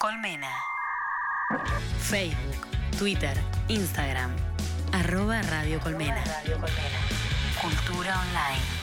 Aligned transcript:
Colmena. 0.00 0.48
Facebook, 1.98 2.66
Twitter, 2.96 3.36
Instagram. 3.68 4.30
Arroba 4.92 5.42
Radio 5.42 5.78
Colmena. 5.78 6.24
Cultura 7.60 8.18
Online. 8.18 8.79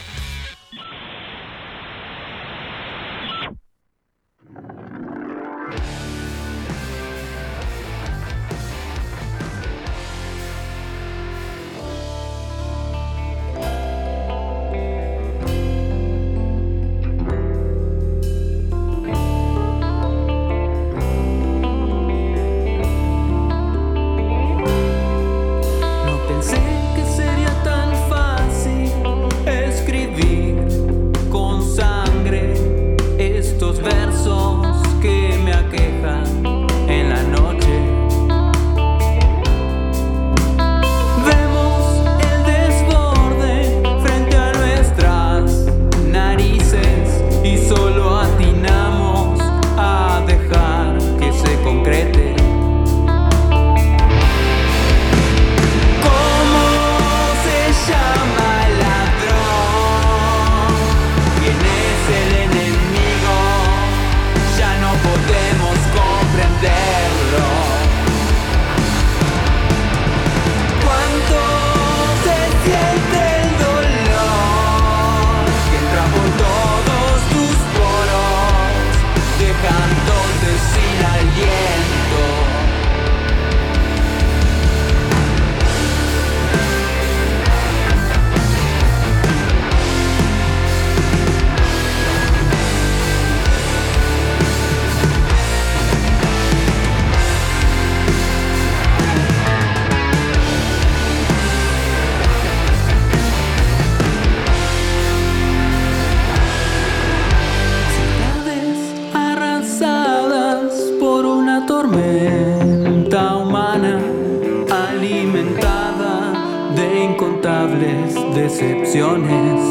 decepciones. 118.48 119.67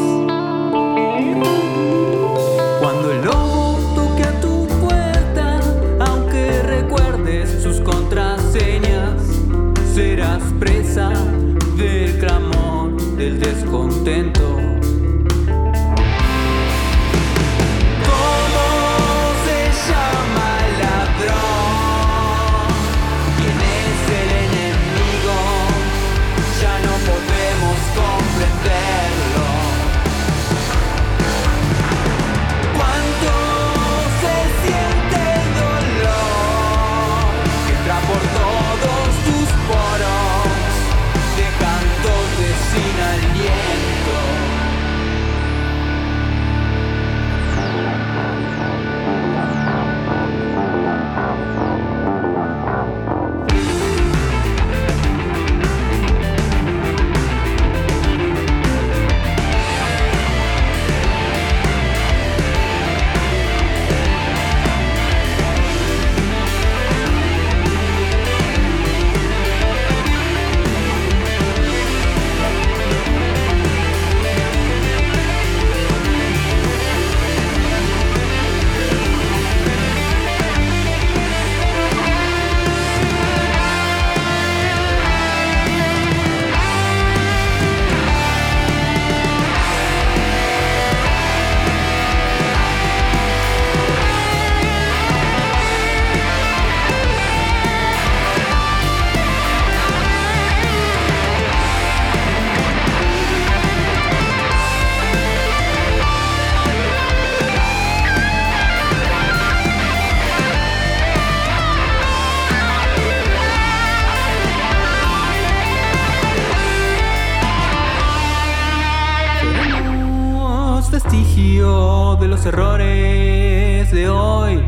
los 122.38 122.46
errores 122.46 123.90
de 123.90 124.08
hoy. 124.08 124.62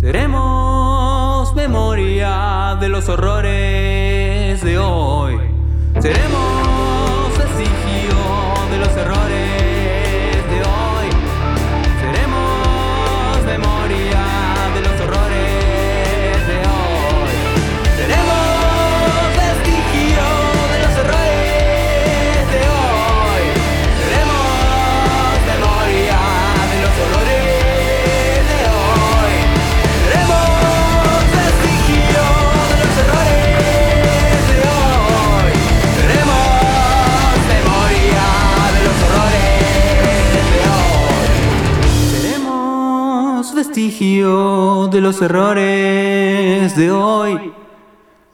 Seremos 0.00 1.54
memoria 1.54 2.76
de 2.80 2.88
los 2.88 3.08
horrores 3.08 4.60
de 4.64 4.78
hoy. 4.78 5.38
Seremos. 6.00 6.57
De 43.78 45.00
los 45.00 45.22
errores 45.22 46.76
de 46.76 46.90
hoy. 46.90 47.52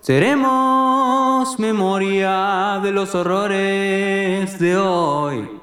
Seremos 0.00 1.58
memoria 1.58 2.81
de 2.82 2.91
los 2.91 3.14
horrores 3.14 4.58
de 4.58 4.75
hoy. 4.79 5.54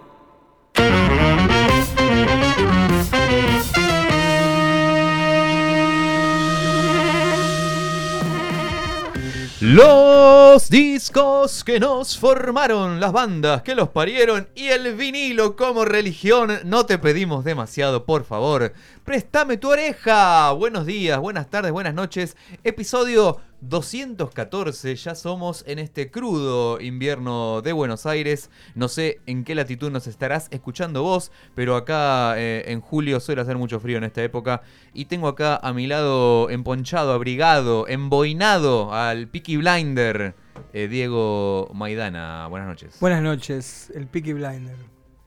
Los 9.61 10.71
discos 10.71 11.63
que 11.63 11.79
nos 11.79 12.17
formaron, 12.17 12.99
las 12.99 13.11
bandas 13.11 13.61
que 13.61 13.75
los 13.75 13.89
parieron 13.89 14.49
y 14.55 14.69
el 14.69 14.95
vinilo 14.95 15.55
como 15.55 15.85
religión. 15.85 16.51
No 16.65 16.87
te 16.87 16.97
pedimos 16.97 17.45
demasiado, 17.45 18.03
por 18.03 18.25
favor. 18.25 18.73
Préstame 19.05 19.57
tu 19.57 19.69
oreja. 19.69 20.51
Buenos 20.53 20.87
días, 20.87 21.19
buenas 21.19 21.47
tardes, 21.47 21.71
buenas 21.71 21.93
noches. 21.93 22.35
Episodio 22.63 23.39
214. 23.61 24.95
Ya 24.95 25.15
somos 25.15 25.63
en 25.67 25.79
este 25.79 26.11
crudo 26.11 26.81
invierno 26.81 27.61
de 27.61 27.71
Buenos 27.73 28.05
Aires. 28.05 28.49
No 28.75 28.87
sé 28.87 29.21
en 29.25 29.43
qué 29.43 29.55
latitud 29.55 29.91
nos 29.91 30.07
estarás 30.07 30.47
escuchando 30.51 31.03
vos, 31.03 31.31
pero 31.55 31.75
acá 31.75 32.33
eh, 32.37 32.65
en 32.67 32.81
julio 32.81 33.19
suele 33.19 33.41
hacer 33.41 33.57
mucho 33.57 33.79
frío 33.79 33.97
en 33.97 34.03
esta 34.03 34.23
época. 34.23 34.61
Y 34.93 35.05
tengo 35.05 35.27
acá 35.27 35.57
a 35.57 35.73
mi 35.73 35.87
lado 35.87 36.49
emponchado, 36.49 37.13
abrigado, 37.13 37.87
emboinado 37.87 38.93
al 38.93 39.27
Peaky 39.27 39.57
Blinder, 39.57 40.35
eh, 40.73 40.87
Diego 40.87 41.69
Maidana. 41.73 42.47
Buenas 42.47 42.67
noches. 42.67 42.97
Buenas 42.99 43.21
noches, 43.21 43.91
el 43.95 44.07
Peaky 44.07 44.33
Blinder. 44.33 44.75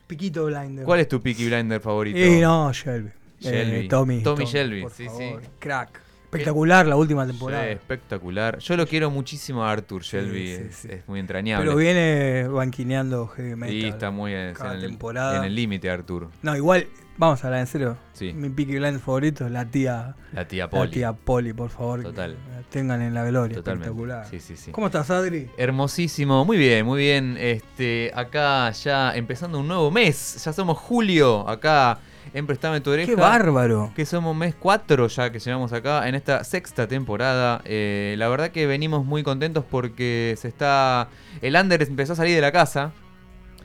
Piquito 0.06 0.44
Blinder. 0.46 0.84
¿Cuál 0.84 1.00
es 1.00 1.08
tu 1.08 1.20
Peaky 1.22 1.46
Blinder 1.46 1.80
favorito? 1.80 2.19
Eh, 2.19 2.40
no, 2.40 2.70
Shelby. 2.72 3.10
Shelby. 3.40 3.87
Eh, 3.87 3.88
Tommy. 3.88 4.22
Tommy 4.22 4.44
Shelby, 4.44 4.82
por 4.82 4.90
sí, 4.90 5.06
favor. 5.06 5.40
sí. 5.42 5.48
Crack. 5.58 6.03
Espectacular 6.38 6.86
la 6.86 6.96
última 6.96 7.26
temporada. 7.26 7.64
Sí, 7.64 7.70
espectacular. 7.70 8.58
Yo 8.58 8.76
lo 8.76 8.86
quiero 8.86 9.10
muchísimo 9.10 9.64
a 9.64 9.72
Arthur 9.72 10.02
Shelby, 10.02 10.46
sí, 10.46 10.52
es, 10.69 10.76
sí. 10.76 10.88
es 10.90 11.08
muy 11.08 11.20
entrañable. 11.20 11.64
Pero 11.66 11.76
viene 11.76 12.48
banquineando 12.48 13.26
heavy 13.28 13.56
metal. 13.56 13.75
y 13.75 13.84
está 13.86 14.10
muy 14.10 14.32
en, 14.34 14.54
cada 14.54 14.75
en 14.75 14.81
el- 14.81 14.86
temporada. 14.90 15.38
en 15.38 15.44
el 15.44 15.54
límite, 15.54 15.90
Arthur. 15.90 16.28
No, 16.42 16.56
igual, 16.56 16.86
vamos 17.16 17.42
a 17.44 17.46
hablar 17.48 17.60
en 17.60 17.66
serio. 17.66 17.96
Sí. 18.12 18.32
Mi 18.32 18.48
Peaky 18.48 18.72
Blinder 18.78 19.00
favorito 19.00 19.46
es 19.46 19.52
la 19.52 19.64
tía. 19.66 20.14
La 20.32 20.46
tía 20.46 20.64
La 20.64 20.70
Polly. 20.70 20.90
tía 20.92 21.12
Polly, 21.12 21.52
por 21.52 21.70
favor. 21.70 22.00
que 22.00 22.06
Total. 22.06 22.32
la 22.32 22.62
tengan 22.70 23.02
en 23.02 23.14
la 23.14 23.25
gloria. 23.25 23.56
Totalmente. 23.56 23.88
Espectacular. 23.88 24.26
Sí, 24.28 24.40
sí, 24.40 24.56
sí. 24.56 24.70
¿Cómo 24.72 24.87
estás, 24.88 25.10
Adri? 25.10 25.48
Hermosísimo, 25.56 26.44
muy 26.44 26.56
bien, 26.56 26.84
muy 26.87 26.98
bien. 27.00 27.37
Este, 27.38 28.10
acá 28.14 28.70
ya 28.72 29.14
empezando 29.14 29.58
un 29.60 29.69
nuevo 29.69 29.90
mes, 29.90 30.42
ya 30.44 30.52
somos 30.52 30.78
julio, 30.78 31.48
acá 31.48 31.98
en 32.32 32.47
Prestame 32.47 32.81
tu 32.81 32.91
oreja. 32.91 33.06
¡Qué 33.06 33.17
bárbaro! 33.17 33.93
Que 33.94 34.06
somos 34.06 34.35
mes 34.37 34.55
4 34.59 35.09
ya 35.09 35.31
que 35.31 35.38
llevamos 35.38 35.73
acá 35.73 36.09
en 36.09 36.15
esta 36.15 36.44
sexta 36.44 36.87
temporada. 36.88 37.61
Eh, 37.65 38.15
la 38.19 38.29
verdad 38.29 38.50
que 38.50 38.67
venimos 38.67 39.05
muy 39.05 39.23
contentos 39.23 39.65
porque 39.69 40.35
se 40.38 40.49
está. 40.49 41.09
El 41.43 41.56
Under 41.56 41.82
empezó 41.82 42.15
a 42.15 42.17
salir 42.17 42.35
de 42.35 42.41
la 42.41 42.53
casa. 42.53 42.93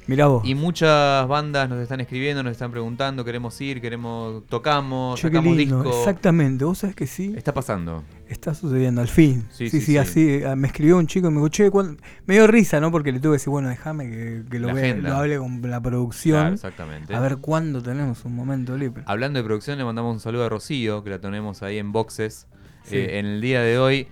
Mirá 0.10 0.26
vos. 0.26 0.44
Y 0.44 0.56
muchas 0.56 1.28
bandas 1.28 1.70
nos 1.70 1.80
están 1.80 2.00
escribiendo, 2.02 2.42
nos 2.42 2.52
están 2.54 2.72
preguntando, 2.72 3.24
queremos 3.24 3.62
ir, 3.62 3.80
queremos, 3.80 4.44
tocamos, 4.48 5.22
qué 5.22 5.28
sacamos 5.28 5.56
lindo. 5.56 5.84
disco. 5.84 6.00
Exactamente. 6.00 6.66
Vos 6.66 6.80
sabés 6.80 6.96
que 6.96 7.06
sí. 7.06 7.34
Está 7.38 7.54
pasando. 7.54 8.04
Está 8.28 8.56
sucediendo, 8.56 9.02
al 9.02 9.08
fin. 9.08 9.46
Sí, 9.52 9.70
Sí, 9.70 9.80
sí, 9.80 9.80
sí, 9.80 9.86
sí. 9.92 9.98
así. 9.98 10.42
ah, 10.44 10.56
Me 10.56 10.68
escribió 10.68 10.98
un 10.98 11.06
chico 11.06 11.28
y 11.28 11.30
me 11.30 11.36
dijo, 11.38 11.50
che, 11.50 11.70
¿cuándo-?" 11.70 12.02
me 12.26 12.34
dio 12.34 12.48
risa, 12.48 12.80
¿no? 12.80 12.90
Porque 12.92 13.12
le 13.12 13.20
tuve 13.20 13.34
que 13.34 13.36
decir, 13.38 13.50
bueno, 13.52 13.70
déjame 13.70 14.10
que, 14.10 14.44
que 14.50 14.60
lo, 14.60 14.74
vea- 14.74 14.96
lo 14.96 15.16
hable 15.16 15.38
con 15.38 15.56
la 15.62 15.68
Claro, 15.68 15.82
producción. 15.84 16.54
exactamente. 16.54 17.14
a 17.16 17.20
ver 17.20 17.38
cuándo 17.38 17.84
tenemos 17.84 18.26
un 18.26 18.36
momento 18.36 18.76
libre. 18.78 19.04
Hablando 19.06 19.38
de 19.40 19.44
producción, 19.46 19.78
le 19.78 19.86
mandamos 19.86 20.12
un 20.14 20.20
saludo 20.20 20.46
a 20.46 20.50
Rocío, 20.50 21.04
que 21.04 21.12
la 21.12 21.20
tenemos 21.20 21.62
ahí 21.62 21.78
en 21.78 21.92
boxes. 21.92 22.48
Eh, 22.92 23.20
en 23.20 23.28
el 23.28 23.42
día 23.42 23.62
de 23.62 23.78
hoy, 23.78 24.08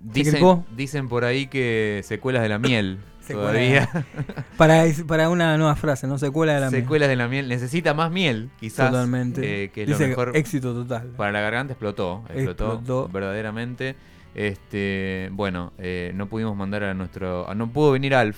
dicen, 0.00 0.42
dicen 0.76 1.08
por 1.08 1.24
ahí 1.24 1.46
que 1.46 2.00
secuelas 2.04 2.42
de 2.42 2.48
la 2.48 2.58
miel. 2.58 2.98
Secuela 3.28 3.48
todavía. 3.50 3.88
Para, 4.56 4.84
para 5.06 5.28
una 5.30 5.56
nueva 5.56 5.76
frase, 5.76 6.06
¿no? 6.06 6.18
Secuela 6.18 6.54
de 6.54 6.60
la 6.60 6.70
mía. 6.70 6.80
secuelas 6.80 7.08
de 7.08 7.16
la 7.16 7.28
miel. 7.28 7.48
Necesita 7.48 7.94
más 7.94 8.10
miel, 8.10 8.50
quizás. 8.58 8.90
Totalmente. 8.90 9.64
eh, 9.64 9.68
que 9.70 9.82
es 9.82 9.88
Dice 9.88 10.02
lo 10.04 10.08
mejor. 10.08 10.36
éxito 10.36 10.74
total. 10.74 11.08
Para 11.16 11.30
la 11.32 11.40
garganta 11.40 11.72
explotó, 11.74 12.24
explotó, 12.28 12.72
Explotó. 12.74 13.08
verdaderamente. 13.08 13.94
Este, 14.34 15.28
bueno, 15.32 15.72
eh, 15.78 16.12
no 16.14 16.28
pudimos 16.28 16.56
mandar 16.56 16.84
a 16.84 16.94
nuestro, 16.94 17.48
a- 17.50 17.54
no 17.54 17.70
pudo 17.72 17.92
venir 17.92 18.14
Alf, 18.14 18.36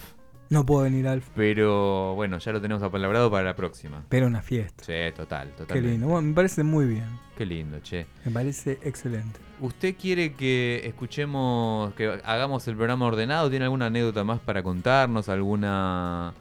No 0.51 0.67
puedo 0.67 0.83
venir, 0.83 1.07
Alf. 1.07 1.25
pero 1.35 2.15
bueno, 2.17 2.39
ya 2.39 2.51
lo 2.53 2.61
tenemos 2.61 2.83
apalabrado 2.83 3.31
para 3.31 3.45
la 3.45 3.55
próxima. 3.57 4.03
Pero 4.09 4.27
una 4.27 4.43
fiesta. 4.43 4.83
Sí, 4.85 4.93
total, 5.17 5.49
Qué 5.49 5.55
totalmente. 5.59 5.91
lindo. 5.93 6.09
Bueno, 6.09 6.29
me 6.29 6.35
parece 6.35 6.65
muy 6.65 6.87
bien. 6.87 7.07
Qué 7.39 7.47
lindo, 7.47 7.79
che. 7.81 8.07
Me 8.25 8.33
parece 8.33 8.79
excelente. 8.83 9.39
¿Usted 9.61 9.95
quiere 9.97 10.35
que 10.35 10.83
escuchemos, 10.85 11.95
que 11.95 12.21
hagamos 12.25 12.67
el 12.67 12.75
programa 12.75 13.07
ordenado? 13.07 13.49
¿Tiene 13.49 13.65
alguna 13.67 13.87
anécdota 13.87 14.25
más 14.25 14.41
para 14.41 14.63
contarnos? 14.63 15.29
¿Alguna...? 15.29 16.35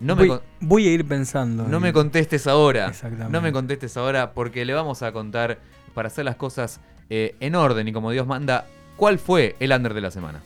No 0.00 0.16
me, 0.16 0.22
voy, 0.22 0.28
con- 0.28 0.40
voy 0.60 0.88
a 0.88 0.92
ir 0.92 1.04
pensando. 1.06 1.64
no 1.68 1.76
en- 1.76 1.82
me 1.82 1.92
contestes 1.92 2.46
ahora. 2.46 2.86
Exactamente. 2.88 3.30
No 3.32 3.42
me 3.42 3.52
contestes 3.52 3.98
ahora 3.98 4.32
porque 4.32 4.64
le 4.64 4.72
vamos 4.72 5.02
a 5.02 5.12
contar, 5.12 5.58
para 5.92 6.06
hacer 6.08 6.24
las 6.24 6.36
cosas 6.36 6.80
eh, 7.10 7.36
en 7.40 7.54
orden 7.54 7.86
y 7.86 7.92
como 7.92 8.10
Dios 8.12 8.26
manda, 8.26 8.66
cuál 8.96 9.18
fue 9.18 9.56
el 9.60 9.72
under 9.72 9.92
de 9.92 10.00
la 10.00 10.10
semana. 10.10 10.40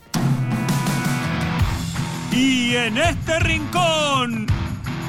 Y 2.35 2.75
en 2.75 2.99
este 2.99 3.39
rincón, 3.39 4.47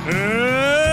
el 0.07 0.84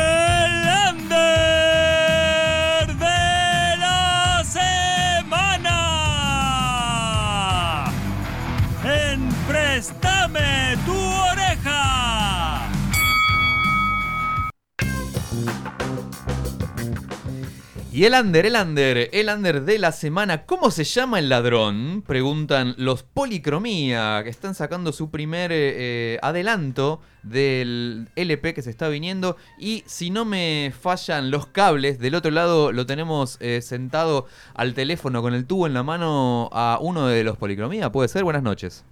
Y 18.02 18.06
el 18.06 18.14
under, 18.14 18.44
el 18.46 18.56
under, 18.56 19.10
el 19.12 19.28
under 19.28 19.62
de 19.62 19.78
la 19.78 19.92
semana. 19.92 20.44
¿Cómo 20.44 20.72
se 20.72 20.82
llama 20.82 21.20
el 21.20 21.28
ladrón? 21.28 22.02
Preguntan 22.04 22.74
los 22.76 23.04
Policromía, 23.04 24.22
que 24.24 24.28
están 24.28 24.56
sacando 24.56 24.90
su 24.90 25.12
primer 25.12 25.52
eh, 25.52 25.74
eh, 25.76 26.18
adelanto 26.20 27.00
del 27.22 28.08
LP 28.16 28.54
que 28.54 28.62
se 28.62 28.70
está 28.70 28.88
viniendo. 28.88 29.36
Y 29.56 29.84
si 29.86 30.10
no 30.10 30.24
me 30.24 30.72
fallan 30.76 31.30
los 31.30 31.46
cables, 31.46 32.00
del 32.00 32.16
otro 32.16 32.32
lado 32.32 32.72
lo 32.72 32.86
tenemos 32.86 33.38
eh, 33.40 33.62
sentado 33.62 34.26
al 34.52 34.74
teléfono 34.74 35.22
con 35.22 35.32
el 35.32 35.46
tubo 35.46 35.68
en 35.68 35.74
la 35.74 35.84
mano 35.84 36.50
a 36.52 36.78
uno 36.80 37.06
de 37.06 37.22
los 37.22 37.36
Policromía. 37.36 37.92
¿Puede 37.92 38.08
ser? 38.08 38.24
Buenas 38.24 38.42
noches. 38.42 38.84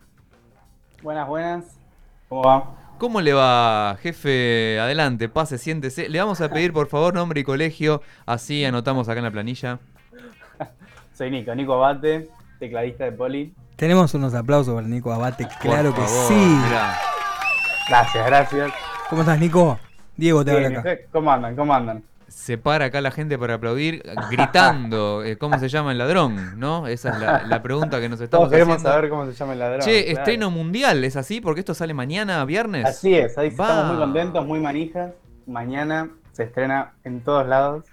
Buenas, 1.03 1.27
buenas. 1.27 1.65
¿Cómo? 2.29 2.77
¿Cómo 3.01 3.23
le 3.23 3.33
va, 3.33 3.97
jefe? 4.03 4.79
Adelante, 4.79 5.31
pase, 5.31 5.57
siéntese. 5.57 6.11
Le 6.11 6.19
vamos 6.19 6.43
a 6.43 6.49
pedir 6.53 6.71
por 6.75 6.87
favor 6.87 7.15
nombre 7.15 7.41
y 7.41 7.45
colegio, 7.45 8.03
así 8.27 8.63
anotamos 8.63 9.09
acá 9.09 9.21
en 9.21 9.25
la 9.25 9.31
planilla. 9.31 9.79
Soy 11.15 11.31
Nico, 11.31 11.55
Nico 11.55 11.73
Abate, 11.73 12.29
tecladista 12.59 13.05
de 13.05 13.13
Poli. 13.13 13.55
Tenemos 13.77 14.13
unos 14.13 14.35
aplausos 14.35 14.75
para 14.75 14.87
Nico 14.87 15.11
Abate. 15.11 15.45
Por 15.47 15.57
Claro 15.61 15.95
que 15.95 16.03
favor, 16.03 16.29
sí. 16.29 16.35
mirá. 16.35 16.99
Gracias, 17.89 18.27
gracias. 18.27 18.73
¿Cómo 19.09 19.23
estás, 19.23 19.41
Nico? 19.41 19.81
Diego 20.19 20.45
te 20.45 20.51
habla 20.51 20.69
acá. 20.69 20.79
¿ustedes 20.81 21.01
¿Cómo 21.11 21.33
andan? 21.33 21.57
¿Cómo 21.57 21.73
andan? 21.75 22.03
Se 22.31 22.57
para 22.59 22.87
acá 22.87 23.01
la 23.01 23.11
gente 23.11 23.37
para 23.37 23.55
aplaudir, 23.55 24.03
gritando. 24.31 25.23
eh, 25.25 25.37
¿Cómo 25.37 25.59
se 25.59 25.69
llama 25.69 25.91
el 25.91 25.99
ladrón? 25.99 26.59
¿No? 26.61 26.87
Esa 26.87 27.11
es 27.11 27.19
la, 27.21 27.43
la 27.45 27.61
pregunta 27.61 28.01
que 28.01 28.09
nos 28.09 28.21
estamos 28.21 28.45
Todos 28.45 28.53
queremos 28.53 28.77
haciendo. 28.77 28.93
saber 28.93 29.11
cómo 29.11 29.27
se 29.27 29.33
llama 29.33 29.53
el 29.55 29.59
ladrón. 29.59 29.81
Che, 29.81 30.05
claro. 30.05 30.19
estreno 30.19 30.51
mundial, 30.51 31.03
¿es 31.03 31.17
así? 31.17 31.41
Porque 31.41 31.61
esto 31.61 31.75
sale 31.75 31.93
mañana, 31.93 32.45
viernes. 32.45 32.87
Así 32.87 33.15
es, 33.15 33.37
ahí 33.37 33.51
Va. 33.51 33.65
estamos 33.67 33.87
muy 33.93 33.97
contentos, 33.99 34.47
muy 34.47 34.61
manijas. 34.61 35.13
Mañana 35.47 36.09
se 36.33 36.45
estrena 36.45 36.93
en 37.03 37.21
todos 37.21 37.47
lados. 37.49 37.85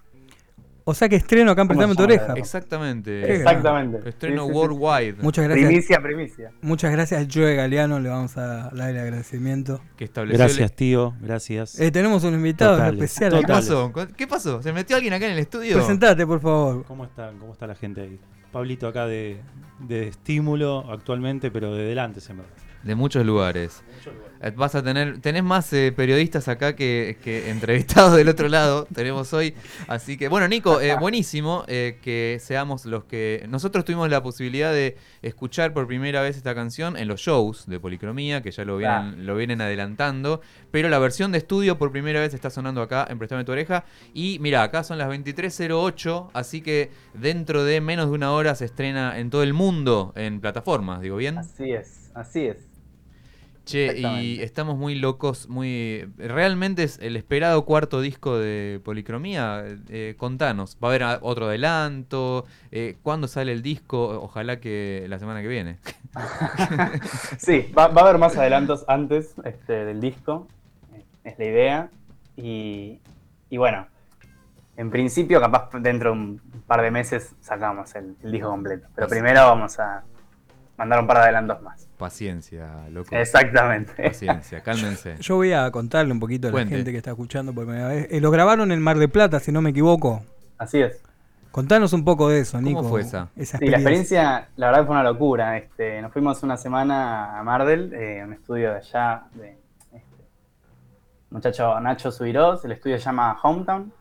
O 0.89 0.93
sea 0.93 1.09
que 1.09 1.17
estreno 1.17 1.51
acá 1.51 1.63
en 1.63 1.67
¿Cómo 1.67 1.79
Prestame 1.79 1.95
tu 1.95 2.03
se 2.03 2.07
llama? 2.17 2.23
oreja. 2.33 2.39
Exactamente. 2.39 3.35
Exactamente. 3.35 4.07
Estreno 4.09 4.43
Sí, 4.43 4.47
sí, 4.47 4.53
sí. 4.53 4.57
worldwide. 4.57 5.15
Muchas 5.21 5.43
gracias. 5.45 5.67
Primicia, 5.67 6.01
primicia. 6.01 6.51
Muchas 6.61 6.91
gracias, 6.93 7.27
Joe 7.33 7.55
Galeano. 7.55 7.99
Le 7.99 8.07
vamos 8.07 8.37
a 8.37 8.69
dar 8.71 8.89
el 8.89 8.97
agradecimiento. 8.97 9.81
Que 9.97 10.05
estableció 10.05 10.41
el- 10.41 10.47
Gracias, 10.49 10.71
tío. 10.77 11.13
Gracias. 11.19 11.77
Eh, 11.81 11.91
tenemos 11.91 12.23
un 12.23 12.35
invitado 12.35 12.77
Totales, 12.77 13.03
especial. 13.03 13.41
¿Qué 13.41 13.47
pasó? 13.47 13.91
¿Qué 14.15 14.27
pasó? 14.27 14.61
¿Se 14.63 14.71
metió 14.71 14.95
alguien 14.95 15.13
acá 15.13 15.25
en 15.25 15.33
el 15.33 15.39
estudio? 15.39 15.75
Presentate, 15.75 16.25
por 16.25 16.39
favor. 16.39 16.85
¿Cómo 16.85 17.03
están? 17.03 17.37
¿Cómo 17.37 17.51
está 17.51 17.67
la 17.67 17.75
gente 17.75 18.01
ahí? 18.01 18.19
Pablito 18.53 18.87
acá 18.87 19.05
de, 19.07 19.41
de 19.79 20.07
estímulo 20.07 20.89
actualmente, 20.89 21.51
pero 21.51 21.75
de 21.75 21.83
delante, 21.83 22.21
en 22.29 22.37
verdad. 22.37 22.51
De 22.83 22.95
muchos 22.95 23.25
lugares. 23.25 23.83
Eh, 24.05 24.11
Vas 24.55 24.75
a 24.75 24.83
tener, 24.83 25.19
tenés 25.19 25.43
más 25.43 25.71
eh, 25.73 25.91
periodistas 25.95 26.47
acá 26.47 26.75
que, 26.75 27.17
que 27.23 27.49
entrevistados 27.57 28.15
del 28.15 28.29
otro 28.29 28.47
lado, 28.47 28.87
tenemos 28.93 29.33
hoy. 29.33 29.53
Así 29.87 30.17
que, 30.17 30.27
bueno, 30.27 30.47
Nico, 30.47 30.79
eh, 30.81 30.95
buenísimo 30.99 31.63
eh, 31.67 31.99
que 32.01 32.39
seamos 32.41 32.85
los 32.85 33.05
que... 33.05 33.45
Nosotros 33.49 33.85
tuvimos 33.85 34.09
la 34.09 34.21
posibilidad 34.21 34.71
de 34.71 34.97
escuchar 35.21 35.73
por 35.73 35.87
primera 35.87 36.21
vez 36.21 36.37
esta 36.37 36.53
canción 36.55 36.97
en 36.97 37.07
los 37.07 37.21
shows 37.21 37.65
de 37.67 37.79
Policromía, 37.79 38.41
que 38.41 38.51
ya 38.51 38.65
lo 38.65 38.77
vienen, 38.77 39.25
lo 39.25 39.35
vienen 39.35 39.61
adelantando, 39.61 40.41
pero 40.71 40.89
la 40.89 40.99
versión 40.99 41.31
de 41.31 41.39
estudio 41.39 41.77
por 41.77 41.91
primera 41.91 42.19
vez 42.19 42.33
está 42.33 42.49
sonando 42.49 42.81
acá 42.81 43.07
en 43.09 43.17
Prestame 43.17 43.43
tu 43.43 43.51
oreja. 43.51 43.85
Y 44.13 44.37
mira, 44.39 44.63
acá 44.63 44.83
son 44.83 44.97
las 44.97 45.09
23.08, 45.09 46.29
así 46.33 46.61
que 46.61 46.91
dentro 47.13 47.63
de 47.63 47.81
menos 47.81 48.07
de 48.07 48.11
una 48.13 48.31
hora 48.31 48.55
se 48.55 48.65
estrena 48.65 49.17
en 49.19 49.29
todo 49.29 49.43
el 49.43 49.53
mundo 49.53 50.13
en 50.15 50.39
plataformas, 50.39 51.01
digo 51.01 51.17
bien. 51.17 51.37
Así 51.37 51.71
es, 51.71 52.11
así 52.13 52.45
es. 52.45 52.66
Che, 53.67 53.97
y 53.99 54.41
estamos 54.41 54.77
muy 54.77 54.95
locos, 54.95 55.49
muy... 55.49 56.09
Realmente 56.17 56.83
es 56.83 56.99
el 56.99 57.17
esperado 57.17 57.65
cuarto 57.65 57.99
disco 57.99 58.37
de 58.37 58.79
Policromía. 58.81 59.65
Eh, 59.89 60.15
contanos, 60.17 60.77
¿va 60.81 60.87
a 60.87 60.91
haber 60.91 61.19
otro 61.21 61.47
adelanto? 61.47 62.45
Eh, 62.71 62.95
¿Cuándo 63.03 63.27
sale 63.27 63.51
el 63.51 63.61
disco? 63.61 64.21
Ojalá 64.21 64.61
que 64.61 65.05
la 65.09 65.19
semana 65.19 65.41
que 65.41 65.49
viene. 65.49 65.79
Sí, 67.37 67.69
va, 67.77 67.89
va 67.89 68.03
a 68.03 68.05
haber 68.05 68.19
más 68.19 68.37
adelantos 68.37 68.85
antes 68.87 69.35
este, 69.43 69.83
del 69.83 69.99
disco, 69.99 70.47
es 71.25 71.37
la 71.37 71.45
idea. 71.45 71.89
Y, 72.37 72.99
y 73.49 73.57
bueno, 73.57 73.85
en 74.77 74.89
principio, 74.91 75.41
capaz 75.41 75.69
dentro 75.81 76.11
de 76.11 76.17
un 76.17 76.41
par 76.67 76.81
de 76.81 76.91
meses 76.91 77.35
sacamos 77.41 77.93
el, 77.95 78.15
el 78.23 78.31
disco 78.31 78.49
completo. 78.49 78.87
Pero 78.95 79.09
primero 79.09 79.41
vamos 79.41 79.77
a 79.77 80.05
mandar 80.77 80.99
un 80.99 81.07
par 81.07 81.17
de 81.17 81.23
adelantos 81.23 81.61
más. 81.61 81.87
Paciencia, 81.97 82.87
loco. 82.91 83.15
Exactamente. 83.15 84.03
Paciencia, 84.03 84.61
cálmense. 84.63 85.15
Yo 85.19 85.35
voy 85.35 85.53
a 85.53 85.69
contarle 85.71 86.11
un 86.11 86.19
poquito 86.19 86.47
a 86.47 86.51
la 86.51 86.65
gente 86.65 86.91
que 86.91 86.97
está 86.97 87.11
escuchando 87.11 87.53
por 87.53 87.65
primera 87.65 87.87
vez. 87.89 88.07
Eh, 88.11 88.21
lo 88.21 88.29
grabaron 88.31 88.71
en 88.71 88.81
Mar 88.81 88.97
de 88.97 89.07
Plata, 89.07 89.39
si 89.39 89.51
no 89.51 89.61
me 89.61 89.71
equivoco. 89.71 90.23
Así 90.57 90.79
es. 90.79 91.01
Contanos 91.51 91.91
un 91.93 92.03
poco 92.05 92.29
de 92.29 92.41
eso, 92.41 92.57
¿Cómo 92.57 92.67
Nico. 92.69 92.83
fue 92.83 93.01
esa? 93.01 93.29
Esa 93.35 93.57
Sí, 93.57 93.65
la 93.65 93.77
experiencia. 93.77 94.19
experiencia, 94.19 94.49
la 94.57 94.67
verdad, 94.67 94.85
fue 94.85 94.93
una 94.95 95.03
locura. 95.03 95.57
Este, 95.57 96.01
nos 96.03 96.13
fuimos 96.13 96.43
una 96.43 96.55
semana 96.55 97.39
a 97.39 97.43
Mardel, 97.43 97.93
eh, 97.95 98.21
un 98.23 98.33
estudio 98.33 98.71
de 98.73 98.77
allá, 98.77 99.23
de 99.33 99.57
este, 99.93 100.03
muchacho 101.31 101.79
Nacho 101.79 102.11
Subirós. 102.11 102.63
El 102.65 102.73
estudio 102.73 102.97
se 102.99 103.05
llama 103.05 103.37
Hometown. 103.41 103.91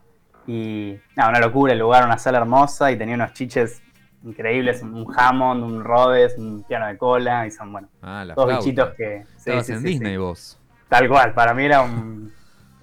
Y 0.46 0.96
nada, 1.16 1.30
una 1.30 1.40
locura, 1.40 1.72
el 1.72 1.78
lugar, 1.78 2.04
una 2.04 2.18
sala 2.18 2.38
hermosa 2.38 2.92
y 2.92 2.98
tenía 2.98 3.14
unos 3.14 3.32
chiches 3.32 3.80
increíbles: 4.26 4.82
un 4.82 5.06
Hammond, 5.16 5.62
un 5.62 5.82
Rhodes, 5.84 6.36
un 6.38 6.62
piano 6.64 6.86
de 6.86 6.98
cola. 6.98 7.46
Y 7.46 7.50
son, 7.50 7.72
bueno, 7.72 7.88
Ah, 8.02 8.22
flauta. 8.34 8.56
bichitos 8.58 8.94
que. 8.94 9.24
sí, 9.36 9.50
sí, 9.62 9.72
en 9.72 9.80
sí, 9.80 9.86
Disney 9.86 10.16
vos. 10.16 10.58
Tal 10.88 11.08
cual, 11.08 11.32
para 11.34 11.52
mí 11.54 11.64
era 11.64 11.80
un, 11.82 12.32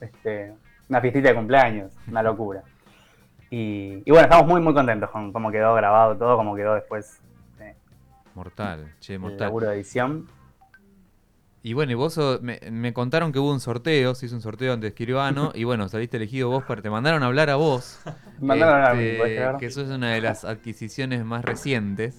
este, 0.01 0.53
una 0.89 0.99
fiestita 1.01 1.29
de 1.29 1.35
cumpleaños, 1.35 1.91
una 2.07 2.21
locura. 2.23 2.63
Y, 3.49 4.01
y 4.03 4.09
bueno, 4.11 4.23
estamos 4.23 4.47
muy, 4.47 4.59
muy 4.61 4.73
contentos 4.73 5.09
con 5.11 5.31
cómo 5.31 5.51
quedó 5.51 5.75
grabado 5.75 6.17
todo, 6.17 6.35
cómo 6.37 6.55
quedó 6.55 6.73
después 6.73 7.19
eh, 7.59 7.75
Mortal, 8.33 8.93
che, 8.99 9.13
el 9.13 9.19
mortal. 9.19 9.39
laburo 9.47 9.67
de 9.69 9.75
edición. 9.75 10.27
Y 11.65 11.71
bueno, 11.71 11.93
y 11.93 11.95
vos 11.95 12.19
me, 12.41 12.59
me 12.71 12.91
contaron 12.91 13.31
que 13.31 13.39
hubo 13.39 13.49
un 13.49 13.61
sorteo, 13.61 14.15
se 14.15 14.25
hizo 14.25 14.35
un 14.35 14.41
sorteo 14.41 14.73
antes 14.73 14.89
Escribano, 14.89 15.51
y 15.55 15.63
bueno, 15.63 15.87
saliste 15.87 16.17
elegido 16.17 16.49
vos, 16.49 16.65
para, 16.65 16.81
te 16.81 16.89
mandaron 16.89 17.23
a 17.23 17.27
hablar 17.27 17.49
a 17.49 17.55
vos. 17.55 18.01
Mandaron 18.41 18.85
a 18.85 18.93
mí, 18.93 19.05
Este, 19.05 19.45
que 19.59 19.71
sos 19.71 19.87
una 19.87 20.11
de 20.11 20.19
las 20.19 20.43
adquisiciones 20.43 21.23
más 21.23 21.45
recientes 21.45 22.17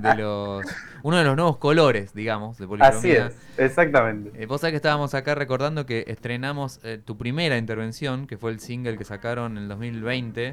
de 0.00 0.14
los 0.14 0.64
uno 1.02 1.18
de 1.18 1.24
los 1.24 1.36
nuevos 1.36 1.58
colores, 1.58 2.14
digamos, 2.14 2.56
de 2.56 2.66
Policromía. 2.66 2.98
Así 2.98 3.10
es, 3.10 3.58
exactamente. 3.58 4.42
Eh, 4.42 4.46
vos 4.46 4.62
sabés 4.62 4.72
que 4.72 4.76
estábamos 4.76 5.12
acá 5.12 5.34
recordando 5.34 5.84
que 5.84 6.04
estrenamos 6.06 6.80
eh, 6.82 6.98
tu 7.04 7.18
primera 7.18 7.58
intervención, 7.58 8.26
que 8.26 8.38
fue 8.38 8.50
el 8.50 8.60
single 8.60 8.96
que 8.96 9.04
sacaron 9.04 9.58
en 9.58 9.64
el 9.64 9.68
2020. 9.68 10.52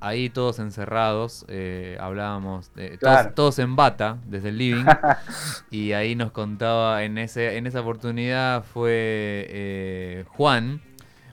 Ahí, 0.00 0.28
todos 0.30 0.58
encerrados, 0.58 1.44
eh, 1.48 1.96
hablábamos, 2.00 2.72
de- 2.74 2.98
Claro. 2.98 3.22
todos, 3.22 3.34
todos 3.34 3.58
en 3.60 3.76
bata 3.76 4.18
desde 4.26 4.48
el 4.50 4.58
living. 4.58 4.84
y 5.70 5.92
ahí 5.92 6.14
nos 6.16 6.32
contaba, 6.32 7.04
en, 7.04 7.18
ese, 7.18 7.56
en 7.56 7.66
esa 7.66 7.80
oportunidad 7.80 8.64
fue 8.64 9.46
eh, 9.48 10.24
Juan, 10.28 10.80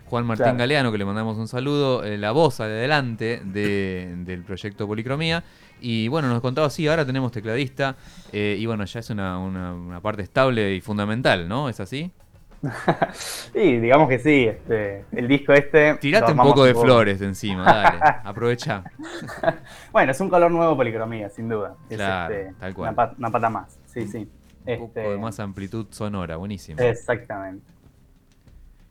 Juan 0.06 0.26
Martín 0.26 0.44
Claro. 0.46 0.58
Galeano, 0.60 0.92
que 0.92 0.98
le 0.98 1.06
mandamos 1.06 1.38
un 1.38 1.48
saludo, 1.48 2.04
eh, 2.04 2.18
la 2.18 2.32
voz 2.32 2.60
adelante 2.62 3.42
de- 3.44 4.14
del 4.20 4.44
proyecto 4.44 4.88
Policromía. 4.88 5.44
Y 5.82 6.08
bueno, 6.08 6.28
nos 6.30 6.42
contaba, 6.42 6.70
sí, 6.70 6.88
ahora 6.88 7.06
tenemos 7.06 7.32
tecladista. 7.32 7.96
eh, 8.32 8.58
y 8.60 8.66
bueno, 8.66 8.84
ya 8.86 9.00
es 9.00 9.10
una, 9.10 9.38
una- 9.38 9.74
una 9.74 10.02
parte 10.02 10.22
estable 10.24 10.74
y 10.76 10.82
fundamental, 10.82 11.48
¿no? 11.48 11.70
¿Es 11.70 11.80
así? 11.80 12.12
Y 13.54 13.78
digamos 13.78 14.10
que 14.10 14.20
sí, 14.20 14.46
este, 14.48 15.06
el 15.12 15.28
disco 15.28 15.54
este. 15.54 15.96
Tirate 15.96 16.32
un 16.32 16.38
poco 16.40 16.64
de 16.66 16.74
flores 16.74 17.22
encima, 17.22 17.64
dale. 17.64 18.00
Aprovecha. 18.24 18.84
Bueno, 19.92 20.12
es 20.12 20.20
un 20.20 20.30
color 20.30 20.52
nuevo 20.52 20.76
policromía, 20.76 21.30
sin 21.30 21.50
duda. 21.50 21.76
Es, 21.90 21.98
Claro, 21.98 22.34
este, 22.34 22.54
tal 22.60 22.74
cual. 22.74 22.90
Una, 22.90 22.96
pa- 22.96 23.16
una 23.18 23.32
pata 23.32 23.50
más, 23.50 23.80
sí, 23.86 24.08
sí. 24.08 24.30
Un 24.66 24.78
poco 24.80 24.86
Este, 24.88 25.00
de 25.12 25.18
más 25.18 25.40
amplitud 25.40 25.88
sonora, 25.92 26.38
buenísimo. 26.38 26.80
Exactamente. 26.82 27.66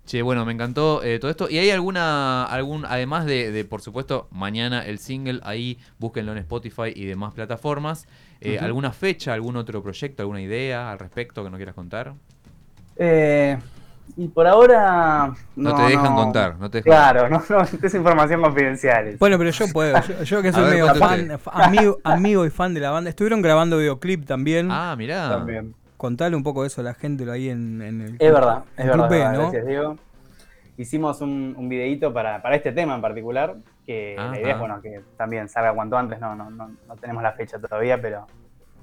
Che, 0.07 0.23
bueno, 0.23 0.45
me 0.47 0.53
encantó 0.53 1.03
eh, 1.03 1.19
todo 1.19 1.31
esto. 1.33 1.51
¿Y 1.51 1.59
hay 1.59 1.71
alguna, 1.71 2.45
algún, 2.45 2.85
además 2.87 3.27
de, 3.27 3.51
de, 3.51 3.65
por 3.65 3.83
supuesto, 3.83 4.29
mañana 4.31 4.87
el 4.87 4.99
single, 5.01 5.41
ahí 5.43 5.79
búsquenlo 5.99 6.31
en 6.33 6.39
Spotify 6.39 6.93
y 6.95 7.07
demás 7.07 7.35
plataformas, 7.35 8.07
eh. 8.41 8.59
¿alguna 8.61 8.93
fecha, 8.93 9.33
algún 9.35 9.57
otro 9.57 9.83
proyecto, 9.83 10.23
alguna 10.23 10.41
idea 10.41 10.93
al 10.93 11.01
respecto 11.01 11.43
que 11.43 11.51
nos 11.51 11.59
quieras 11.59 11.75
contar? 11.75 12.15
Eh, 12.97 13.59
y 14.17 14.29
por 14.29 14.47
ahora. 14.47 15.35
No, 15.57 15.75
te 15.75 15.83
dejan 15.83 16.15
contar, 16.15 16.57
no 16.59 16.71
te 16.71 16.79
dejan 16.79 16.91
Claro, 16.91 17.29
no, 17.29 17.43
no, 17.49 17.61
es 17.61 17.95
información 17.95 18.41
confidencial. 18.41 19.17
Bueno, 19.19 19.37
pero 19.37 19.51
yo 19.51 19.67
puedo. 19.73 20.01
Yo, 20.01 20.23
yo 20.23 20.43
que 20.43 20.53
soy 20.53 20.63
ver, 20.65 20.73
medio 20.73 20.95
fan, 20.95 21.39
amigo, 21.53 21.99
amigo 22.03 22.47
y 22.47 22.51
fan 22.51 22.73
de 22.73 22.81
la 22.81 22.91
banda. 22.91 23.11
Estuvieron 23.11 23.43
grabando 23.43 23.77
videoclip 23.79 24.25
también. 24.25 24.69
Ah, 24.71 24.95
mirá. 24.97 25.29
También. 25.29 25.75
Contale 25.97 26.37
un 26.37 26.43
poco 26.43 26.63
de 26.63 26.69
eso 26.69 26.81
a 26.81 26.85
la 26.85 26.95
gente 26.95 27.25
lo 27.25 27.33
ahí 27.33 27.51
en, 27.51 27.83
en 27.83 28.01
el. 28.01 28.17
Es 28.19 28.33
verdad, 28.33 28.65
es 28.77 28.87
verdad. 28.87 28.95
Club 28.95 29.09
B, 29.09 29.19
verdad, 29.19 29.33
¿no? 29.33 29.41
Gracias, 29.41 29.67
Diego. 29.67 29.97
Hicimos 30.79 31.21
un, 31.21 31.55
un 31.57 31.69
videíto 31.69 32.13
para, 32.13 32.43
para 32.43 32.57
este 32.57 32.73
tema 32.73 32.95
en 32.95 33.01
particular, 33.01 33.57
que 33.87 34.15
Ajá. 34.19 34.31
la 34.31 34.41
idea 34.41 34.53
es 34.53 34.59
bueno, 34.59 34.81
que 34.83 35.01
también 35.17 35.49
salga 35.49 35.73
cuanto 35.73 35.97
antes, 35.97 36.21
no, 36.21 36.35
no, 36.35 36.51
no, 36.51 36.71
no 36.87 36.97
tenemos 36.97 37.23
la 37.23 37.33
fecha 37.33 37.59
todavía, 37.59 38.01
pero 38.01 38.27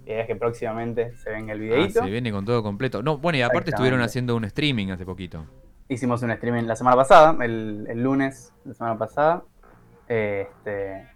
la 0.05 0.11
idea 0.11 0.21
es 0.21 0.27
que 0.27 0.35
próximamente 0.35 1.15
se 1.17 1.29
venga 1.29 1.53
el 1.53 1.59
Ah, 1.59 1.63
videíto. 1.63 2.03
se 2.03 2.09
viene 2.09 2.31
con 2.31 2.45
todo 2.45 2.61
completo. 2.63 3.01
No, 3.01 3.17
bueno, 3.17 3.37
y 3.37 3.41
aparte 3.41 3.69
estuvieron 3.71 4.01
haciendo 4.01 4.35
un 4.35 4.43
streaming 4.45 4.89
hace 4.91 5.05
poquito. 5.05 5.45
Hicimos 5.89 6.21
un 6.23 6.31
streaming 6.31 6.63
la 6.63 6.75
semana 6.75 6.95
pasada, 6.95 7.35
el, 7.43 7.85
el 7.89 8.01
lunes 8.03 8.53
de 8.63 8.69
la 8.69 8.73
semana 8.75 8.97
pasada, 8.97 9.43
este, 10.07 11.07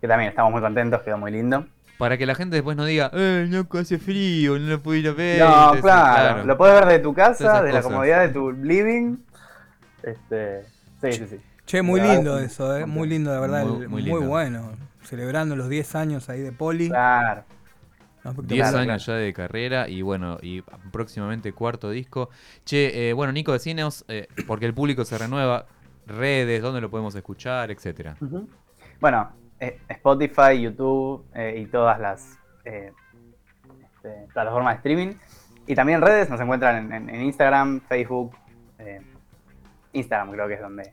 que 0.00 0.08
también 0.08 0.30
estamos 0.30 0.52
muy 0.52 0.60
contentos, 0.60 1.02
quedó 1.02 1.18
muy 1.18 1.30
lindo. 1.32 1.66
Para 1.98 2.18
que 2.18 2.26
la 2.26 2.34
gente 2.34 2.56
después 2.56 2.76
no 2.76 2.84
diga, 2.84 3.10
eh, 3.14 3.46
no 3.48 3.66
hace 3.78 3.98
frío, 3.98 4.58
no 4.58 4.66
lo 4.68 4.82
pude 4.82 4.98
ir 4.98 5.08
a 5.08 5.12
ver. 5.12 5.40
No, 5.40 5.72
claro, 5.80 6.44
lo 6.44 6.56
puedes 6.58 6.74
ver 6.74 6.86
de 6.88 6.98
tu 6.98 7.14
casa, 7.14 7.62
de 7.62 7.72
la 7.72 7.78
cosas. 7.78 7.92
comodidad 7.92 8.20
de 8.22 8.28
tu 8.30 8.50
living. 8.52 9.16
Este, 10.02 10.64
sí, 11.00 11.12
sí, 11.12 11.26
sí. 11.30 11.40
Che, 11.66 11.80
muy 11.82 12.00
La 12.00 12.14
lindo 12.14 12.38
eso, 12.38 12.76
¿eh? 12.76 12.84
Muy 12.84 13.08
lindo, 13.08 13.32
de 13.32 13.40
verdad. 13.40 13.64
Muy- 13.64 13.88
muy 13.88 14.02
Muy, 14.02 14.20
bueno. 14.26 14.72
Celebrando 15.02 15.54
los 15.56 15.68
10 15.68 15.94
años 15.94 16.28
ahí 16.28 16.40
de 16.40 16.52
Poli. 16.52 16.88
Claro. 16.88 17.44
No, 18.24 18.32
10 18.32 18.70
Claro, 18.70 18.78
años 18.78 19.04
ya 19.06 19.14
de 19.14 19.32
carrera 19.32 19.88
y 19.88 20.00
bueno, 20.02 20.38
y 20.40 20.62
próximamente 20.90 21.52
cuarto 21.52 21.90
disco. 21.90 22.30
Che, 22.64 23.10
eh, 23.10 23.12
bueno, 23.12 23.32
Nico, 23.32 23.52
decinos, 23.52 24.04
eh, 24.08 24.26
porque 24.46 24.66
el 24.66 24.72
público 24.74 25.04
se 25.04 25.18
renueva, 25.18 25.66
redes, 26.06 26.62
dónde 26.62 26.80
lo 26.80 26.90
podemos 26.90 27.14
escuchar, 27.14 27.70
etcétera. 27.70 28.16
Bueno, 29.00 29.30
eh, 29.60 29.78
Spotify, 29.88 30.60
YouTube 30.60 31.24
eh, 31.34 31.60
y 31.62 31.66
todas 31.66 32.00
las 32.00 32.38
eh, 32.64 32.92
este, 33.82 34.26
plataformas 34.32 34.74
de 34.74 34.76
streaming. 34.78 35.14
Y 35.66 35.74
también 35.74 36.00
redes, 36.02 36.28
nos 36.30 36.40
encuentran 36.40 36.76
en, 36.86 36.92
en- 36.92 37.14
en 37.14 37.22
Instagram, 37.22 37.80
Facebook. 37.88 38.34
eh, 38.78 39.00
Instagram 39.92 40.30
creo 40.32 40.48
que 40.48 40.54
es 40.54 40.60
donde 40.60 40.92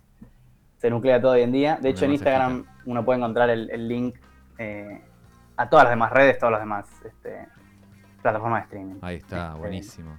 se 0.77 0.89
nuclea 0.89 1.21
todo 1.21 1.31
hoy 1.33 1.41
en 1.41 1.51
día. 1.51 1.77
De 1.81 1.89
hecho, 1.89 2.05
en 2.05 2.11
Instagram 2.13 2.65
uno 2.85 3.03
puede 3.05 3.17
encontrar 3.19 3.49
el, 3.49 3.69
el 3.71 3.87
link 3.87 4.15
eh, 4.57 5.01
a 5.57 5.69
todas 5.69 5.85
las 5.85 5.91
demás 5.91 6.11
redes, 6.11 6.37
todas 6.39 6.51
las 6.53 6.61
demás 6.61 6.85
este, 7.05 7.47
plataformas 8.21 8.61
de 8.61 8.65
streaming. 8.65 8.95
Ahí 9.01 9.17
está, 9.17 9.47
Este, 9.49 9.59
buenísimo. 9.59 10.17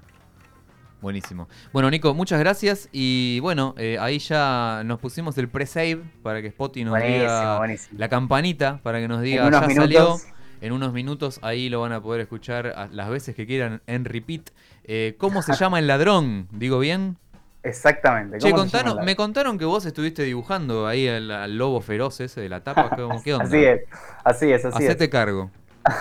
Buenísimo. 1.01 1.49
Bueno, 1.73 1.91
Nico, 1.91 2.15
muchas 2.15 2.39
gracias. 2.39 2.89
Y 2.93 3.41
bueno, 3.41 3.75
eh, 3.77 3.99
ahí 4.01 4.21
ya 4.21 4.83
nos 4.85 5.01
pusimos 5.01 5.37
el 5.37 5.49
pre-save 5.49 6.01
para 6.23 6.41
que 6.41 6.47
Spotify 6.49 6.85
nos 6.85 6.93
Buenísimo, 6.93 7.19
diga 7.21 7.59
buenísimo. 7.59 7.99
la 7.99 8.09
campanita 8.09 8.79
para 8.85 9.01
que 9.01 9.09
nos 9.09 9.21
diga 9.21 9.51
ya 9.51 9.61
minutos. 9.63 9.75
salió. 9.75 10.17
En 10.61 10.71
unos 10.73 10.93
minutos 10.93 11.41
ahí 11.43 11.69
lo 11.69 11.81
van 11.81 11.91
a 11.93 12.01
poder 12.01 12.21
escuchar 12.21 12.89
las 12.93 13.09
veces 13.11 13.35
que 13.35 13.47
quieran 13.49 13.83
en 13.89 14.05
repeat. 14.05 14.51
Eh, 14.85 15.17
¿Cómo 15.19 15.43
se 15.43 15.55
llama 15.59 15.81
el 15.81 15.89
ladrón? 15.89 16.47
¿Digo 16.53 16.79
bien? 16.79 17.17
Exactamente. 17.63 18.39
Che, 18.39 18.51
¿cómo 18.51 18.65
se 18.65 18.71
contanos- 18.71 18.93
llama 18.95 19.01
la- 19.03 19.07
me 19.07 19.17
contaron 19.17 19.59
que 19.59 19.65
vos 19.65 19.85
estuviste 19.87 20.23
dibujando 20.25 20.87
ahí 20.87 21.07
al, 21.09 21.31
al 21.31 21.57
lobo 21.57 21.81
feroz 21.81 22.21
ese 22.21 22.41
de 22.41 22.49
la 22.49 22.63
tapa. 22.63 22.91
¿Cómo, 22.91 23.23
¿Qué 23.23 23.33
onda? 23.35 23.45
Así 23.47 23.65
es, 23.65 23.81
así 24.25 24.53
es, 24.53 24.65
así 24.65 24.83
es. 24.85 24.89
Hacete 24.91 25.09
cargo. 25.11 25.51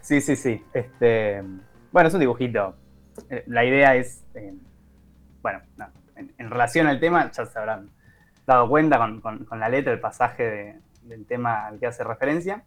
Sí, 0.00 0.20
sí, 0.20 0.36
sí. 0.36 0.62
Este, 0.72 1.42
Bueno, 1.92 2.08
es 2.08 2.14
un 2.14 2.20
dibujito. 2.20 2.76
Eh, 3.30 3.44
La 3.46 3.64
idea 3.64 3.94
es, 3.96 4.24
eh, 4.34 4.52
bueno, 5.42 5.60
no, 5.76 5.86
en, 6.16 6.32
en 6.38 6.50
relación 6.50 6.86
al 6.86 7.00
tema, 7.00 7.30
ya 7.30 7.46
se 7.46 7.58
habrán 7.58 7.90
dado 8.46 8.68
cuenta 8.68 8.98
con, 8.98 9.20
con- 9.20 9.44
con 9.44 9.60
la 9.60 9.68
letra, 9.68 9.92
el 9.92 10.00
pasaje 10.00 10.42
de- 10.42 10.80
del 11.02 11.26
tema 11.26 11.66
al 11.66 11.78
que 11.78 11.86
hace 11.86 12.02
referencia. 12.02 12.64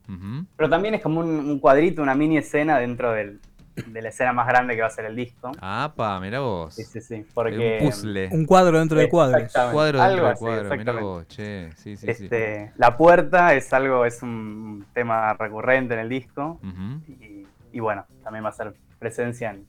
Pero 0.55 0.69
también 0.69 0.93
es 0.93 1.01
como 1.01 1.19
un, 1.21 1.27
un 1.29 1.59
cuadrito, 1.59 2.01
una 2.03 2.15
mini 2.15 2.37
escena 2.37 2.77
dentro 2.79 3.11
del- 3.11 3.39
de 3.85 4.01
la 4.01 4.09
escena 4.09 4.33
más 4.33 4.47
grande 4.47 4.75
que 4.75 4.81
va 4.81 4.87
a 4.87 4.91
ser 4.91 5.05
el 5.05 5.15
disco. 5.15 5.51
Apa, 5.61 6.19
mira 6.19 6.39
vos. 6.39 6.73
Sí, 6.73 6.83
sí, 6.83 6.99
sí. 7.01 7.25
Porque, 7.33 7.77
Un 7.81 7.87
puzzle. 7.87 8.29
Un 8.31 8.45
cuadro 8.45 8.79
dentro 8.79 8.99
de 8.99 9.09
cuadros. 9.09 9.41
Exactamente. 9.43 9.73
cuadro 9.75 10.01
Algo 10.01 10.15
dentro 10.15 10.25
de 10.27 10.31
así, 10.33 10.39
cuadro, 10.39 10.77
mira 10.77 10.93
vos, 10.93 11.27
che, 11.27 11.69
sí, 11.75 11.95
sí, 11.95 12.13
sí. 12.13 12.23
Este, 12.23 12.71
La 12.77 12.97
puerta 12.97 13.53
es 13.53 13.71
algo, 13.73 14.05
es 14.05 14.21
un 14.23 14.85
tema 14.93 15.33
recurrente 15.33 15.93
en 15.93 15.99
el 16.01 16.09
disco. 16.09 16.59
Y, 17.07 17.45
y 17.71 17.79
bueno, 17.79 18.05
también 18.23 18.43
va 18.43 18.49
a 18.49 18.53
ser 18.53 18.73
presencia 18.99 19.51
en, 19.51 19.65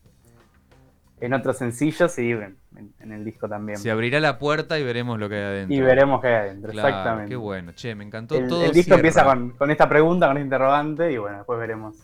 en 1.21 1.33
otros 1.35 1.59
sencillos 1.59 2.17
y 2.19 2.31
en, 2.31 2.57
en- 2.77 2.95
en 3.01 3.13
el 3.13 3.25
disco 3.25 3.49
también. 3.49 3.77
Se 3.79 3.91
abrirá 3.91 4.21
la 4.21 4.39
puerta 4.39 4.79
y 4.79 4.85
veremos 4.85 5.19
lo 5.19 5.29
que 5.29 5.35
hay 5.35 5.43
adentro. 5.43 5.77
y 5.77 5.81
veremos 5.81 6.21
qué 6.21 6.29
hay 6.29 6.35
adentro, 6.35 6.71
Claro, 6.73 6.89
exactamente. 6.89 7.29
Qué 7.31 7.37
bueno, 7.37 7.73
che, 7.73 7.95
me 7.95 8.05
encantó 8.05 8.37
El, 8.37 8.49
todo. 8.49 8.61
el 8.65 8.69
disco 8.73 8.85
cierra. 8.85 8.97
empieza 8.97 9.25
con, 9.25 9.51
con 9.51 9.71
esta 9.71 9.89
pregunta, 9.89 10.29
con 10.29 10.37
este 10.37 10.45
interrogante, 10.45 11.13
y 11.13 11.19
bueno, 11.19 11.39
después 11.39 11.59
veremos 11.59 11.97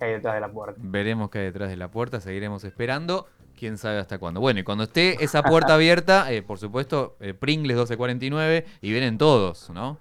qué 0.00 0.06
hay 0.06 0.12
detrás 0.14 0.34
de 0.34 0.40
la 0.40 0.48
puerta. 0.50 0.80
Veremos 0.82 1.30
qué 1.30 1.38
hay 1.38 1.44
detrás 1.44 1.70
de 1.70 1.76
la 1.76 1.90
puerta, 1.90 2.20
seguiremos 2.20 2.64
esperando. 2.64 3.28
Quién 3.56 3.78
sabe 3.78 3.98
hasta 3.98 4.18
cuándo. 4.18 4.40
Bueno, 4.40 4.60
y 4.60 4.62
cuando 4.64 4.84
esté 4.84 5.22
esa 5.22 5.42
puerta 5.42 5.74
abierta, 5.74 6.32
eh, 6.32 6.42
por 6.42 6.58
supuesto, 6.58 7.16
eh, 7.20 7.34
Pringles 7.34 7.76
1249 7.76 8.66
y 8.80 8.90
vienen 8.90 9.18
todos, 9.18 9.70
¿no? 9.70 9.98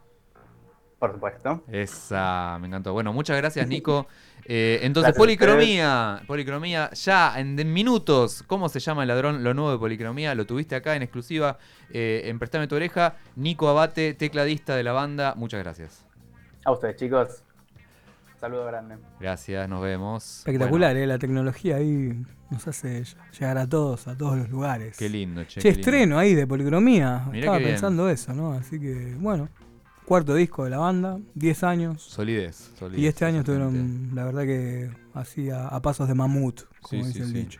Por 0.98 1.14
supuesto. 1.14 1.64
Esa, 1.72 2.58
me 2.60 2.68
encantó. 2.68 2.94
Bueno, 2.94 3.14
muchas 3.14 3.38
gracias, 3.38 3.68
Nico. 3.68 4.08
Eh, 4.52 4.80
entonces, 4.82 5.14
Gracias 5.14 5.20
Policromía, 5.20 6.24
Policromía, 6.26 6.90
ya 6.94 7.40
en, 7.40 7.60
en 7.60 7.72
minutos, 7.72 8.44
¿cómo 8.48 8.68
se 8.68 8.80
llama 8.80 9.04
el 9.04 9.10
ladrón? 9.10 9.44
Lo 9.44 9.54
nuevo 9.54 9.72
de 9.72 9.78
Policromía, 9.78 10.34
lo 10.34 10.48
tuviste 10.48 10.76
acá 10.76 10.96
en 10.96 11.04
exclusiva 11.04 11.60
eh, 11.92 12.24
en 12.26 12.40
Prestame 12.40 12.68
tu 12.68 12.76
oreja. 12.76 13.18
Nico 13.36 13.70
Abate, 13.70 14.16
tecladista 14.16 14.76
de 14.76 14.82
la 14.82 14.92
banda, 14.92 15.36
muchas 15.36 15.62
gracias. 15.62 16.04
A 16.66 16.72
ustedes, 16.72 16.96
chicos. 16.96 17.44
Saludo 18.40 18.66
grande. 18.66 18.98
Gracias, 19.20 19.68
nos 19.68 19.82
vemos. 19.82 20.40
Espectacular, 20.40 20.96
¿eh? 20.96 21.06
La 21.06 21.20
tecnología 21.20 21.76
ahí 21.76 22.24
nos 22.50 22.68
hace 22.68 23.04
llegar 23.38 23.58
a 23.58 23.68
todos, 23.68 24.08
a 24.08 24.18
todos 24.18 24.38
los 24.38 24.50
lugares. 24.50 24.98
Qué 24.98 25.10
lindo, 25.10 25.44
che. 25.44 25.60
Che, 25.60 25.62
qué 25.62 25.70
lindo. 25.72 25.80
estreno 25.82 26.20
ahí 26.20 26.36
de 26.36 26.48
policromía. 26.48 27.26
Mirá 27.28 27.40
Estaba 27.40 27.58
bien. 27.58 27.72
pensando 27.72 28.08
eso, 28.10 28.34
¿no? 28.34 28.54
Así 28.54 28.80
que, 28.80 29.16
bueno, 29.20 29.50
cuarto 30.06 30.34
disco 30.36 30.64
de 30.64 30.70
la 30.70 30.78
banda, 30.78 31.20
10 31.36 31.64
años. 31.64 32.02
Solidez, 32.02 32.72
solidez. 32.80 33.02
Y 33.04 33.08
este 33.08 33.26
año 33.26 33.40
estuvieron, 33.40 34.12
la 34.14 34.24
verdad 34.24 34.44
que 34.44 34.90
así 35.14 35.50
a, 35.50 35.68
a 35.68 35.82
pasos 35.82 36.08
de 36.08 36.16
mamut, 36.16 36.62
como 36.82 37.04
Sí, 37.04 37.08
dice 37.10 37.12
sí, 37.14 37.20
el 37.20 37.28
sí. 37.28 37.34
dicho. 37.34 37.60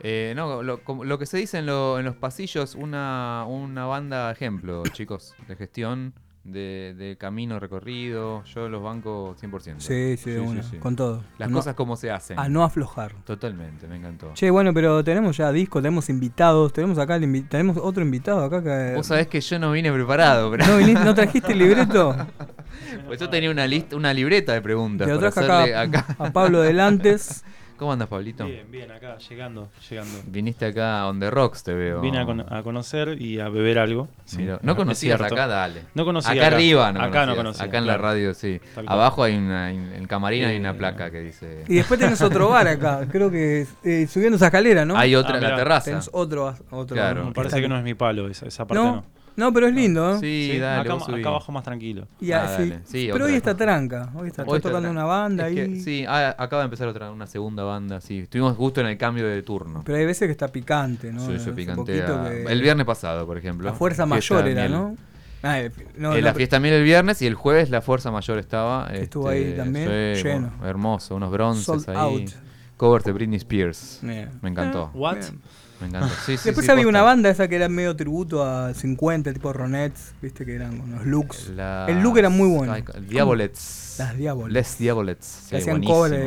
Eh, 0.00 0.32
no, 0.36 0.62
lo, 0.62 0.84
como- 0.84 1.04
lo 1.04 1.18
que 1.18 1.24
se 1.26 1.38
dice 1.38 1.58
en, 1.58 1.66
lo- 1.66 1.98
en 1.98 2.04
los 2.04 2.16
pasillos, 2.16 2.74
una, 2.74 3.44
una 3.48 3.86
banda 3.86 4.30
ejemplo, 4.30 4.82
chicos, 4.92 5.34
de 5.48 5.56
gestión, 5.56 6.12
de, 6.44 6.94
de 6.96 7.16
camino 7.18 7.60
recorrido. 7.60 8.42
Yo 8.44 8.68
los 8.68 8.82
banco 8.82 9.36
100%. 9.40 9.74
Sí, 9.78 10.16
sí, 10.16 10.30
de 10.30 10.40
una, 10.40 10.62
con 10.80 10.96
todo. 10.96 11.22
Las 11.38 11.50
No- 11.50 11.56
cosas 11.58 11.74
como 11.74 11.96
se 11.96 12.10
hacen. 12.10 12.38
A 12.38 12.48
no 12.48 12.64
aflojar. 12.64 13.12
Totalmente, 13.24 13.86
me 13.86 13.96
encantó. 13.96 14.32
Che, 14.34 14.50
bueno, 14.50 14.72
pero 14.72 15.04
tenemos 15.04 15.36
ya 15.36 15.52
disco, 15.52 15.80
tenemos 15.82 16.08
invitados, 16.08 16.72
tenemos 16.72 16.98
acá 16.98 17.16
el 17.16 17.24
invi- 17.24 17.48
tenemos 17.48 17.76
otro 17.76 18.02
invitado 18.02 18.42
acá 18.44 18.62
que 18.62 18.94
Vos 18.96 19.06
sabés 19.06 19.26
que 19.28 19.40
yo 19.40 19.58
no 19.58 19.72
vine 19.72 19.92
preparado, 19.92 20.50
pero 20.50 20.66
¿No, 20.66 20.78
viniste- 20.78 21.04
no 21.04 21.14
trajiste 21.14 21.52
el 21.52 21.58
libreto? 21.58 22.16
pues 23.06 23.20
yo 23.20 23.28
tenía 23.28 23.50
una 23.50 23.66
lista, 23.66 23.96
una 23.96 24.14
libreta 24.14 24.52
de 24.52 24.62
preguntas 24.62 25.06
Te 25.06 25.12
lo 25.14 25.18
traje 25.20 25.74
acá. 25.74 26.06
a 26.18 26.32
Pablo 26.32 26.60
Delantes. 26.60 27.44
¿Cómo 27.80 27.94
andas, 27.94 28.08
Pablito? 28.08 28.44
Bien, 28.44 28.70
bien, 28.70 28.90
acá, 28.90 29.16
llegando, 29.16 29.70
llegando. 29.88 30.18
Viniste 30.26 30.66
acá 30.66 31.06
on 31.08 31.18
the 31.18 31.30
rocks, 31.30 31.62
te 31.64 31.72
veo. 31.72 32.02
Vine 32.02 32.18
a, 32.20 32.26
con- 32.26 32.40
a 32.52 32.62
conocer 32.62 33.16
y 33.18 33.40
a 33.40 33.48
beber 33.48 33.78
algo. 33.78 34.06
sí, 34.26 34.36
Mira, 34.36 34.56
es 34.56 34.62
no 34.62 34.76
conocías 34.76 35.16
cierto. 35.18 35.34
acá, 35.34 35.46
dale. 35.46 35.84
No 35.94 36.04
conocía 36.04 36.32
Acá, 36.32 36.48
arriba 36.48 36.92
no 36.92 37.00
Acá 37.00 37.24
no 37.24 37.34
conocías. 37.34 37.36
conocía. 37.36 37.64
Acá 37.64 37.78
en 37.78 37.86
la 37.86 37.96
radio, 37.96 38.34
sí. 38.34 38.60
Abajo 38.86 39.22
hay 39.24 39.34
una, 39.36 39.70
en 39.70 39.94
el 39.94 40.06
camarín 40.08 40.44
hay 40.44 40.58
una 40.58 40.74
placa 40.74 41.10
que 41.10 41.20
dice... 41.20 41.64
Y 41.68 41.76
después 41.76 41.98
tenés 41.98 42.20
otro 42.20 42.50
bar 42.50 42.68
acá, 42.68 43.06
creo 43.10 43.30
que 43.30 43.66
eh, 43.82 44.06
subiendo 44.06 44.36
esa 44.36 44.46
escalera, 44.48 44.84
¿no? 44.84 44.98
Hay 44.98 45.14
otra 45.16 45.36
Ah, 45.36 45.38
en 45.38 45.42
la 45.44 45.56
terraza. 45.56 45.86
Tenés 45.90 46.10
otro, 46.12 46.54
otro 46.70 46.94
Claro. 46.94 47.24
Me 47.24 47.32
parece 47.32 47.62
que 47.62 47.68
no 47.70 47.78
es 47.78 47.82
mi 47.82 47.94
palo, 47.94 48.28
esa, 48.28 48.46
esa 48.46 48.66
parte 48.66 48.84
no, 48.84 48.96
no. 48.96 49.04
No, 49.40 49.52
pero 49.52 49.66
es 49.66 49.74
lindo, 49.74 50.12
¿eh? 50.12 50.18
Sí, 50.20 50.50
Sí, 50.52 50.58
dale, 50.58 50.82
acá, 50.82 50.94
vos 50.94 51.04
subí. 51.04 51.20
acá 51.20 51.28
abajo 51.30 51.50
más 51.52 51.64
tranquilo. 51.64 52.06
Y 52.20 52.30
Ah, 52.32 52.44
así- 52.44 52.68
dale. 52.68 52.80
Sí, 52.84 53.08
pero 53.10 53.14
otra 53.16 53.26
hoy 53.26 53.34
está 53.34 53.56
tranca, 53.56 54.10
hoy 54.14 54.28
está, 54.28 54.44
Hoy 54.44 54.58
está 54.58 54.68
tocando 54.68 54.90
una 54.90 55.04
banda 55.04 55.48
Es 55.48 55.54
que, 55.54 55.60
ahí. 55.62 55.80
sí, 55.80 56.04
ah, 56.08 56.36
acaba 56.38 56.62
de 56.62 56.66
empezar 56.66 56.86
otra, 56.86 57.10
una 57.10 57.26
segunda 57.26 57.64
banda, 57.64 58.00
sí. 58.00 58.20
Estuvimos 58.20 58.56
justo 58.56 58.80
en 58.80 58.86
el 58.86 58.96
cambio 58.96 59.26
de 59.26 59.42
turno. 59.42 59.82
Pero 59.84 59.98
hay 59.98 60.06
veces 60.06 60.26
que 60.28 60.32
está 60.32 60.46
picante, 60.48 61.12
¿no? 61.12 61.20
Sí, 61.26 61.32
picantea. 61.50 62.06
poquito 62.06 62.24
que- 62.30 62.44
El 62.52 62.62
viernes 62.62 62.86
pasado, 62.86 63.26
por 63.26 63.36
ejemplo. 63.38 63.66
La 63.66 63.72
fuerza 63.74 64.06
Fiesta 64.06 64.34
mayor 64.34 64.48
era, 64.48 64.60
miel. 64.68 64.72
¿no? 64.72 64.96
Ah, 65.42 65.58
eh, 65.60 65.70
no, 65.96 66.12
Eh, 66.14 66.20
no, 66.20 66.20
la 66.26 66.34
fiesta 66.34 66.60
miel 66.60 66.74
el 66.74 66.84
viernes 66.84 67.22
y 67.22 67.26
el 67.26 67.34
jueves 67.34 67.70
la 67.70 67.80
fuerza 67.80 68.10
mayor 68.10 68.38
estaba. 68.38 68.88
este, 68.90 69.04
Estuvo 69.04 69.28
ahí 69.28 69.54
también, 69.56 69.86
sí, 70.16 70.22
lleno. 70.22 70.50
bueno, 70.52 70.68
hermoso, 70.68 71.14
unos 71.16 71.30
bronces 71.30 71.64
Sold 71.64 71.88
ahí. 71.88 71.96
out. 71.96 72.30
Covers 72.76 73.04
de 73.04 73.12
Britney 73.12 73.36
Spears. 73.38 74.00
Bien. 74.02 74.30
Me 74.42 74.50
encantó. 74.50 74.90
What? 74.94 75.16
Bien. 75.18 75.40
Me 75.80 75.86
encantó. 75.88 76.08
Sí, 76.26 76.36
sí, 76.36 76.44
Después 76.46 76.66
sí, 76.66 76.72
había 76.72 76.86
una 76.86 77.02
banda 77.02 77.30
esa 77.30 77.48
que 77.48 77.56
era 77.56 77.68
medio 77.68 77.96
tributo 77.96 78.44
a 78.44 78.74
50, 78.74 79.32
tipo 79.32 79.52
Ronettes, 79.52 80.12
viste 80.20 80.44
que 80.44 80.54
eran 80.54 80.80
unos 80.80 81.06
looks. 81.06 81.48
Las- 81.50 81.88
El 81.88 82.00
look 82.02 82.18
era 82.18 82.28
muy 82.28 82.48
bueno. 82.48 82.74
Diabolets. 83.08 83.96
Las 83.98 84.16
Diabolets. 84.16 84.52
Les 84.54 84.78
Diabolets. 84.78 85.26
Sí, 85.26 85.50
Que 85.50 85.56
hacían 85.58 85.80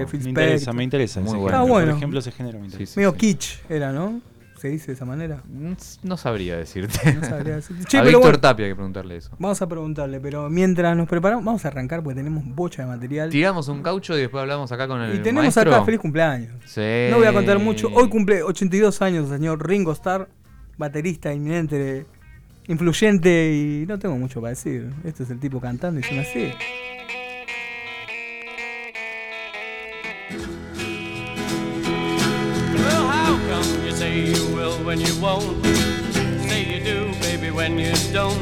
Phil 0.08 0.22
Me 0.24 0.30
interesa, 0.30 0.74
me 0.74 0.84
interesa. 0.84 1.20
Muy 1.20 1.30
ese 1.30 1.38
bueno. 1.38 1.58
Ah, 1.58 1.62
bueno. 1.62 1.88
Por 1.92 1.98
ejemplo, 1.98 2.20
ese 2.20 2.32
género 2.32 2.60
me 2.60 2.66
interesa. 2.66 2.94
Sí, 2.94 3.00
Medio 3.00 3.12
sí. 3.12 3.18
kitsch 3.18 3.60
era, 3.70 3.92
¿no? 3.92 4.22
Se 4.64 4.70
dice 4.70 4.88
de 4.88 4.94
esa 4.94 5.04
manera. 5.04 5.44
Mm, 5.46 5.74
No 6.04 6.16
sabría 6.16 6.56
decirte. 6.56 7.16
No 7.16 7.28
sabría 7.28 7.56
decir. 7.58 7.76
Che, 7.86 7.98
a 7.98 8.00
pero 8.02 8.12
Víctor 8.20 8.22
bueno, 8.22 8.40
Tapia 8.40 8.66
hay 8.66 8.72
que 8.72 8.76
preguntarle 8.78 9.18
eso. 9.18 9.30
vamos 9.38 9.62
a 9.62 9.68
preguntarle, 9.68 10.22
pero 10.22 10.50
mientras 10.50 10.96
nos 10.96 11.10
preparamos, 11.10 11.44
vamos 11.44 11.66
a 11.66 11.68
arrancar 11.68 12.02
porque 12.02 12.16
tenemos 12.16 12.46
bocha 12.46 12.84
de 12.84 12.88
material. 12.88 13.30
Tiramos 13.30 13.68
un 13.68 13.84
caucho 13.84 14.18
y 14.18 14.22
después 14.22 14.42
hablamos 14.42 14.72
acá 14.72 14.88
con 14.88 15.02
el 15.02 15.16
Y 15.16 15.20
tenemos 15.20 15.44
maestro. 15.44 15.70
acá 15.76 15.84
feliz 15.84 16.00
cumpleaños. 16.00 16.54
Sí. 16.64 17.08
No 17.12 17.18
voy 17.18 17.28
a 17.28 17.34
contar 17.34 17.60
mucho. 17.60 17.90
Hoy 17.94 18.08
cumple 18.08 18.42
82 18.42 19.02
años 19.02 19.30
el 19.30 19.36
señor 19.38 19.68
Ringo 19.68 19.92
Starr, 19.92 20.30
baterista 20.78 21.34
inminente, 21.34 22.06
influyente 22.68 23.52
y 23.54 23.86
no 23.86 24.00
tengo 24.00 24.16
mucho 24.18 24.40
para 24.40 24.52
decir. 24.52 24.90
Este 25.04 25.24
es 25.24 25.30
el 25.30 25.42
tipo 25.42 25.60
cantando 25.60 26.00
y 26.00 26.04
suena 26.04 26.22
así. 26.22 26.52
When 34.94 35.02
you 35.02 35.20
won't? 35.20 35.66
Say 36.48 36.66
you 36.72 36.80
do, 36.80 37.20
baby, 37.20 37.50
when 37.50 37.80
you 37.80 37.94
don't. 38.12 38.40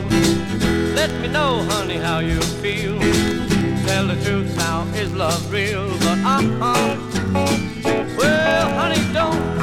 Let 0.93 1.09
me 1.21 1.29
know, 1.29 1.63
honey, 1.69 1.95
how 1.95 2.19
you 2.19 2.41
feel. 2.61 2.99
Tell 3.87 4.07
the 4.07 4.21
truth 4.25 4.53
now, 4.57 4.83
is 4.93 5.13
love 5.13 5.49
real? 5.49 5.87
But 5.99 6.19
uh-uh. 6.25 6.97
Well, 8.17 8.69
honey, 8.77 9.13
don't. 9.13 9.60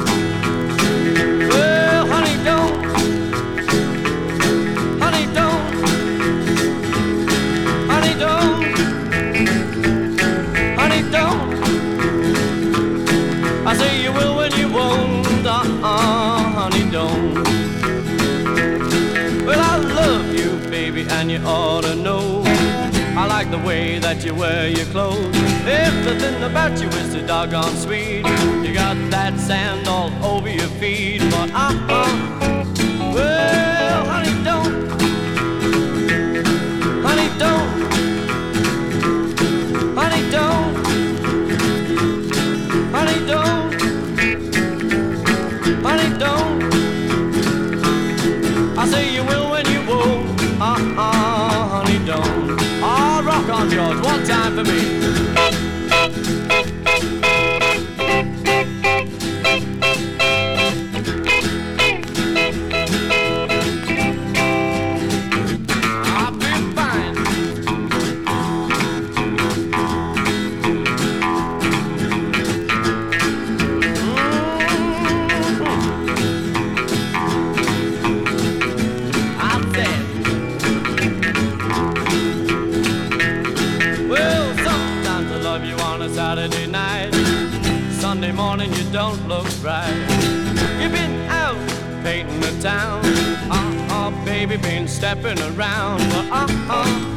Ought 21.45 21.83
to 21.83 21.95
know. 21.95 22.43
I 23.17 23.25
like 23.27 23.51
the 23.51 23.57
way 23.57 23.99
that 23.99 24.23
you 24.23 24.33
wear 24.33 24.69
your 24.69 24.85
clothes. 24.87 25.35
Everything 25.67 26.41
about 26.43 26.79
you 26.81 26.87
is 26.87 27.11
so 27.11 27.25
doggone 27.27 27.75
sweet. 27.75 28.25
You 28.63 28.73
got 28.73 28.95
that 29.11 29.37
sand 29.39 29.87
all 29.87 30.11
over 30.23 30.49
your 30.49 30.69
feet, 30.79 31.19
but 31.31 31.51
uh-uh. 31.51 32.07
Well, 33.13 34.05
honey, 34.05 34.43
don't. 34.43 34.73
Honey, 37.03 37.29
don't. 37.37 37.69
Honey, 39.97 40.31
don't. 40.31 40.75
Honey, 42.93 43.19
don't. 43.27 43.73
Honey, 45.83 46.19
don't. 46.19 46.78
On, 53.51 53.67
George, 53.67 53.99
one 54.01 54.23
time 54.25 54.55
for 54.55 54.63
me. 54.63 54.79
Been 94.61 94.87
stepping 94.87 95.39
around. 95.39 96.01
Uh 96.31 96.47
uh. 96.69 97.08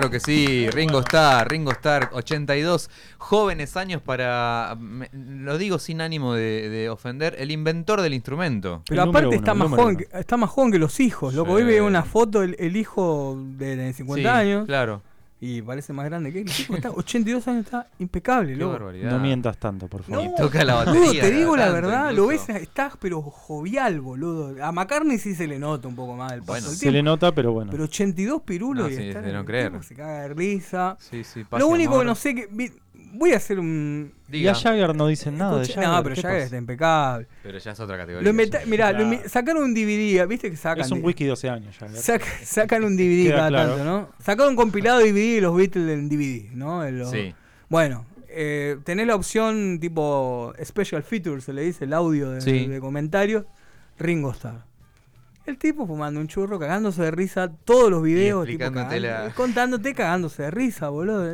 Claro 0.00 0.10
que 0.12 0.20
sí, 0.20 0.70
Ringo 0.70 1.00
Starr, 1.00 1.46
Ringo 1.50 1.72
Starr, 1.72 2.08
82 2.14 2.88
jóvenes 3.18 3.76
años 3.76 4.00
para, 4.00 4.74
me- 4.80 5.10
lo 5.12 5.58
digo 5.58 5.78
sin 5.78 6.00
ánimo 6.00 6.32
de, 6.32 6.70
de 6.70 6.88
ofender, 6.88 7.36
el 7.38 7.50
inventor 7.50 8.00
del 8.00 8.14
instrumento. 8.14 8.82
Pero 8.88 9.02
aparte 9.02 9.36
está, 9.36 9.52
más 9.52 9.68
joven, 9.68 9.96
que- 9.98 10.08
está 10.18 10.38
más 10.38 10.48
joven 10.48 10.72
que 10.72 10.78
los 10.78 11.00
hijos. 11.00 11.34
Loco, 11.34 11.50
Sí. 11.50 11.56
hoy 11.56 11.64
veo 11.64 11.86
una 11.86 12.02
foto, 12.02 12.42
el, 12.42 12.56
el 12.58 12.78
hijo 12.78 13.36
de, 13.58 13.76
de 13.76 13.92
50 13.92 14.22
Sí, 14.22 14.26
años. 14.26 14.64
claro. 14.66 15.02
Y 15.42 15.62
parece 15.62 15.94
más 15.94 16.04
grande 16.04 16.30
que 16.32 16.40
él. 16.42 16.48
El 16.48 16.54
tipo 16.54 16.74
está 16.74 16.90
82 16.90 17.48
años, 17.48 17.64
está 17.64 17.86
impecable, 17.98 18.52
Qué 18.52 18.58
loco. 18.58 18.72
barbaridad. 18.72 19.10
No 19.10 19.18
mientas 19.20 19.56
tanto, 19.56 19.88
por 19.88 20.02
favor. 20.02 20.24
Y 20.24 20.34
toca 20.36 20.62
la 20.64 20.84
Boludo, 20.84 21.00
batería. 21.00 21.22
te 21.22 21.30
digo 21.30 21.56
la 21.56 21.62
tanto 21.64 21.74
verdad, 21.76 22.12
lo 22.12 22.26
ves, 22.26 22.42
incluso. 22.42 22.62
estás 22.62 22.92
pero 23.00 23.22
jovial, 23.22 24.00
boludo. 24.02 24.62
A 24.62 24.70
McCartney 24.70 25.16
sí 25.18 25.34
se 25.34 25.46
le 25.46 25.58
nota 25.58 25.88
un 25.88 25.96
poco 25.96 26.14
más 26.14 26.32
el 26.32 26.40
paso 26.40 26.52
Bueno, 26.52 26.66
del 26.68 26.74
Se 26.76 26.80
tiempo. 26.80 26.94
le 26.94 27.02
nota, 27.02 27.32
pero 27.34 27.52
bueno. 27.52 27.70
Pero 27.70 27.84
82 27.84 28.42
pirulos 28.42 28.84
No, 28.88 28.92
y 28.92 28.96
sí, 28.96 29.08
estar 29.08 29.24
de 29.24 29.32
no 29.32 29.40
el 29.40 29.46
creer. 29.46 29.70
tipo 29.72 29.82
se 29.82 29.94
caga 29.94 30.22
de 30.22 30.28
risa. 30.34 30.96
Sí, 31.00 31.24
sí, 31.24 31.44
paz 31.44 31.58
Lo 31.58 31.68
único 31.68 31.92
amor. 31.94 32.02
que 32.02 32.06
no 32.08 32.14
sé 32.16 32.34
que 32.34 32.46
vi- 32.50 32.72
voy 33.12 33.32
a 33.32 33.36
hacer 33.36 33.58
un 33.58 34.12
Y 34.30 34.46
a 34.46 34.54
Jagger 34.54 34.94
no 34.94 35.06
dicen 35.06 35.36
nada 35.38 35.56
de 35.56 35.62
Escucha- 35.62 35.80
Jagger. 35.82 35.96
No, 35.96 36.02
pero 36.02 36.14
¿qué 36.14 36.22
Jagger 36.22 36.40
está 36.42 36.56
impecable. 36.56 37.26
Pero 37.42 37.58
ya 37.58 37.70
es 37.72 37.80
otra 37.80 37.96
categoría. 37.96 38.32
Lo 38.32 38.42
ya. 38.44 38.60
mirá, 38.66 38.90
Claro. 38.90 39.20
sacaron 39.28 39.62
un 39.64 39.74
DVD, 39.74 40.26
¿viste 40.26 40.50
que 40.50 40.56
sacan? 40.56 40.84
Es 40.84 40.90
un 40.90 41.00
de- 41.00 41.06
whisky 41.06 41.24
12 41.26 41.48
años, 41.48 41.76
Jagger. 41.78 41.96
sac- 41.96 42.44
sacan 42.44 42.84
un 42.84 42.96
DVD 42.96 43.24
Queda 43.24 43.36
cada 43.36 43.48
claro. 43.48 43.68
tanto, 43.76 43.84
¿no? 43.84 44.08
Sacaron 44.22 44.50
un 44.50 44.56
compilado 44.56 44.98
de 45.00 45.12
DVD 45.12 45.34
de 45.36 45.40
los 45.40 45.56
Beatles 45.56 45.88
en 45.90 46.08
DVD, 46.08 46.50
¿no? 46.54 46.84
En 46.84 46.98
los- 46.98 47.10
Sí. 47.10 47.34
Bueno, 47.68 48.06
eh, 48.28 48.78
tenés 48.84 49.06
la 49.06 49.14
opción 49.16 49.78
tipo 49.80 50.52
Special 50.64 51.02
Features, 51.02 51.44
se 51.44 51.52
le 51.52 51.62
dice, 51.62 51.84
el 51.84 51.92
audio 51.92 52.30
de, 52.30 52.40
Sí. 52.40 52.66
de 52.66 52.80
comentarios, 52.80 53.44
Ringo 53.98 54.30
Starr. 54.32 54.64
El 55.50 55.58
tipo 55.58 55.84
fumando 55.86 56.20
un 56.20 56.28
churro, 56.28 56.58
cagándose 56.60 57.02
de 57.02 57.10
risa, 57.10 57.50
todos 57.64 57.90
los 57.90 58.02
videos, 58.04 58.46
tipo, 58.46 58.62
explicándote 58.64 59.00
cagando- 59.02 59.26
la- 59.28 59.34
contándote 59.34 59.94
cagándose 59.94 60.44
de 60.44 60.50
risa, 60.52 60.88
boludo. 60.90 61.32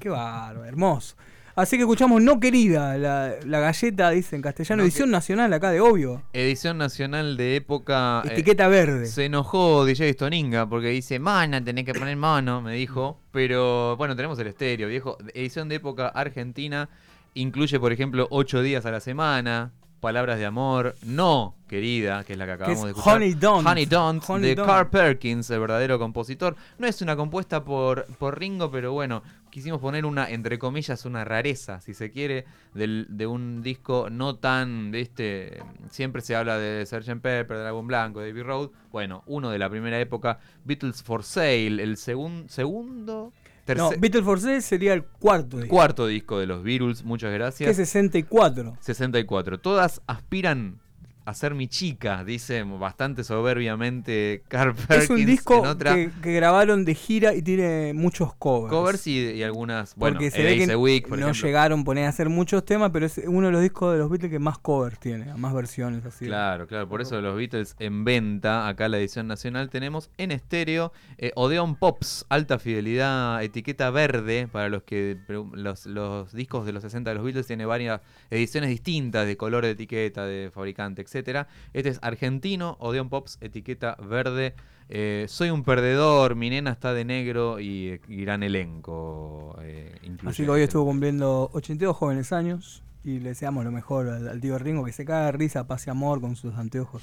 Qué 0.00 0.08
bárbaro, 0.08 0.64
hermoso. 0.64 1.16
Así 1.54 1.76
que 1.76 1.82
escuchamos 1.82 2.22
No 2.22 2.38
Querida, 2.38 2.96
la, 2.96 3.34
la 3.44 3.58
galleta, 3.58 4.10
dice 4.10 4.36
en 4.36 4.42
castellano, 4.42 4.82
No 4.82 4.84
edición 4.86 5.10
nacional 5.10 5.52
acá 5.52 5.70
de 5.70 5.80
obvio. 5.80 6.22
Edición 6.32 6.78
nacional 6.78 7.36
de 7.36 7.56
época. 7.56 8.22
eh, 8.24 8.28
Etiqueta 8.32 8.68
verde. 8.68 9.06
Se 9.06 9.24
enojó 9.24 9.84
DJ 9.84 10.12
Stoninga 10.12 10.68
porque 10.68 10.88
dice, 10.90 11.18
mana, 11.18 11.62
tenés 11.62 11.84
que 11.84 11.94
poner 11.94 12.16
mano, 12.16 12.62
me 12.62 12.74
dijo. 12.74 13.20
Pero 13.32 13.96
bueno, 13.96 14.14
tenemos 14.16 14.38
el 14.38 14.46
estéreo, 14.46 14.88
viejo. 14.88 15.18
Edición 15.34 15.68
de 15.68 15.74
época 15.74 16.06
argentina. 16.08 16.88
Incluye, 17.34 17.78
por 17.80 17.92
ejemplo, 17.92 18.28
ocho 18.30 18.62
días 18.62 18.86
a 18.86 18.90
la 18.92 19.00
semana. 19.00 19.72
Palabras 20.00 20.38
de 20.38 20.46
amor. 20.46 20.94
No, 21.04 21.56
querida, 21.68 22.22
que 22.24 22.34
es 22.34 22.38
la 22.38 22.46
que 22.46 22.52
acabamos 22.52 22.78
es 22.78 22.84
de 22.84 22.90
escuchar. 22.90 23.16
Honey 23.16 23.34
Don't. 23.34 23.66
Honey 23.66 23.86
Don't, 23.86 24.24
Honey 24.28 24.50
de 24.50 24.54
Don't. 24.54 24.68
Carl 24.70 24.88
Perkins, 24.90 25.50
el 25.50 25.58
verdadero 25.60 25.98
compositor. 25.98 26.54
No 26.78 26.86
es 26.86 27.02
una 27.02 27.16
compuesta 27.16 27.64
por, 27.64 28.06
por 28.18 28.38
Ringo, 28.38 28.70
pero 28.70 28.92
bueno, 28.92 29.22
quisimos 29.50 29.80
poner 29.80 30.06
una, 30.06 30.30
entre 30.30 30.56
comillas, 30.58 31.04
una 31.04 31.24
rareza, 31.24 31.80
si 31.80 31.94
se 31.94 32.12
quiere, 32.12 32.44
del- 32.74 33.06
de 33.10 33.26
un 33.26 33.60
disco 33.62 34.08
no 34.08 34.36
tan, 34.36 34.92
viste, 34.92 35.60
siempre 35.90 36.22
se 36.22 36.36
habla 36.36 36.58
de 36.58 36.86
Sgt. 36.86 37.20
Pepper, 37.20 37.56
álbum 37.56 37.88
blanco, 37.88 38.20
de 38.20 38.30
Abbey 38.30 38.42
Road. 38.44 38.70
Bueno, 38.92 39.24
uno 39.26 39.50
de 39.50 39.58
la 39.58 39.68
primera 39.68 39.98
época, 39.98 40.38
Beatles 40.64 41.02
for 41.02 41.24
Sale, 41.24 41.82
el 41.82 41.96
segun- 41.96 42.48
segundo, 42.48 43.32
No, 43.76 43.88
tercer, 43.88 44.00
Beatles 44.00 44.24
for 44.24 44.40
Sale 44.40 44.60
sería 44.60 44.94
el 44.94 45.04
cuarto. 45.04 45.56
disco, 45.58 45.70
cuarto 45.70 46.06
disco 46.06 46.38
de 46.38 46.46
los 46.46 46.62
Beatles, 46.62 47.04
muchas 47.04 47.30
que 47.30 47.34
gracias. 47.34 47.70
es 47.70 47.76
64. 47.76 48.76
64. 48.80 49.58
Todas 49.60 50.00
aspiran 50.06 50.80
a 51.28 51.34
ser 51.34 51.54
mi 51.54 51.68
chica, 51.68 52.24
dice 52.24 52.62
bastante 52.62 53.22
soberbiamente 53.22 54.42
Carl 54.48 54.74
Perkins. 54.74 55.04
Es 55.04 55.10
un 55.10 55.26
disco 55.26 55.60
otra. 55.60 55.94
que, 55.94 56.10
que 56.22 56.32
grabaron 56.32 56.86
de 56.86 56.94
gira 56.94 57.34
y 57.34 57.42
tiene 57.42 57.92
muchos 57.92 58.34
covers. 58.34 58.70
Covers 58.70 59.06
y, 59.06 59.18
y 59.32 59.42
algunas. 59.42 59.94
Bueno, 59.94 60.16
Porque 60.16 60.30
se 60.30 60.42
ve 60.42 60.56
que 60.66 60.74
Week, 60.74 61.06
por 61.06 61.18
no 61.18 61.26
ejemplo. 61.26 61.46
llegaron 61.46 61.84
poner 61.84 62.06
a 62.06 62.08
hacer 62.08 62.30
muchos 62.30 62.64
temas, 62.64 62.90
pero 62.92 63.04
es 63.04 63.20
uno 63.26 63.48
de 63.48 63.52
los 63.52 63.60
discos 63.60 63.92
de 63.92 63.98
los 63.98 64.08
Beatles 64.08 64.30
que 64.30 64.38
más 64.38 64.56
covers 64.58 64.98
tiene, 64.98 65.34
más 65.34 65.52
versiones 65.52 66.04
así. 66.06 66.24
Claro, 66.24 66.66
claro, 66.66 66.88
por 66.88 67.02
eso 67.02 67.20
los 67.20 67.36
Beatles 67.36 67.76
en 67.78 68.04
venta, 68.04 68.66
acá 68.66 68.88
la 68.88 68.98
edición 68.98 69.26
nacional 69.26 69.68
tenemos 69.68 70.10
en 70.16 70.30
estéreo 70.30 70.92
eh, 71.18 71.32
Odeon 71.34 71.76
Pops, 71.76 72.24
alta 72.30 72.58
fidelidad, 72.58 73.42
etiqueta 73.42 73.90
verde, 73.90 74.48
para 74.50 74.70
los 74.70 74.82
que 74.82 75.18
los, 75.28 75.84
los 75.84 76.32
discos 76.32 76.64
de 76.64 76.72
los 76.72 76.82
60 76.82 77.10
de 77.10 77.14
los 77.14 77.24
Beatles 77.24 77.46
tiene 77.46 77.66
varias 77.66 78.00
ediciones 78.30 78.70
distintas 78.70 79.26
de 79.26 79.36
color 79.36 79.64
de 79.64 79.72
etiqueta, 79.72 80.24
de 80.24 80.50
fabricante, 80.50 81.02
etcétera. 81.18 81.48
Este 81.72 81.90
es 81.90 81.98
argentino, 82.02 82.76
Odeon 82.80 83.08
Pops, 83.08 83.38
etiqueta 83.40 83.96
verde. 83.96 84.54
Eh, 84.90 85.26
soy 85.28 85.50
un 85.50 85.64
perdedor, 85.64 86.34
mi 86.34 86.48
nena 86.48 86.70
está 86.70 86.94
de 86.94 87.04
negro 87.04 87.60
y, 87.60 87.88
eh, 87.88 88.00
y 88.08 88.22
gran 88.22 88.42
elenco. 88.42 89.56
eh, 89.62 89.94
Así 90.24 90.44
que 90.44 90.50
hoy 90.50 90.60
este- 90.60 90.70
estuvo 90.70 90.86
cumpliendo 90.86 91.50
82 91.52 91.96
jóvenes 91.96 92.32
años 92.32 92.82
y 93.04 93.20
le 93.20 93.30
deseamos 93.30 93.64
lo 93.64 93.70
mejor 93.70 94.08
al, 94.08 94.28
al 94.28 94.40
tío 94.40 94.58
Ringo, 94.58 94.84
que 94.84 94.92
se 94.92 95.04
caga 95.04 95.26
de 95.26 95.32
risa, 95.32 95.66
pase 95.66 95.90
amor 95.90 96.20
con 96.20 96.36
sus 96.36 96.54
anteojos 96.54 97.02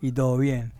y, 0.00 0.06
y 0.08 0.12
todo 0.12 0.38
bien. 0.38 0.72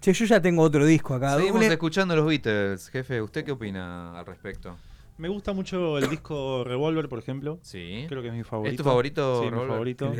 Che, 0.00 0.12
yo 0.12 0.26
ya 0.26 0.40
tengo 0.40 0.62
otro 0.62 0.84
disco 0.84 1.14
acá. 1.14 1.36
Seguimos 1.36 1.62
escuchando 1.64 2.14
los 2.14 2.26
Beatles, 2.26 2.88
jefe. 2.90 3.20
¿Usted 3.22 3.44
qué 3.44 3.52
opina 3.52 4.18
al 4.18 4.26
respecto? 4.26 4.76
Me 5.16 5.28
gusta 5.28 5.52
mucho 5.52 5.96
el 5.98 6.10
disco 6.10 6.64
Revolver, 6.64 7.08
por 7.08 7.18
ejemplo. 7.20 7.58
Sí. 7.62 8.04
Creo 8.08 8.20
que 8.22 8.28
es 8.28 8.34
mi 8.34 8.42
favorito. 8.42 8.70
¿Es 8.72 8.76
tu 8.76 8.84
favorito, 8.84 9.42
Sí, 9.44 9.50
mi 9.50 9.56
favorito. 9.66 10.12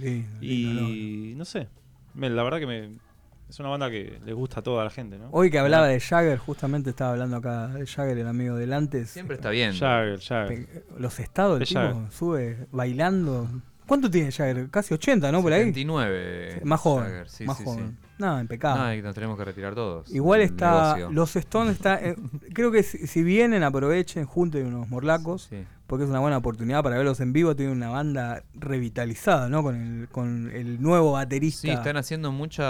Lindo, 0.00 0.22
Y 0.40 1.34
no 1.36 1.44
sé. 1.44 1.68
Me- 2.14 2.30
La 2.30 2.42
verdad 2.42 2.58
que 2.58 2.66
me, 2.66 2.90
es 3.48 3.60
una 3.60 3.68
banda 3.68 3.90
que 3.90 4.18
le 4.24 4.32
gusta 4.32 4.60
a 4.60 4.62
toda 4.62 4.82
la 4.84 4.90
gente, 4.90 5.18
¿no? 5.18 5.28
Hoy 5.30 5.50
que 5.50 5.58
hablaba 5.58 5.86
de 5.86 6.00
Jagger, 6.00 6.38
justamente 6.38 6.90
estaba 6.90 7.12
hablando 7.12 7.36
acá 7.36 7.68
de 7.68 7.86
Jagger, 7.86 8.18
el 8.18 8.26
amigo 8.26 8.56
del 8.56 8.72
antes. 8.72 9.10
Siempre 9.10 9.36
está 9.36 9.50
bien. 9.50 9.72
Jagger, 9.78 10.18
Jagger. 10.20 10.84
Los 10.98 11.20
estados 11.20 11.54
del 11.54 11.62
Es 11.62 11.68
tipo 11.68 11.80
Jagger. 11.80 12.10
sube 12.12 12.66
bailando. 12.72 13.48
¿Cuánto 13.86 14.10
tiene 14.10 14.32
Jagger? 14.32 14.68
Casi 14.70 14.94
80, 14.94 15.30
¿no? 15.32 15.42
Por 15.42 15.52
ahí. 15.52 15.60
79. 15.60 16.60
Más 16.64 16.80
joven. 16.80 17.04
Jagger, 17.04 17.28
sí, 17.28 17.44
más 17.44 17.58
sí, 17.58 17.64
joven. 17.64 17.96
sí. 18.00 18.06
No, 18.20 18.40
impecable. 18.40 18.82
No, 18.82 18.94
y 18.94 19.02
nos 19.02 19.14
tenemos 19.14 19.36
que 19.38 19.44
retirar 19.44 19.74
todos. 19.74 20.08
Igual 20.14 20.42
está. 20.42 20.94
negocio. 20.94 21.10
Los 21.10 21.34
Stones 21.36 21.74
está. 21.76 22.00
eh, 22.00 22.14
creo 22.54 22.70
que 22.70 22.82
si, 22.82 23.06
si 23.06 23.22
vienen, 23.22 23.62
aprovechen, 23.64 24.24
junten 24.26 24.66
unos 24.66 24.88
morlacos. 24.88 25.48
Sí. 25.50 25.64
Porque 25.86 26.04
es 26.04 26.10
una 26.10 26.20
buena 26.20 26.36
oportunidad 26.36 26.84
para 26.84 26.96
verlos 26.98 27.18
en 27.18 27.32
vivo. 27.32 27.56
Tiene 27.56 27.72
una 27.72 27.88
banda 27.88 28.44
revitalizada, 28.54 29.48
¿no? 29.48 29.64
Con 29.64 29.74
el, 30.02 30.08
con 30.08 30.48
el 30.54 30.80
nuevo 30.80 31.12
baterista. 31.12 31.62
Sí, 31.62 31.70
están 31.70 31.96
haciendo 31.96 32.30
mucho 32.30 32.62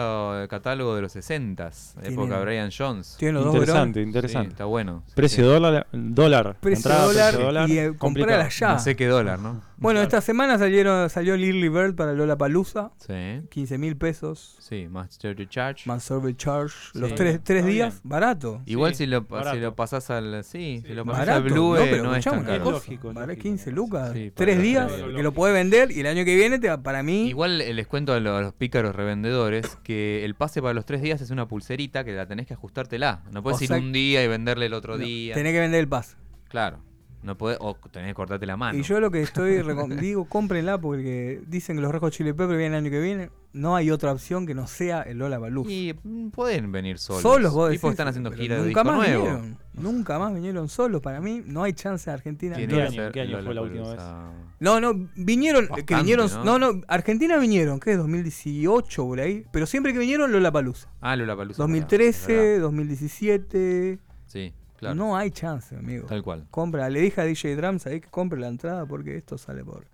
eh, 0.42 0.48
catálogo 0.48 0.94
de 0.96 1.02
los 1.02 1.14
60s, 1.14 1.94
Tienen- 2.00 2.12
época 2.12 2.40
Brian 2.40 2.70
Jones. 2.76 3.16
tienen 3.18 3.34
los 3.34 3.44
dos 3.44 3.54
Interesante, 3.56 3.98
verones. 4.00 4.06
interesante. 4.08 4.48
Sí, 4.48 4.52
está 4.52 4.64
bueno. 4.64 5.02
Precio 5.14 5.44
Sí. 5.44 5.50
dólar, 5.50 5.86
dólar. 5.92 6.56
Precio 6.60 6.76
Entrada, 6.78 7.04
dólar 7.06 7.28
precio 7.32 7.46
dólar, 7.46 7.68
y, 7.70 7.78
eh, 7.78 7.92
comprarla 7.98 8.48
ya. 8.48 8.72
No 8.72 8.78
sé 8.78 8.96
qué 8.96 9.06
dólar, 9.06 9.38
¿no? 9.38 9.60
Bueno, 9.80 10.02
esta 10.02 10.20
semana 10.20 10.58
salieron, 10.58 11.08
salió 11.08 11.36
Lily 11.36 11.68
Bird 11.70 11.94
para 11.94 12.12
Lola 12.12 12.36
Palusa. 12.36 12.92
Sí. 12.98 13.40
15 13.48 13.78
mil 13.78 13.96
pesos. 13.96 14.56
Sí, 14.60 14.86
más 14.90 15.18
Charge 15.18 15.48
Charge. 15.48 15.88
Más 15.88 16.04
Survey 16.04 16.34
Charge. 16.34 16.74
Los 16.94 17.14
tres, 17.14 17.40
tres 17.42 17.64
días, 17.64 17.94
bien. 17.94 18.10
barato. 18.10 18.60
Igual 18.66 18.94
Sí, 18.94 19.04
si, 19.04 19.06
lo, 19.06 19.20
si 19.20 19.26
barato. 19.28 19.56
lo 19.56 19.74
pasás 19.74 20.10
al. 20.10 20.44
Sí, 20.44 20.82
si 20.86 20.92
lo 20.94 21.04
pasás 21.06 21.20
Barato. 21.26 21.36
al 21.38 21.42
Blue, 21.52 21.74
no, 21.74 21.78
eh, 21.78 21.88
pero 21.90 22.02
no 22.04 22.14
es 22.14 22.24
tan 22.24 22.44
caro. 22.44 22.70
Lógico, 22.70 23.12
vale 23.14 23.28
lógico. 23.28 23.42
15 23.42 23.72
lucas. 23.72 24.12
Sí, 24.12 24.30
tres 24.34 24.60
días 24.60 24.92
que 24.92 25.22
lo 25.22 25.32
podés 25.32 25.54
vender 25.54 25.90
y 25.90 26.00
el 26.00 26.06
año 26.06 26.24
que 26.26 26.36
viene 26.36 26.58
te, 26.58 26.76
para 26.78 27.02
mí. 27.02 27.28
Igual 27.28 27.60
eh, 27.62 27.72
les 27.72 27.86
cuento 27.86 28.12
a 28.12 28.20
los, 28.20 28.38
a 28.38 28.42
los 28.42 28.52
pícaros 28.52 28.94
revendedores 28.94 29.76
que 29.82 30.24
el 30.26 30.34
pase 30.34 30.60
para 30.60 30.74
los 30.74 30.84
tres 30.84 31.00
días 31.00 31.20
es 31.22 31.30
una 31.30 31.48
pulserita 31.48 32.04
que 32.04 32.12
la 32.12 32.26
tenés 32.26 32.46
que 32.46 32.52
ajustártela. 32.54 33.22
No 33.32 33.42
puedes 33.42 33.60
O 33.60 33.64
ir 33.64 33.68
sea 33.68 33.78
un 33.78 33.92
día 33.92 34.22
y 34.22 34.28
venderle 34.28 34.66
el 34.66 34.74
otro 34.74 34.98
no, 34.98 35.04
día. 35.04 35.34
tenés 35.34 35.52
que 35.54 35.60
vender 35.60 35.80
el 35.80 35.88
pase. 35.88 36.16
Claro. 36.48 36.80
No 37.22 37.36
podés, 37.36 37.58
o 37.60 37.74
tenés 37.90 38.08
que 38.08 38.14
cortarte 38.14 38.46
la 38.46 38.56
mano. 38.56 38.78
Y 38.78 38.82
yo 38.82 38.98
lo 38.98 39.10
que 39.10 39.20
estoy 39.20 39.62
digo, 40.00 40.24
cómprenla 40.24 40.78
porque 40.78 41.42
dicen 41.46 41.76
que 41.76 41.82
los 41.82 41.92
Rejos 41.92 42.12
Chili 42.12 42.32
Peppers 42.32 42.56
vienen 42.56 42.72
el 42.74 42.78
año 42.84 42.90
que 42.90 43.00
viene. 43.00 43.30
No 43.52 43.74
hay 43.76 43.90
otra 43.90 44.12
opción 44.12 44.46
que 44.46 44.54
no 44.54 44.66
sea 44.68 45.02
el 45.02 45.18
Lola 45.18 45.38
Baluz. 45.38 45.68
Y 45.68 45.94
mm, 46.02 46.28
pueden 46.30 46.70
venir 46.72 46.98
solos. 46.98 47.22
Solos 47.22 47.52
vos 47.52 47.68
decís, 47.70 47.82
están 47.84 48.08
haciendo 48.08 48.30
pero 48.30 48.40
gira 48.42 48.54
de 48.56 48.62
nunca 48.62 48.80
disco 48.82 48.84
más 48.84 48.96
nuevo. 49.08 49.24
Vinieron, 49.24 49.58
nunca 49.74 50.18
más 50.18 50.34
vinieron 50.34 50.68
solos. 50.68 51.02
Para 51.02 51.20
mí 51.20 51.42
no 51.44 51.64
hay 51.64 51.72
chance 51.72 52.08
de 52.08 52.14
Argentina. 52.14 52.56
¿Qué 52.56 52.68
que 52.68 52.80
año- 52.80 52.90
ser 52.92 53.12
qué 53.12 53.20
año 53.22 53.42
fue 53.42 53.54
la 53.54 53.62
última 53.62 54.32
No, 54.60 54.80
no, 54.80 54.92
vinieron, 55.16 55.64
que 55.64 55.70
Bastante, 55.70 55.94
vinieron, 55.96 56.30
¿no? 56.44 56.58
¿no? 56.58 56.72
no, 56.74 56.80
Argentina 56.86 57.38
vinieron, 57.38 57.80
¿qué? 57.80 57.96
2018 57.96 59.04
por 59.04 59.20
ahí, 59.20 59.44
pero 59.50 59.66
siempre 59.66 59.92
que 59.92 59.98
vinieron 59.98 60.30
Lola 60.32 60.52
Palusa. 60.52 60.88
Ah, 61.00 61.16
Lollapalooza. 61.16 61.62
2013, 61.62 62.58
2017, 62.60 63.98
Sí, 63.98 64.09
claro. 64.80 64.94
no 64.96 65.16
hay 65.16 65.30
chance, 65.30 65.76
amigo. 65.76 66.06
Tal 66.06 66.22
cual. 66.22 66.46
Compra, 66.50 66.88
le 66.90 67.00
dije 67.00 67.20
a 67.20 67.24
DJ 67.24 67.54
Drums 67.56 67.86
ahí 67.86 68.00
que 68.00 68.08
compre 68.08 68.40
la 68.40 68.48
entrada 68.48 68.84
porque 68.86 69.16
esto 69.16 69.38
sale 69.38 69.64
por 69.64 69.84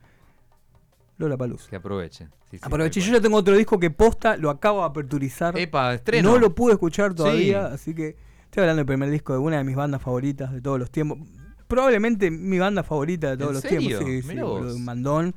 Lola 1.19 1.37
Palusa. 1.37 1.69
Que 1.71 1.77
aprovechen. 1.77 2.29
Sí, 2.51 2.59
sí, 2.59 2.63
Aproveché, 2.63 3.01
yo 3.01 3.13
ya 3.13 3.21
tengo 3.21 3.37
otro 3.39 3.57
disco 3.57 3.79
que 3.81 3.91
posta, 3.91 4.37
lo 4.37 4.51
acabo 4.51 4.81
de 4.81 4.87
aperturizar. 4.87 5.59
Epa, 5.59 5.95
estreno. 5.95 6.31
No 6.33 6.39
lo 6.39 6.55
pude 6.55 6.75
escuchar 6.75 7.13
todavía, 7.15 7.69
Sí. 7.69 7.75
así 7.75 7.95
que 7.95 8.17
estoy 8.45 8.61
hablando 8.63 8.81
del 8.81 8.87
primer 8.87 9.11
disco 9.11 9.33
de 9.33 9.39
una 9.41 9.59
de 9.59 9.65
mis 9.65 9.75
bandas 9.77 10.01
favoritas 10.03 10.53
de 10.53 10.61
todos 10.61 10.79
los 10.79 10.91
tiempos. 10.91 11.19
Probablemente 11.67 12.31
mi 12.31 12.59
banda 12.59 12.83
favorita 12.85 13.31
de 13.31 13.37
todos 13.39 13.51
¿En 13.51 13.55
los 13.55 13.63
serio? 13.63 13.99
tiempos. 13.99 14.07
Sí, 14.09 14.23
sí, 14.23 14.29
Mirá 14.29 14.45
vos. 14.45 14.61
boludo, 14.61 14.77
un 14.77 14.85
mandón. 14.85 15.35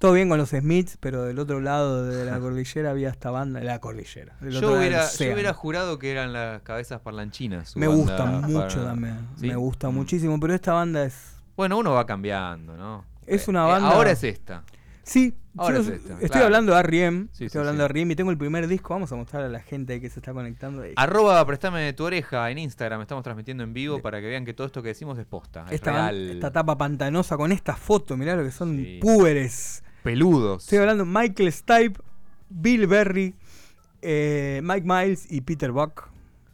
Todo 0.00 0.14
bien 0.14 0.28
con 0.28 0.38
los 0.38 0.48
Smiths, 0.48 0.96
pero 0.98 1.22
del 1.24 1.38
otro 1.38 1.60
lado 1.60 2.04
de 2.06 2.24
la 2.24 2.40
cordillera 2.40 2.90
había 2.90 3.10
esta 3.10 3.30
banda, 3.30 3.60
la 3.60 3.78
cordillera. 3.80 4.34
del 4.40 4.56
otro 4.56 4.60
Yo 4.60 4.66
lado 4.68 4.78
hubiera, 4.80 4.98
yo 5.02 5.04
océano. 5.06 5.34
hubiera 5.34 5.52
jurado 5.54 5.98
que 6.00 6.10
eran 6.10 6.32
las 6.32 6.62
cabezas 6.62 7.00
parlanchinas. 7.02 7.76
Me 7.76 7.86
gusta 7.86 8.24
mucho 8.26 8.76
para- 8.78 8.84
también. 8.86 9.18
¿Sí? 9.38 9.46
Me 9.46 9.56
gusta 9.56 9.90
Mm. 9.90 9.94
muchísimo, 9.94 10.40
pero 10.40 10.54
esta 10.54 10.72
banda 10.72 11.04
es. 11.04 11.36
Bueno, 11.56 11.78
uno 11.78 11.92
va 11.92 12.06
cambiando, 12.06 12.76
¿no? 12.76 13.04
Es 13.26 13.46
una 13.46 13.64
eh, 13.68 13.72
banda- 13.72 13.90
ahora 13.90 14.10
es 14.12 14.24
esta. 14.24 14.64
Sí, 15.02 15.34
Ahora 15.56 15.78
es 15.80 15.88
esta, 15.88 16.12
estoy 16.14 16.28
claro. 16.28 16.46
hablando 16.46 16.72
de 16.74 16.78
R.E.M. 16.80 17.26
Sí, 17.32 17.44
estoy 17.46 17.48
sí, 17.48 17.58
hablando 17.58 17.82
sí. 17.82 17.88
de 17.88 17.90
R.E.M. 17.90 18.12
y 18.12 18.16
tengo 18.16 18.30
el 18.30 18.38
primer 18.38 18.68
disco. 18.68 18.94
Vamos 18.94 19.10
a 19.12 19.16
mostrar 19.16 19.42
a 19.42 19.48
la 19.48 19.58
gente 19.60 19.94
ahí 19.94 20.00
que 20.00 20.08
se 20.08 20.20
está 20.20 20.32
conectando. 20.32 20.82
ahí. 20.82 20.92
Arroba 20.96 21.44
préstame 21.44 21.92
tu 21.94 22.04
oreja 22.04 22.48
en 22.50 22.58
Instagram. 22.58 23.00
Estamos 23.02 23.24
transmitiendo 23.24 23.64
en 23.64 23.72
vivo 23.74 24.00
para 24.00 24.20
que 24.20 24.28
vean 24.28 24.44
que 24.44 24.54
todo 24.54 24.66
esto 24.68 24.80
que 24.82 24.88
decimos 24.90 25.18
es 25.18 25.26
posta. 25.26 25.64
Es 25.66 25.72
esta, 25.72 25.92
real. 25.92 26.30
esta 26.30 26.52
tapa 26.52 26.78
pantanosa 26.78 27.36
con 27.36 27.50
esta 27.50 27.74
foto, 27.74 28.16
mirá 28.16 28.36
lo 28.36 28.44
que 28.44 28.52
son 28.52 28.76
Sí. 28.76 28.98
púberes. 29.02 29.82
Peludos. 30.02 30.64
Estoy 30.64 30.78
hablando 30.78 31.04
de 31.04 31.10
Michael 31.10 31.52
Stipe, 31.52 32.00
Bill 32.48 32.86
Berry, 32.86 33.34
eh, 34.02 34.60
Mike 34.62 34.86
Miles 34.86 35.30
y 35.30 35.40
Peter 35.42 35.72
Buck. 35.72 36.08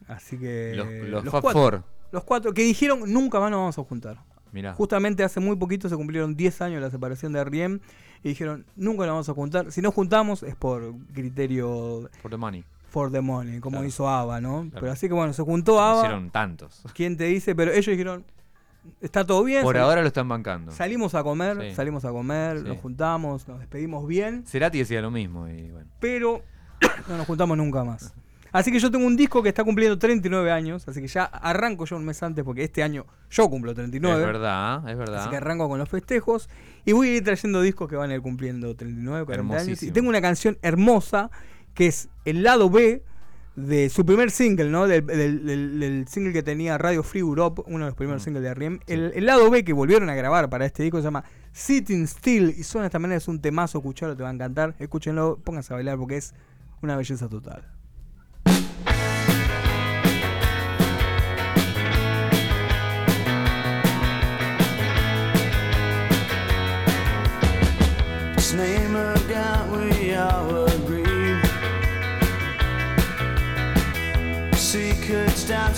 Así 0.08 0.38
que. 0.38 0.72
Los, 0.74 0.86
los, 1.10 1.24
los 1.24 1.32
Fab 1.32 1.42
cuatro, 1.42 1.60
Four. 1.60 1.82
los 2.12 2.24
cuatro 2.24 2.52
que 2.54 2.62
dijeron 2.62 3.00
nunca 3.12 3.40
más 3.40 3.50
nos 3.50 3.58
vamos 3.58 3.78
a 3.78 3.84
juntar. 3.84 4.18
Mirá. 4.52 4.72
Justamente 4.74 5.22
hace 5.24 5.40
muy 5.40 5.56
poquito 5.56 5.88
se 5.88 5.96
cumplieron 5.96 6.34
10 6.34 6.62
años 6.62 6.76
de 6.76 6.80
la 6.82 6.90
separación 6.90 7.32
de 7.32 7.40
R.E.M. 7.40 7.78
y 8.22 8.28
dijeron 8.28 8.64
nunca 8.76 9.00
nos 9.04 9.12
vamos 9.14 9.28
a 9.28 9.34
juntar. 9.34 9.70
Si 9.72 9.82
nos 9.82 9.92
juntamos 9.92 10.42
es 10.42 10.54
por 10.56 10.94
criterio 11.12 12.08
For 12.22 12.30
the 12.30 12.36
money. 12.36 12.64
for 12.88 13.10
the 13.12 13.20
money, 13.20 13.60
como 13.60 13.78
Claro. 13.78 13.88
hizo 13.88 14.08
ABBA, 14.08 14.40
¿no? 14.40 14.60
Claro. 14.62 14.80
Pero 14.80 14.92
así 14.92 15.08
que 15.08 15.14
bueno, 15.14 15.32
se 15.34 15.42
juntó 15.42 15.80
ABBA. 15.80 16.00
Hicieron 16.02 16.30
tantos. 16.30 16.82
¿Quién 16.94 17.16
te 17.16 17.24
dice? 17.24 17.54
Pero 17.54 17.72
ellos 17.72 17.86
dijeron, 17.86 18.24
está 19.00 19.24
todo 19.24 19.44
bien. 19.44 19.62
Por 19.62 19.76
ahora 19.76 20.00
lo 20.02 20.06
están 20.08 20.28
bancando. 20.28 20.72
Salimos 20.72 21.14
a 21.14 21.22
comer, 21.22 21.56
Sí. 21.70 21.74
salimos 21.74 22.04
a 22.04 22.10
comer, 22.10 22.58
Sí. 22.58 22.64
nos 22.64 22.78
juntamos, 22.78 23.46
nos 23.48 23.58
despedimos 23.60 24.06
bien, 24.06 24.44
Cerati 24.46 24.78
decía 24.78 25.00
lo 25.00 25.10
mismo 25.10 25.48
y 25.48 25.70
bueno. 25.70 25.88
pero 26.00 26.42
no 27.08 27.16
nos 27.16 27.26
juntamos 27.26 27.56
nunca 27.56 27.84
más. 27.84 28.14
Así 28.52 28.72
que 28.72 28.78
yo 28.78 28.90
tengo 28.90 29.06
un 29.06 29.16
disco 29.16 29.42
que 29.42 29.50
está 29.50 29.64
cumpliendo 29.64 29.98
39 29.98 30.50
años, 30.50 30.88
así 30.88 31.02
que 31.02 31.08
ya 31.08 31.24
arranco 31.24 31.84
yo 31.84 31.96
un 31.96 32.06
mes 32.06 32.22
antes 32.22 32.42
porque 32.42 32.64
este 32.64 32.82
año 32.82 33.04
yo 33.28 33.50
cumplo 33.50 33.74
39. 33.74 34.18
Es 34.20 34.26
verdad, 34.26 34.88
es 34.88 34.96
verdad. 34.96 35.20
Así 35.20 35.28
que 35.30 35.36
arranco 35.36 35.68
con 35.68 35.78
los 35.78 35.88
festejos 35.90 36.48
y 36.86 36.92
voy 36.92 37.08
a 37.08 37.16
ir 37.16 37.24
trayendo 37.24 37.60
discos 37.60 37.86
que 37.88 37.96
van 37.96 38.10
a 38.10 38.14
ir 38.14 38.22
cumpliendo 38.22 38.74
39, 38.74 39.26
40 39.26 39.56
años. 39.58 39.82
Y 39.82 39.90
tengo 39.90 40.08
una 40.08 40.22
canción 40.22 40.56
hermosa 40.62 41.30
que 41.74 41.88
es 41.88 42.08
el 42.24 42.42
lado 42.44 42.70
B 42.70 43.02
de 43.56 43.88
su 43.88 44.04
primer 44.04 44.30
single, 44.30 44.70
¿no? 44.70 44.86
Del, 44.86 45.04
del- 45.06 45.44
del- 45.46 45.80
del 45.80 46.08
single 46.08 46.32
que 46.32 46.42
tenía 46.42 46.76
Radio 46.78 47.02
Free 47.02 47.20
Europe, 47.20 47.62
uno 47.66 47.86
de 47.86 47.90
los 47.90 47.94
primeros 47.96 48.22
Mm. 48.22 48.24
singles 48.24 48.42
de 48.44 48.48
R.E.M. 48.50 48.80
El, 48.86 49.12
el 49.14 49.24
lado 49.26 49.50
B 49.50 49.64
que 49.64 49.72
volvieron 49.72 50.08
a 50.10 50.14
grabar 50.14 50.48
para 50.50 50.66
este 50.66 50.82
disco 50.82 50.98
se 50.98 51.04
llama 51.04 51.24
Sitting 51.52 52.06
Still 52.06 52.54
y 52.56 52.62
suena 52.64 52.82
de 52.84 52.88
esta 52.88 52.98
manera, 52.98 53.16
es 53.18 53.28
un 53.28 53.40
temazo, 53.40 53.78
escucharlo 53.78 54.14
te 54.16 54.22
va 54.22 54.28
a 54.28 54.32
encantar. 54.32 54.74
Escúchenlo, 54.78 55.38
pónganse 55.42 55.72
a 55.72 55.76
bailar 55.76 55.96
porque 55.96 56.18
es 56.18 56.34
una 56.82 56.96
belleza 56.96 57.28
total. 57.28 57.64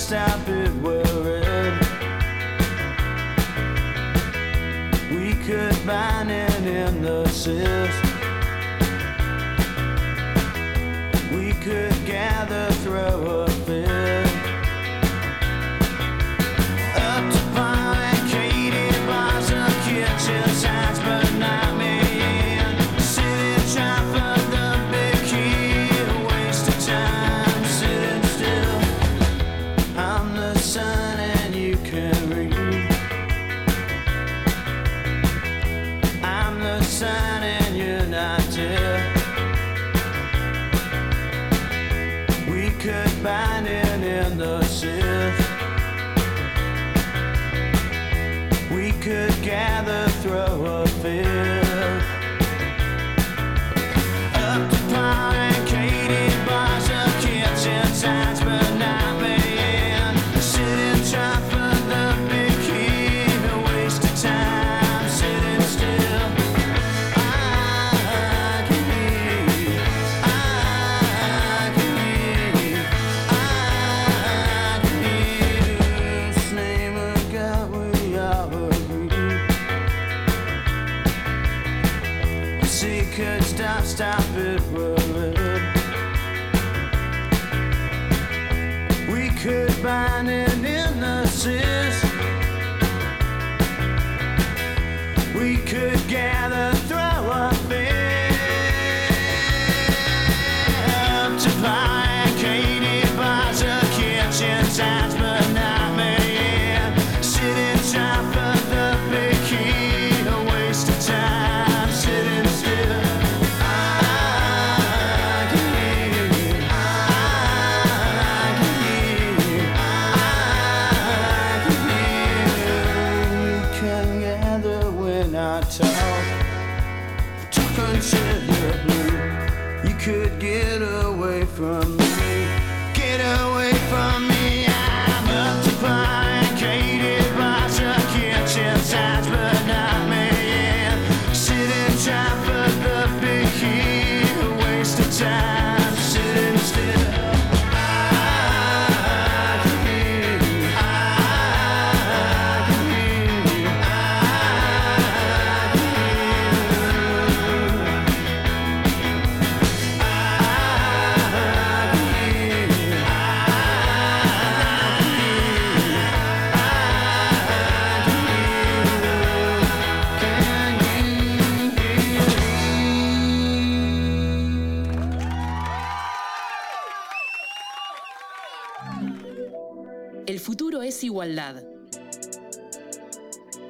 Stop, 0.09 0.49
it, 0.49 0.73
worried. 0.77 1.79
We 5.11 5.35
could 5.45 5.77
bind 5.87 6.31
it 6.31 6.65
in 6.65 7.03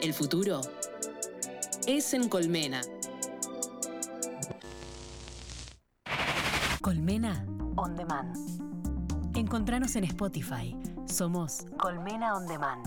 El 0.00 0.14
futuro 0.14 0.60
es 1.88 2.14
en 2.14 2.28
Colmena. 2.28 2.80
Colmena 6.80 7.44
On 7.74 7.96
Demand. 7.96 8.36
Encontranos 9.36 9.96
en 9.96 10.04
Spotify. 10.04 10.76
Somos 11.06 11.66
Colmena 11.78 12.34
On 12.34 12.46
Demand. 12.46 12.86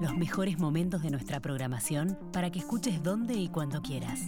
Los 0.00 0.16
mejores 0.16 0.60
momentos 0.60 1.02
de 1.02 1.10
nuestra 1.10 1.40
programación 1.40 2.16
para 2.32 2.50
que 2.50 2.60
escuches 2.60 3.02
donde 3.02 3.34
y 3.34 3.48
cuando 3.48 3.82
quieras. 3.82 4.20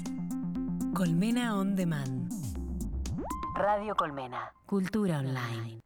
Colmena 0.94 1.56
On 1.56 1.76
Demand. 1.76 2.32
Radio 3.54 3.94
Colmena. 3.94 4.52
Cultura 4.66 5.20
online. 5.20 5.80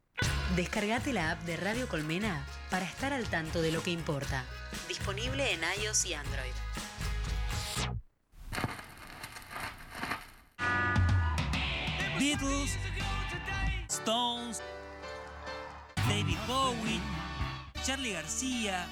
Descargate 0.55 1.13
la 1.13 1.31
app 1.31 1.41
de 1.43 1.57
Radio 1.57 1.87
Colmena 1.87 2.45
para 2.69 2.85
estar 2.85 3.13
al 3.13 3.25
tanto 3.25 3.61
de 3.61 3.71
lo 3.71 3.83
que 3.83 3.91
importa. 3.91 4.43
Disponible 4.87 5.53
en 5.53 5.61
iOS 5.81 6.05
y 6.05 6.13
Android. 6.13 6.53
Beatles, 12.19 12.77
Stones, 13.87 14.61
David 16.09 16.37
Bowie, 16.47 16.99
Charlie 17.83 18.13
García, 18.13 18.85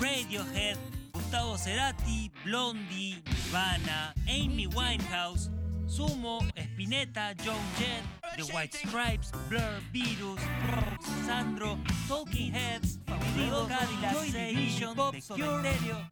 Radiohead, 0.00 0.76
Gustavo 1.12 1.56
Cerati, 1.56 2.32
Blondie, 2.44 3.22
Nirvana, 3.24 4.12
Amy 4.26 4.66
Winehouse, 4.66 5.50
Sumo, 5.86 6.40
Spinetta, 6.56 7.34
John 7.44 7.60
Jett, 7.78 8.02
The 8.36 8.42
White 8.52 8.76
Stripes, 8.76 9.30
Blur, 9.48 9.80
Virus, 9.92 10.40
Brr, 10.66 10.98
Sandro, 11.26 11.78
Talking 12.08 12.52
Heads, 12.52 12.98
Fabuloso, 13.06 13.68
Cadillac, 13.68 14.12
Joy 14.14 14.30
Division, 14.32 14.96
Stereo. 15.20 16.08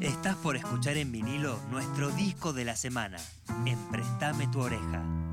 Estás 0.00 0.36
por 0.36 0.56
escuchar 0.56 0.96
en 0.96 1.12
vinilo 1.12 1.58
nuestro 1.70 2.10
disco 2.10 2.52
de 2.52 2.64
la 2.64 2.76
semana, 2.76 3.18
en 3.66 3.78
Prestame 3.90 4.46
tu 4.46 4.60
oreja. 4.60 5.27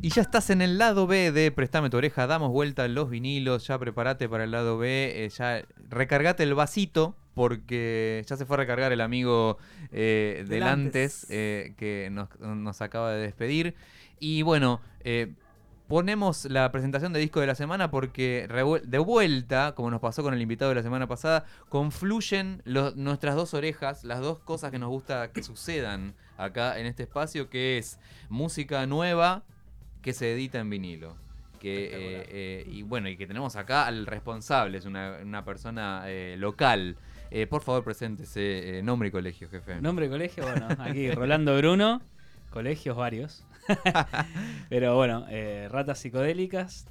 Y 0.00 0.10
ya 0.10 0.22
estás 0.22 0.50
en 0.50 0.62
el 0.62 0.78
lado 0.78 1.06
B 1.06 1.32
de 1.32 1.50
Prestame 1.50 1.90
tu 1.90 1.96
oreja, 1.96 2.26
damos 2.26 2.52
vuelta 2.52 2.86
los 2.86 3.10
vinilos, 3.10 3.66
ya 3.66 3.78
prepárate 3.78 4.28
para 4.28 4.44
el 4.44 4.52
lado 4.52 4.78
B, 4.78 5.24
eh, 5.24 5.28
ya 5.28 5.64
recargate 5.88 6.44
el 6.44 6.54
vasito 6.54 7.16
porque 7.34 8.24
ya 8.26 8.36
se 8.36 8.46
fue 8.46 8.56
a 8.56 8.58
recargar 8.58 8.90
el 8.92 9.00
amigo 9.00 9.58
eh, 9.92 10.44
del 10.48 10.64
antes 10.64 11.26
eh, 11.30 11.74
que 11.76 12.08
nos, 12.10 12.28
nos 12.40 12.80
acaba 12.82 13.12
de 13.12 13.20
despedir. 13.20 13.76
Y 14.18 14.42
bueno, 14.42 14.80
eh, 15.00 15.34
ponemos 15.86 16.44
la 16.46 16.70
presentación 16.72 17.12
de 17.12 17.20
disco 17.20 17.40
de 17.40 17.46
la 17.46 17.54
semana 17.54 17.92
porque 17.92 18.48
de 18.84 18.98
vuelta, 18.98 19.74
como 19.76 19.90
nos 19.90 20.00
pasó 20.00 20.24
con 20.24 20.34
el 20.34 20.42
invitado 20.42 20.70
de 20.70 20.74
la 20.74 20.82
semana 20.82 21.06
pasada, 21.06 21.44
confluyen 21.68 22.62
nuestras 22.64 23.36
dos 23.36 23.54
orejas, 23.54 24.02
las 24.02 24.18
dos 24.18 24.40
cosas 24.40 24.72
que 24.72 24.78
nos 24.80 24.90
gusta 24.90 25.30
que 25.30 25.44
sucedan 25.44 26.14
acá 26.36 26.78
en 26.78 26.86
este 26.86 27.04
espacio, 27.04 27.48
que 27.48 27.78
es 27.78 28.00
música 28.28 28.84
nueva 28.86 29.44
que 30.08 30.14
se 30.14 30.32
edita 30.32 30.58
en 30.58 30.70
vinilo. 30.70 31.16
Que, 31.60 31.84
eh, 31.84 32.26
eh, 32.30 32.66
y 32.66 32.82
bueno, 32.82 33.10
y 33.10 33.18
que 33.18 33.26
tenemos 33.26 33.56
acá 33.56 33.86
al 33.86 34.06
responsable, 34.06 34.78
es 34.78 34.86
una, 34.86 35.18
una 35.22 35.44
persona 35.44 36.04
eh, 36.06 36.36
local. 36.38 36.96
Eh, 37.30 37.46
por 37.46 37.60
favor, 37.60 37.84
preséntese 37.84 38.80
nombre 38.82 39.08
y 39.08 39.10
colegio, 39.10 39.50
jefe. 39.50 39.82
Nombre 39.82 40.06
de 40.06 40.10
colegio, 40.12 40.44
bueno, 40.44 40.66
aquí 40.78 41.10
Rolando 41.10 41.54
Bruno, 41.58 42.00
colegios 42.48 42.96
varios. 42.96 43.44
Pero 44.70 44.96
bueno, 44.96 45.26
eh, 45.28 45.68
Ratas 45.70 45.98
Psicodélicas, 45.98 46.86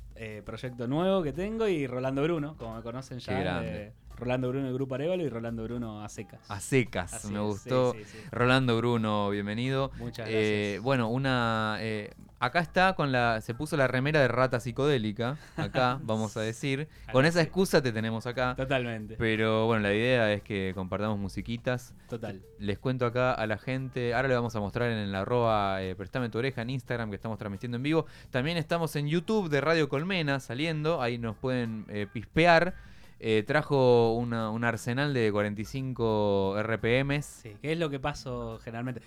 proyecto 0.46 0.88
nuevo 0.88 1.24
que 1.24 1.34
tengo 1.34 1.68
y 1.68 1.88
Rolando 1.88 2.22
Bruno, 2.22 2.56
como 2.56 2.76
me 2.76 2.84
conocen 2.84 3.18
ya. 3.18 3.92
Rolando 4.18 4.50
Bruno 4.50 4.66
del 4.66 4.74
Grupo 4.74 4.96
Arevalo 4.96 5.24
y 5.24 5.30
Rolando 5.30 5.64
Bruno 5.64 6.04
a 6.04 6.10
secas. 6.10 6.40
A 6.50 6.60
secas, 6.60 7.14
Así 7.14 7.28
me 7.32 7.36
es, 7.40 7.46
gustó. 7.46 7.94
sí, 7.94 8.00
sí, 8.04 8.18
sí. 8.18 8.28
Rolando 8.32 8.76
Bruno, 8.78 9.30
bienvenido. 9.30 9.92
Muchas 9.98 10.28
Eh, 10.30 10.66
gracias. 10.74 10.84
bueno, 10.84 11.10
una. 11.10 11.78
eh, 11.82 12.12
acá 12.40 12.60
está 12.60 12.94
con 12.96 13.12
la. 13.12 13.42
Se 13.42 13.54
puso 13.54 13.78
la 13.78 13.88
remera 13.88 14.20
de 14.20 14.28
rata 14.28 14.60
psicodélica. 14.60 15.38
Acá, 15.56 16.00
vamos 16.04 16.36
a 16.36 16.42
decir. 16.42 16.88
Con 17.12 17.26
esa 17.26 17.42
excusa 17.42 17.82
te 17.84 17.92
tenemos 17.92 18.26
acá. 18.26 18.56
Totalmente. 18.56 19.16
Pero 19.20 19.68
bueno, 19.68 19.84
la 19.84 19.94
idea 19.94 20.34
es 20.34 20.42
que 20.42 20.72
compartamos 20.74 21.20
musiquitas. 21.20 21.94
Total. 22.10 22.42
Les 22.58 22.80
cuento 22.80 23.06
acá 23.06 23.34
a 23.34 23.46
la 23.46 23.58
gente. 23.60 24.16
Ahora 24.16 24.28
le 24.30 24.36
vamos 24.36 24.56
a 24.56 24.60
mostrar 24.60 24.90
en 24.92 24.98
el 24.98 25.14
arroba 25.16 25.84
eh, 25.84 25.96
Prestame 25.96 26.30
tu 26.30 26.40
oreja 26.40 26.64
en 26.64 26.72
Instagram 26.72 27.10
que 27.12 27.16
estamos 27.16 27.38
transmitiendo 27.38 27.78
en 27.78 27.84
vivo. 27.84 28.06
También 28.32 28.58
estamos 28.58 28.96
en 28.96 29.08
YouTube 29.08 29.50
de 29.50 29.62
Radio 29.62 29.90
Colmena 29.90 30.40
saliendo. 30.40 31.02
Ahí 31.04 31.20
nos 31.20 31.36
pueden 31.38 31.86
eh, 31.90 32.08
pispear. 32.12 32.74
Eh, 33.20 33.44
trajo 33.48 34.14
una- 34.14 34.52
un 34.52 34.64
arsenal 34.64 35.14
de 35.14 35.32
45 35.32 36.56
RPMs. 36.62 37.26
Sí, 37.26 37.52
que 37.62 37.72
es 37.74 37.80
lo 37.80 37.90
que 37.90 38.00
paso 38.00 38.60
generalmente. 38.64 39.02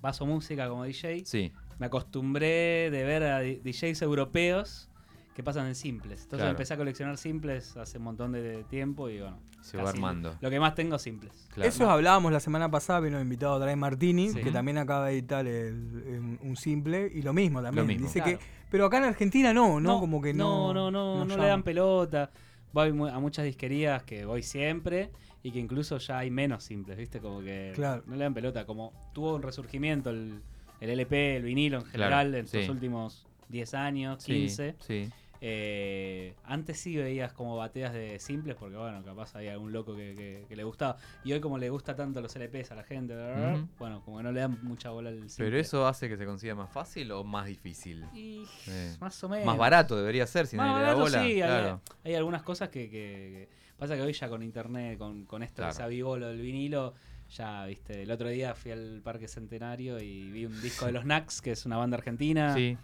Paso 0.00 0.26
música 0.26 0.68
como 0.68 0.84
DJ. 0.84 1.24
Sí. 1.24 1.52
Me 1.78 1.86
acostumbré 1.86 2.90
de 2.90 3.04
ver 3.04 3.22
a 3.24 3.40
DJs 3.40 4.02
europeos 4.02 4.88
que 5.34 5.42
pasan 5.42 5.66
en 5.68 5.74
simples. 5.76 6.22
Entonces 6.22 6.38
Claro. 6.38 6.50
empecé 6.50 6.74
a 6.74 6.76
coleccionar 6.76 7.16
simples 7.16 7.76
hace 7.76 7.98
un 7.98 8.04
montón 8.04 8.32
de 8.32 8.64
tiempo 8.64 9.08
y 9.08 9.20
bueno. 9.20 9.38
Se 9.60 9.76
va 9.76 9.90
armando. 9.90 10.36
Lo 10.40 10.50
que 10.50 10.60
más 10.60 10.74
tengo 10.76 10.96
es 10.96 11.02
simples. 11.02 11.48
Eso 11.56 11.90
hablábamos 11.90 12.32
la 12.32 12.38
semana 12.40 12.70
pasada, 12.70 13.00
vino 13.00 13.20
invitado 13.20 13.54
otra 13.54 13.66
vez 13.66 13.76
Martini, 13.76 14.30
Sí. 14.30 14.40
que 14.40 14.52
también 14.52 14.78
acaba 14.78 15.06
de 15.06 15.12
editar 15.14 15.46
el- 15.46 15.74
un, 15.74 16.38
un 16.42 16.56
simple, 16.56 17.10
y 17.12 17.22
lo 17.22 17.32
mismo 17.32 17.60
también. 17.60 17.86
mismo. 17.86 18.06
Dice 18.06 18.20
Claro. 18.22 18.38
que, 18.38 18.44
pero 18.70 18.86
acá 18.86 18.98
en 18.98 19.04
Argentina 19.04 19.52
no, 19.52 19.80
¿no? 19.80 19.98
Como 19.98 20.22
que 20.22 20.32
no. 20.32 20.72
no, 20.72 20.90
no, 20.92 21.18
no, 21.18 21.24
no 21.24 21.36
le 21.36 21.46
dan 21.48 21.64
pelota. 21.64 22.30
Voy 22.72 22.92
mu- 22.92 23.06
a 23.06 23.18
muchas 23.18 23.44
disquerías 23.44 24.02
que 24.02 24.24
voy 24.24 24.42
siempre 24.42 25.10
y 25.42 25.50
que 25.52 25.58
incluso 25.58 25.98
ya 25.98 26.18
hay 26.18 26.30
menos 26.30 26.64
simples, 26.64 26.96
¿viste? 26.98 27.20
Como 27.20 27.40
que 27.40 27.72
Claro. 27.74 28.02
no 28.06 28.16
le 28.16 28.24
dan 28.24 28.34
pelota. 28.34 28.66
Como 28.66 28.92
tuvo 29.14 29.34
un 29.36 29.42
resurgimiento 29.42 30.10
el, 30.10 30.40
el 30.80 30.90
LP, 30.90 31.36
el 31.36 31.42
vinilo 31.44 31.78
en 31.78 31.82
Claro, 31.84 31.92
general 31.92 32.34
en 32.34 32.46
sí. 32.46 32.58
estos 32.58 32.74
últimos 32.74 33.26
10 33.48 33.72
años, 33.74 34.22
Sí, 34.22 34.32
15. 34.32 34.76
sí. 34.80 35.08
Eh, 35.40 36.34
antes 36.44 36.78
sí 36.78 36.96
veías 36.96 37.32
como 37.32 37.56
bateas 37.56 37.92
de 37.94 38.18
simples 38.18 38.56
porque, 38.58 38.76
bueno, 38.76 39.02
capaz 39.04 39.34
había 39.36 39.52
algún 39.52 39.72
loco 39.72 39.94
que, 39.94 40.14
que- 40.14 40.44
que 40.48 40.56
le 40.56 40.64
gustaba. 40.64 40.96
Y 41.24 41.32
hoy, 41.32 41.40
como 41.40 41.58
le 41.58 41.70
gusta 41.70 41.94
tanto 41.94 42.20
los 42.20 42.34
LPs 42.36 42.72
a 42.72 42.74
la 42.74 42.82
gente, 42.84 43.14
bla, 43.14 43.26
bla, 43.26 43.36
bla, 43.36 43.54
Ujú. 43.58 43.68
bueno, 43.78 44.02
como 44.04 44.16
que 44.18 44.22
no 44.24 44.32
le 44.32 44.40
dan 44.40 44.58
mucha 44.62 44.90
bola 44.90 45.10
al 45.10 45.28
simple. 45.30 45.44
Pero 45.46 45.58
eso 45.58 45.86
hace 45.86 46.08
que 46.08 46.16
se 46.16 46.26
consiga 46.26 46.54
más 46.54 46.70
fácil 46.70 47.10
o 47.12 47.24
más 47.24 47.46
difícil. 47.46 48.04
Y 48.14 48.44
Sí. 48.64 48.96
más 49.00 49.22
o 49.24 49.28
menos. 49.28 49.46
Más 49.46 49.56
barato 49.58 49.96
debería 49.96 50.26
ser 50.26 50.46
si 50.46 50.56
Más 50.56 50.66
nadie 50.66 50.78
le 50.80 50.82
da 50.86 50.94
barato, 50.94 51.02
bola. 51.04 51.22
sí, 51.22 51.32
hay- 51.32 51.36
claro. 51.48 51.80
hay, 52.04 52.14
algunas 52.14 52.42
cosas 52.42 52.68
que, 52.68 52.84
que- 52.90 53.48
que- 53.48 53.68
Pasa 53.78 53.94
que 53.94 54.02
hoy 54.02 54.12
ya 54.12 54.28
con 54.28 54.42
internet, 54.42 54.98
con, 54.98 55.24
con 55.24 55.44
esto 55.44 55.58
Claro. 55.58 55.70
que 55.70 55.76
se 55.76 55.82
avivó 55.84 56.16
lo 56.18 56.26
del 56.26 56.40
vinilo, 56.40 56.94
ya, 57.30 57.64
viste, 57.66 58.02
el 58.02 58.10
otro 58.10 58.28
día 58.28 58.52
fui 58.56 58.72
al 58.72 59.00
Parque 59.04 59.28
Centenario 59.28 60.00
y 60.00 60.28
vi 60.32 60.46
un 60.46 60.60
disco 60.60 60.86
de 60.86 60.90
los 60.92 61.04
Nax, 61.04 61.40
que 61.40 61.52
es 61.52 61.64
una 61.64 61.76
banda 61.76 61.96
argentina. 61.96 62.52
Sí. 62.56 62.76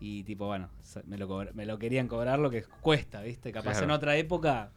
Y 0.00 0.24
tipo, 0.24 0.46
bueno, 0.46 0.68
me 1.06 1.18
lo, 1.18 1.28
cobr- 1.28 1.52
me 1.52 1.66
lo 1.66 1.78
querían 1.78 2.08
cobrar 2.08 2.38
lo 2.38 2.50
que 2.50 2.62
cuesta, 2.80 3.20
viste. 3.20 3.52
Capaz 3.52 3.72
Claro. 3.72 3.84
en 3.84 3.90
otra 3.90 4.16
época 4.16 4.70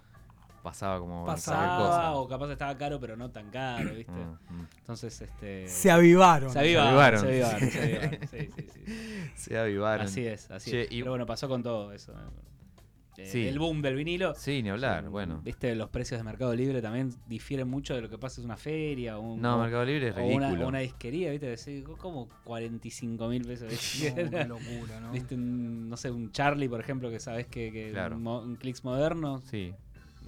pasaba 0.61 0.99
como 0.99 1.25
Pasaba, 1.25 1.77
cosa. 1.77 2.13
o 2.15 2.27
capaz 2.27 2.51
estaba 2.51 2.77
caro, 2.77 2.99
pero 2.99 3.15
no 3.17 3.29
tan 3.31 3.49
caro, 3.49 3.93
¿viste? 3.95 4.11
Mm, 4.11 4.37
mm. 4.61 4.67
Entonces, 4.79 5.21
este. 5.21 5.67
Se 5.67 5.91
avivaron. 5.91 6.51
Se 6.51 6.59
avivaron, 6.59 6.89
avivaron. 6.89 7.19
se 7.21 7.27
avivaron, 7.27 7.69
se 7.71 7.81
avivaron, 7.81 8.19
sí, 8.31 8.49
sí, 8.55 8.67
sí. 8.85 9.29
Se 9.35 9.57
avivaron. 9.57 10.05
Así 10.05 10.25
es, 10.27 10.49
así 10.51 10.71
Che, 10.71 10.81
es. 10.83 10.91
y- 10.91 10.99
Pero 10.99 11.11
bueno, 11.11 11.25
pasó 11.25 11.47
con 11.49 11.63
todo 11.63 11.91
eso. 11.93 12.13
Eh, 13.17 13.25
Sí. 13.25 13.47
El 13.47 13.59
boom 13.59 13.81
del 13.81 13.95
vinilo. 13.95 14.33
Sí, 14.35 14.63
ni 14.63 14.69
hablar, 14.69 15.07
bueno. 15.09 15.39
Viste, 15.43 15.75
los 15.75 15.89
precios 15.89 16.19
de 16.19 16.23
Mercado 16.23 16.55
Libre 16.55 16.81
también 16.81 17.09
difieren 17.27 17.67
mucho 17.67 17.93
de 17.93 18.01
lo 18.01 18.09
que 18.09 18.17
pasa 18.17 18.41
en 18.41 18.45
una 18.45 18.57
feria. 18.57 19.19
O 19.19 19.33
un, 19.33 19.41
No, 19.41 19.57
o- 19.57 19.61
Mercado 19.61 19.85
Libre 19.85 20.07
es 20.09 20.15
o 20.17 20.23
una, 20.25 20.47
ridículo. 20.47 20.65
o 20.65 20.69
una 20.69 20.79
disquería, 20.79 21.31
¿viste? 21.31 21.45
Decís, 21.47 21.83
como 21.99 22.27
45 22.43 23.27
mil 23.27 23.43
pesos. 23.45 23.71
No, 23.71 24.31
qué 24.31 24.45
locura, 24.45 24.99
¿no? 24.99 25.11
¿Viste? 25.13 25.35
Un, 25.35 25.89
no 25.89 25.97
sé, 25.97 26.09
un 26.11 26.31
Charlie, 26.31 26.67
por 26.69 26.79
ejemplo, 26.79 27.09
que 27.11 27.19
sabes 27.19 27.45
que, 27.47 27.71
que 27.71 27.91
Claro. 27.91 28.15
un, 28.15 28.23
mo- 28.23 28.41
un 28.41 28.55
Clicks 28.55 28.83
moderno, 28.83 29.41
Sí, 29.41 29.73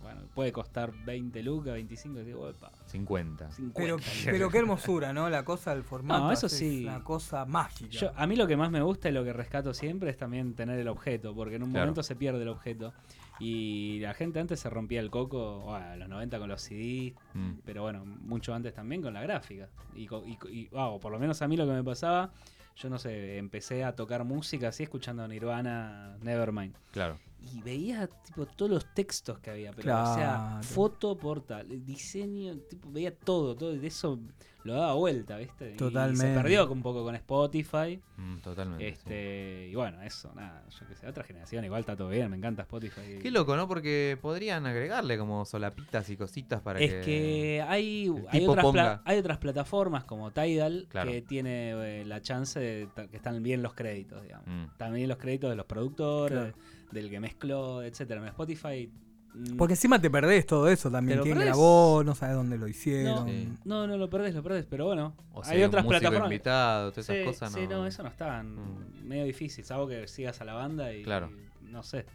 bueno, 0.05 0.21
puede 0.35 0.51
costar 0.51 0.93
20 1.05 1.41
lucas, 1.43 1.73
25, 1.73 2.15
y 2.19 2.23
decís, 2.23 2.35
"Opa, 2.35 2.71
50. 2.85 3.51
50". 3.51 3.79
Pero, 3.79 3.97
pero 4.25 4.49
qué 4.49 4.59
hermosura, 4.59 5.13
¿no? 5.13 5.29
La 5.29 5.43
cosa 5.43 5.73
del 5.73 5.83
formato. 5.83 6.25
No, 6.25 6.31
eso 6.31 6.45
es 6.45 6.53
sí. 6.57 6.83
una 6.83 7.03
cosa 7.03 7.45
mágica. 7.45 7.89
Yo- 7.91 8.11
a 8.15 8.27
mí 8.27 8.35
lo 8.35 8.45
que 8.47 8.55
más 8.55 8.69
me 8.71 8.81
gusta 8.81 9.09
y 9.09 9.11
lo 9.11 9.23
que 9.23 9.33
rescato 9.33 9.73
siempre 9.73 10.11
es 10.11 10.17
también 10.17 10.53
tener 10.53 10.79
el 10.79 10.87
objeto, 10.87 11.33
porque 11.33 11.55
en 11.55 11.63
un 11.63 11.71
Claro. 11.71 11.85
momento 11.87 12.03
se 12.03 12.15
pierde 12.15 12.41
el 12.43 12.49
objeto. 12.49 12.93
Y 13.39 13.99
la 13.99 14.13
gente 14.13 14.39
antes 14.39 14.59
se 14.61 14.69
rompía 14.69 15.01
el 15.01 15.09
coco, 15.09 15.61
bueno, 15.61 15.85
a 15.85 15.95
los 15.97 16.07
90 16.07 16.39
con 16.39 16.47
los 16.47 16.61
CDs, 16.61 17.13
Mm. 17.33 17.53
pero 17.65 17.81
bueno, 17.81 18.05
mucho 18.05 18.53
antes 18.53 18.73
también 18.73 19.01
con 19.01 19.13
la 19.13 19.21
gráfica. 19.23 19.67
Y, 19.95 20.05
co- 20.05 20.23
y 20.25 20.37
y, 20.49 20.69
ah, 20.75 20.87
o 20.87 20.99
por 20.99 21.11
lo 21.11 21.19
menos 21.19 21.41
a 21.41 21.47
mí 21.47 21.57
lo 21.57 21.65
que 21.65 21.73
me 21.73 21.83
pasaba, 21.83 22.31
yo 22.77 22.89
no 22.89 22.97
sé, 22.97 23.37
empecé 23.37 23.83
a 23.83 23.93
tocar 23.95 24.23
música 24.23 24.69
así 24.69 24.83
escuchando 24.83 25.27
Nirvana, 25.27 26.15
Nevermind. 26.21 26.75
Claro. 26.91 27.17
Y 27.53 27.61
veía 27.61 28.07
tipo 28.07 28.45
todos 28.45 28.71
los 28.71 28.93
textos 28.93 29.39
que 29.39 29.51
había, 29.51 29.71
pero 29.71 29.93
o 30.01 30.15
sea, 30.15 30.15
Claro. 30.59 30.63
foto, 30.63 31.17
portal, 31.17 31.67
diseño, 31.85 32.57
tipo, 32.69 32.91
veía 32.91 33.13
todo, 33.15 33.55
todo, 33.55 33.73
y 33.73 33.77
de 33.77 33.87
eso 33.87 34.19
lo 34.63 34.73
daba 34.73 34.95
vuelta, 34.95 35.37
¿viste? 35.37 35.73
Y 35.73 35.77
Totalmente. 35.77 36.25
se 36.25 36.33
perdió 36.33 36.71
un 36.71 36.81
poco 36.81 37.03
con 37.03 37.13
Spotify. 37.13 38.01
Mm, 38.17 38.37
totalmente. 38.39 38.83
sí. 38.83 38.89
Este, 38.91 39.67
y 39.71 39.75
bueno, 39.75 40.01
eso, 40.01 40.33
nada, 40.33 40.63
yo 40.71 40.87
qué 40.87 40.95
sé, 40.95 41.07
otra 41.07 41.23
generación, 41.23 41.63
igual 41.65 41.81
está 41.81 41.95
todo 41.95 42.09
bien, 42.09 42.31
me 42.31 42.37
encanta 42.37 42.63
Spotify. 42.63 43.19
Qué 43.21 43.29
loco, 43.29 43.55
¿no? 43.55 43.67
Porque 43.67 44.17
podrían 44.19 44.65
agregarle 44.65 45.19
como 45.19 45.45
solapitas 45.45 46.09
y 46.09 46.17
cositas 46.17 46.61
para 46.61 46.79
es 46.79 46.91
que... 46.91 47.01
que 47.01 47.65
hay, 47.67 48.11
hay, 48.29 48.47
otras 48.47 49.01
hay 49.05 49.19
otras 49.19 49.37
plataformas 49.37 50.03
como 50.05 50.31
Tidal 50.31 50.87
Claro. 50.89 51.11
que 51.11 51.21
tiene 51.21 52.01
eh, 52.01 52.05
la 52.05 52.21
chance 52.21 52.59
de 52.59 52.89
que 53.11 53.17
están 53.17 53.43
bien 53.43 53.61
los 53.61 53.75
créditos, 53.75 54.23
digamos. 54.23 54.47
Mm. 54.47 54.77
También 54.77 55.07
los 55.09 55.19
créditos 55.19 55.51
de 55.51 55.55
los 55.57 55.67
productores, 55.67 56.39
Claro. 56.39 56.74
Del 56.95 57.09
que 57.11 57.19
mezcló, 57.19 57.83
etcétera. 57.83 58.21
En 58.21 58.27
Spotify. 58.29 58.89
mm, 59.35 59.57
Porque 59.57 59.73
encima 59.73 59.99
te 60.01 60.09
perdés 60.09 60.45
todo 60.47 60.67
eso 60.69 60.89
también. 60.89 61.19
¿Quién 61.21 61.35
perdés. 61.35 61.49
grabó? 61.49 62.03
No 62.03 62.15
sabes 62.15 62.35
dónde 62.35 62.57
lo 62.57 62.67
hicieron. 62.67 63.15
no, 63.15 63.27
Sí. 63.27 63.49
no, 63.65 63.85
no 63.87 63.97
lo 63.97 64.09
perdés, 64.09 64.33
lo 64.33 64.41
perdés, 64.41 64.65
pero 64.69 64.85
bueno. 64.85 65.13
O 65.33 65.43
hay 65.43 65.57
sea, 65.57 65.67
otras 65.67 65.83
un 65.83 65.87
músico 65.89 65.99
plataformas. 66.01 66.31
invitado, 66.31 66.91
todas 66.91 67.05
esas 67.09 67.17
sí, 67.17 67.23
cosas, 67.25 67.53
sí, 67.53 67.67
no- 67.67 67.77
no, 67.77 67.87
eso 67.87 68.01
no 68.01 68.09
está 68.09 68.41
Mm. 68.41 69.05
medio 69.07 69.25
difícil, 69.25 69.63
salvo 69.65 69.87
que 69.87 70.07
sigas 70.07 70.39
a 70.41 70.45
la 70.45 70.53
banda 70.53 70.91
y, 70.93 71.03
Claro. 71.03 71.29
y, 71.61 71.71
no 71.71 71.83
sé, 71.83 72.05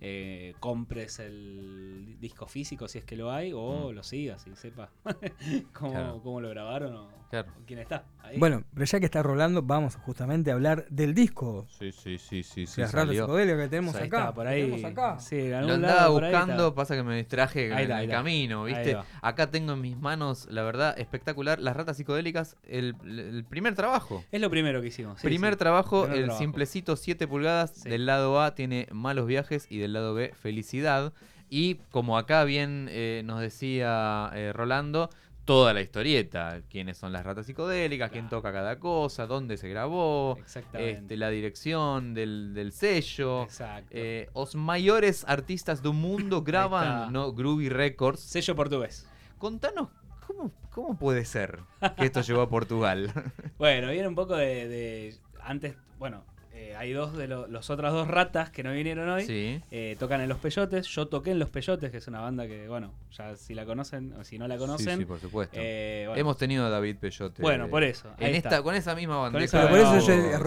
eh, 0.00 0.54
compres 0.60 1.18
el 1.18 2.16
disco 2.20 2.46
físico 2.46 2.88
si 2.88 2.98
es 2.98 3.04
que 3.04 3.16
lo 3.16 3.30
hay 3.32 3.52
o 3.54 3.90
Mm. 3.90 3.94
lo 3.94 4.02
sigas 4.02 4.46
y 4.46 4.56
sepas 4.56 4.90
cómo, 5.72 5.92
Claro. 5.92 6.20
cómo 6.22 6.40
lo 6.40 6.48
grabaron 6.50 6.94
o, 6.96 7.08
Claro. 7.30 7.52
o 7.60 7.64
quién 7.66 7.78
está. 7.78 8.04
Ahí. 8.22 8.38
Bueno, 8.38 8.64
pero 8.74 8.84
ya 8.86 8.98
que 8.98 9.04
está 9.06 9.22
rolando, 9.22 9.62
vamos 9.62 9.94
justamente 9.96 10.50
a 10.50 10.54
hablar 10.54 10.86
del 10.90 11.14
disco. 11.14 11.66
Sí, 11.68 11.92
sí, 11.92 12.18
sí, 12.18 12.42
sí, 12.42 12.66
sí. 12.66 12.80
ratas 12.82 12.92
salió. 13.06 13.24
psicodélicas 13.24 13.60
que 13.62 13.68
tenemos 13.68 13.94
acá. 13.94 14.04
está, 14.04 14.34
por 14.34 14.44
que 14.46 14.50
ahí. 14.52 14.62
tenemos 14.62 14.84
acá. 14.84 15.18
Sí, 15.20 15.48
Lo 15.48 15.56
andaba 15.58 15.78
lado 15.78 16.14
por 16.14 16.24
ahí 16.24 16.32
buscando, 16.32 16.74
pasa 16.74 16.96
que 16.96 17.02
me 17.04 17.16
distraje 17.16 17.66
Ahí 17.72 17.84
en 17.84 17.90
está, 17.90 17.98
el 17.98 18.04
está. 18.04 18.16
camino, 18.16 18.64
¿viste? 18.64 18.96
Acá 19.22 19.50
tengo 19.50 19.72
en 19.74 19.80
mis 19.80 19.96
manos, 19.98 20.48
la 20.50 20.62
verdad, 20.64 20.98
espectacular, 20.98 21.60
Las 21.60 21.76
Ratas 21.76 21.96
Psicodélicas, 21.98 22.56
el, 22.68 22.94
el 23.04 23.44
primer 23.48 23.74
trabajo. 23.74 24.24
Es 24.32 24.40
lo 24.40 24.50
primero 24.50 24.80
que 24.82 24.88
hicimos. 24.88 25.20
sí, 25.20 25.26
primer 25.26 25.52
sí. 25.54 25.58
trabajo, 25.58 26.02
Primer 26.02 26.18
el 26.18 26.24
trabajo. 26.26 26.42
simplecito 26.42 26.96
7 26.96 27.28
pulgadas. 27.28 27.70
Sí. 27.76 27.88
Del 27.88 28.06
lado 28.06 28.40
A 28.42 28.54
tiene 28.54 28.88
Malos 28.92 29.26
Viajes 29.26 29.66
y 29.70 29.78
del 29.78 29.89
lado 29.92 30.14
B 30.14 30.32
Felicidad. 30.34 31.12
Y 31.48 31.76
como 31.90 32.16
acá 32.16 32.44
bien 32.44 32.88
eh, 32.90 33.22
nos 33.24 33.40
decía 33.40 34.30
eh, 34.34 34.52
Rolando, 34.52 35.10
toda 35.44 35.74
la 35.74 35.80
historieta. 35.80 36.60
Quiénes 36.70 36.96
son 36.96 37.12
las 37.12 37.24
ratas 37.24 37.46
psicodélicas, 37.46 38.12
quién 38.12 38.28
toca 38.28 38.52
cada 38.52 38.78
cosa, 38.78 39.26
dónde 39.26 39.56
se 39.56 39.68
grabó, 39.68 40.38
este, 40.74 41.16
la 41.16 41.28
dirección 41.30 42.14
del, 42.14 42.54
del 42.54 42.70
sello. 42.70 43.42
Exacto. 43.44 43.88
Eh, 43.90 44.28
os 44.32 44.54
mayores 44.54 45.24
artistas 45.26 45.82
do 45.82 45.92
mundo 45.92 46.42
graban 46.44 47.12
no 47.12 47.32
Groovy 47.32 47.68
Records. 47.68 48.20
Sello 48.20 48.54
portugués. 48.54 49.08
Contanos, 49.38 49.88
¿cómo, 50.24 50.52
cómo 50.70 50.96
puede 50.96 51.24
ser 51.24 51.58
que 51.98 52.04
esto 52.06 52.20
llegó 52.20 52.42
a 52.42 52.48
Portugal? 52.48 53.10
Bueno, 53.58 53.90
viene 53.90 54.06
un 54.06 54.14
poco 54.14 54.36
de. 54.36 54.68
de- 54.68 55.18
antes, 55.42 55.74
bueno, 55.98 56.24
eh, 56.62 56.76
hay 56.76 56.92
dos 56.92 57.16
de 57.16 57.26
lo- 57.26 57.46
los 57.46 57.70
otras 57.70 57.92
dos 57.92 58.06
ratas 58.06 58.50
que 58.50 58.62
no 58.62 58.72
vinieron 58.72 59.08
hoy. 59.08 59.24
sí. 59.24 59.60
Eh, 59.70 59.96
tocan 59.98 60.20
en 60.20 60.28
Los 60.28 60.38
Peyotes. 60.38 60.86
Yo 60.88 61.08
toqué 61.08 61.30
en 61.30 61.38
Los 61.38 61.48
Peyotes, 61.50 61.90
que 61.90 61.96
es 61.96 62.06
una 62.08 62.20
banda 62.20 62.46
que, 62.46 62.68
bueno, 62.68 62.92
ya 63.16 63.34
si 63.36 63.54
la 63.54 63.64
conocen 63.64 64.12
o 64.12 64.24
si 64.24 64.38
no 64.38 64.46
la 64.46 64.58
conocen. 64.58 64.94
Sí, 64.96 64.98
sí, 64.98 65.04
por 65.06 65.18
supuesto. 65.20 65.56
eh, 65.58 66.04
bueno, 66.06 66.20
Hemos 66.20 66.36
tenido 66.36 66.66
a 66.66 66.68
David 66.70 66.96
Peyote. 66.98 67.40
Bueno, 67.42 67.68
por 67.68 67.82
eso, 67.82 68.08
ahí 68.18 68.30
En 68.30 68.34
está. 68.36 68.48
esta, 68.50 68.62
con 68.62 68.74
esa 68.74 68.94
misma 68.94 69.16
bandeja. 69.18 69.44
esa- 69.44 69.68
Pero 69.70 69.70
por 69.70 69.96
eso 69.98 70.06
yo. 70.06 70.38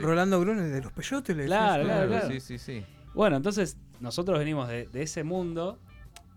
Rolando, 0.00 0.42
es 0.52 0.72
de 0.72 0.82
los 0.82 0.92
peyotes. 0.92 1.36
le 1.36 1.46
Claro, 1.46 1.84
claro, 1.84 2.08
claro. 2.08 2.28
Sí, 2.30 2.40
sí, 2.40 2.58
sí. 2.58 2.84
Bueno, 3.14 3.36
entonces 3.36 3.76
nosotros 4.00 4.38
venimos 4.38 4.68
de, 4.68 4.86
de 4.86 5.02
ese 5.02 5.24
mundo. 5.24 5.78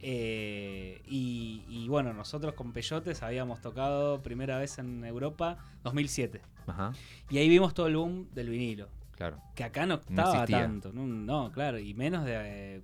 eh, 0.01 1.01
y, 1.07 1.63
y 1.67 1.87
bueno, 1.89 2.13
nosotros 2.13 2.53
con 2.53 2.71
Peyotes 2.71 3.21
habíamos 3.21 3.61
tocado 3.61 4.21
primera 4.23 4.57
vez 4.57 4.77
en 4.79 5.03
Europa 5.03 5.57
2007. 5.83 6.41
Ajá, 6.67 6.93
Y 7.29 7.37
ahí 7.39 7.49
vimos 7.49 7.73
todo 7.73 7.87
el 7.87 7.97
boom 7.97 8.29
del 8.33 8.49
vinilo. 8.49 8.87
Claro. 9.19 9.39
Que 9.53 9.63
acá 9.63 9.85
no 9.85 9.95
estaba 9.95 10.47
tanto. 10.47 10.91
No, 10.91 11.05
no, 11.05 11.51
claro. 11.51 11.77
Y 11.77 11.93
menos 11.93 12.25
de 12.25 12.77
eh, 12.77 12.81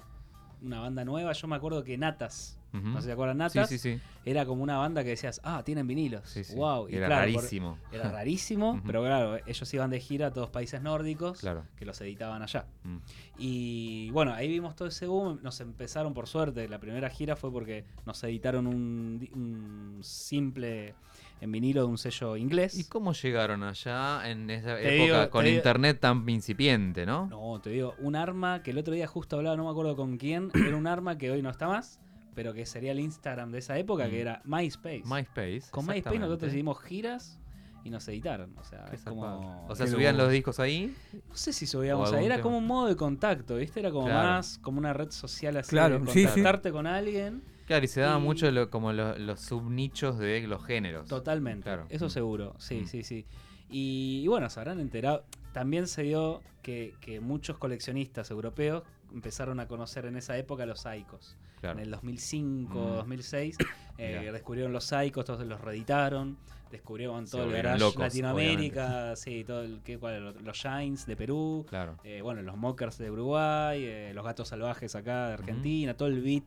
una 0.61 0.79
banda 0.81 1.03
nueva. 1.03 1.31
Yo 1.33 1.47
me 1.47 1.55
acuerdo 1.55 1.83
que 1.83 1.97
Natas, 1.97 2.59
no 2.73 2.95
sé 2.97 3.01
si 3.03 3.05
se 3.07 3.11
acuerdan 3.13 3.37
Sí, 3.49 3.57
Natas, 3.57 3.69
sí, 3.69 3.77
sí. 3.79 3.99
era 4.25 4.45
como 4.45 4.61
una 4.61 4.77
banda 4.77 5.01
que 5.03 5.11
decías, 5.11 5.39
ah, 5.45 5.63
tienen 5.63 5.87
vinilos. 5.87 6.27
Sí, 6.29 6.43
sí. 6.43 6.55
Wow. 6.55 6.89
Y 6.89 6.95
Era 6.97 7.07
claro, 7.07 7.31
por- 7.31 7.41
rarísimo. 7.41 7.77
era 7.91 8.11
rarísimo, 8.11 8.69
Ujú. 8.73 8.81
pero 8.85 9.01
claro, 9.01 9.37
ellos 9.45 9.73
iban 9.73 9.89
de 9.89 9.99
gira 10.01 10.27
a 10.27 10.31
todos 10.33 10.49
países 10.49 10.81
nórdicos 10.81 11.39
Claro. 11.39 11.63
que 11.77 11.85
los 11.85 11.99
editaban 12.01 12.41
allá. 12.41 12.65
Mm. 12.83 12.97
Y 13.37 14.09
bueno, 14.11 14.33
ahí 14.33 14.49
vimos 14.49 14.75
todo 14.75 14.89
ese 14.89 15.07
boom. 15.07 15.39
Nos 15.41 15.61
empezaron, 15.61 16.13
por 16.13 16.27
suerte, 16.27 16.67
la 16.67 16.79
primera 16.79 17.09
gira 17.09 17.35
fue 17.37 17.49
porque 17.51 17.85
nos 18.05 18.21
editaron 18.25 18.67
un, 18.67 19.19
di- 19.19 19.31
un 19.33 19.99
simple 20.01 20.95
en 21.41 21.51
vinilo 21.51 21.81
de 21.81 21.87
un 21.87 21.97
sello 21.97 22.37
inglés. 22.37 22.77
¿Y 22.79 22.85
cómo 22.85 23.13
llegaron 23.13 23.63
allá 23.63 24.29
en 24.29 24.49
esa 24.49 24.75
Te 24.77 24.95
época 25.03 25.19
digo- 25.21 25.29
con 25.29 25.45
digo- 25.45 25.57
internet 25.57 25.99
tan 25.99 26.27
incipiente, 26.29 27.05
no? 27.05 27.27
No, 27.27 27.59
te 27.61 27.69
digo, 27.71 27.93
un 27.99 28.15
arma 28.15 28.63
que 28.63 28.71
el 28.71 28.77
otro 28.77 28.93
día 28.93 29.05
justo 29.07 29.35
hablaba, 29.37 29.55
no 29.57 29.65
me 29.65 29.69
acuerdo 29.71 29.95
con 29.95 30.17
quién, 30.17 30.49
era 30.75 30.75
un 30.77 30.87
arma 30.87 31.17
que 31.17 31.31
hoy 31.31 31.41
no 31.41 31.49
está 31.49 31.67
más, 31.67 31.99
pero 32.33 32.53
que 32.53 32.65
sería 32.65 32.91
el 32.93 32.99
Instagram 32.99 33.51
de 33.51 33.59
esa 33.59 33.77
época, 33.77 34.09
que 34.09 34.17
Mm. 34.17 34.21
era 34.21 34.41
MySpace. 34.45 35.03
MySpace. 35.05 35.63
con 35.71 35.85
MySpace 35.85 36.19
nosotros 36.19 36.51
hicimos 36.53 36.81
giras 36.81 37.39
y 37.83 37.89
nos 37.91 38.07
editaron. 38.07 38.57
O 38.57 38.63
sea, 38.63 38.85
Qué 38.85 38.95
es 38.95 39.03
como. 39.03 39.67
O 39.69 39.75
sea, 39.75 39.85
subían 39.87 40.17
los 40.17 40.31
discos 40.31 40.59
ahí. 40.59 40.95
No 41.29 41.35
sé 41.35 41.53
si 41.53 41.67
subíamos 41.67 42.11
ahí, 42.13 42.25
era 42.25 42.35
tema. 42.37 42.43
como 42.43 42.57
un 42.57 42.65
modo 42.65 42.87
de 42.87 42.95
contacto, 42.95 43.57
¿viste? 43.57 43.79
Era 43.79 43.91
como 43.91 44.07
Claro. 44.07 44.27
más 44.29 44.57
como 44.57 44.79
una 44.79 44.91
red 44.93 45.11
social 45.11 45.55
así. 45.57 45.69
Claro, 45.69 45.99
de 45.99 46.11
sí, 46.11 46.19
sí. 46.21 46.25
contactarte 46.25 46.71
con 46.71 46.87
alguien. 46.87 47.43
Claro, 47.65 47.83
y 47.85 47.87
se 47.87 48.01
daba 48.01 48.19
Y- 48.19 48.21
mucho 48.21 48.49
lo- 48.51 48.69
como 48.69 48.93
lo- 48.93 49.17
los 49.17 49.39
subnichos 49.41 50.17
de 50.19 50.47
los 50.47 50.63
géneros. 50.65 51.07
Totalmente. 51.07 51.63
Claro. 51.63 51.85
Eso 51.89 52.05
Mm. 52.05 52.09
seguro. 52.09 52.55
Sí, 52.59 52.81
Mm. 52.81 52.85
sí, 52.87 53.03
sí. 53.03 53.25
Y, 53.69 54.21
y 54.23 54.27
bueno, 54.27 54.49
se 54.49 54.59
habrán 54.59 54.79
enterado. 54.79 55.25
También 55.53 55.87
se 55.87 56.03
dio 56.03 56.41
que, 56.61 56.93
que 57.01 57.19
muchos 57.19 57.57
coleccionistas 57.57 58.29
europeos 58.31 58.83
empezaron 59.13 59.59
a 59.59 59.67
conocer 59.67 60.05
en 60.05 60.17
esa 60.17 60.37
época 60.37 60.65
los 60.65 60.85
Icos. 60.85 61.37
Claro. 61.61 61.79
En 61.79 61.85
el 61.85 61.91
2005, 61.91 62.79
Mm. 62.79 62.95
2006, 62.95 63.57
eh, 63.97 64.29
descubrieron 64.31 64.73
los 64.73 64.91
Icos, 64.91 65.25
todos 65.25 65.45
los 65.45 65.61
reeditaron, 65.61 66.37
descubrieron 66.69 67.25
todo 67.25 67.45
el 67.45 67.51
garage 67.51 67.79
locos, 67.79 67.97
Latinoamérica, 67.99 69.15
sí, 69.15 69.43
todo 69.45 69.61
el 69.63 69.81
que 69.81 69.97
cuál, 69.97 70.23
los, 70.23 70.41
los 70.41 70.57
Shines 70.57 71.05
de 71.05 71.15
Perú, 71.15 71.65
Claro. 71.69 71.97
eh, 72.03 72.21
bueno, 72.21 72.41
los 72.41 72.57
Mockers 72.57 72.97
de 72.97 73.09
Uruguay, 73.09 73.83
eh, 73.83 74.11
los 74.13 74.23
Gatos 74.25 74.49
Salvajes 74.49 74.95
acá 74.95 75.27
de 75.29 75.33
Argentina, 75.35 75.95
todo 75.95 76.09
el 76.09 76.21
beat 76.21 76.43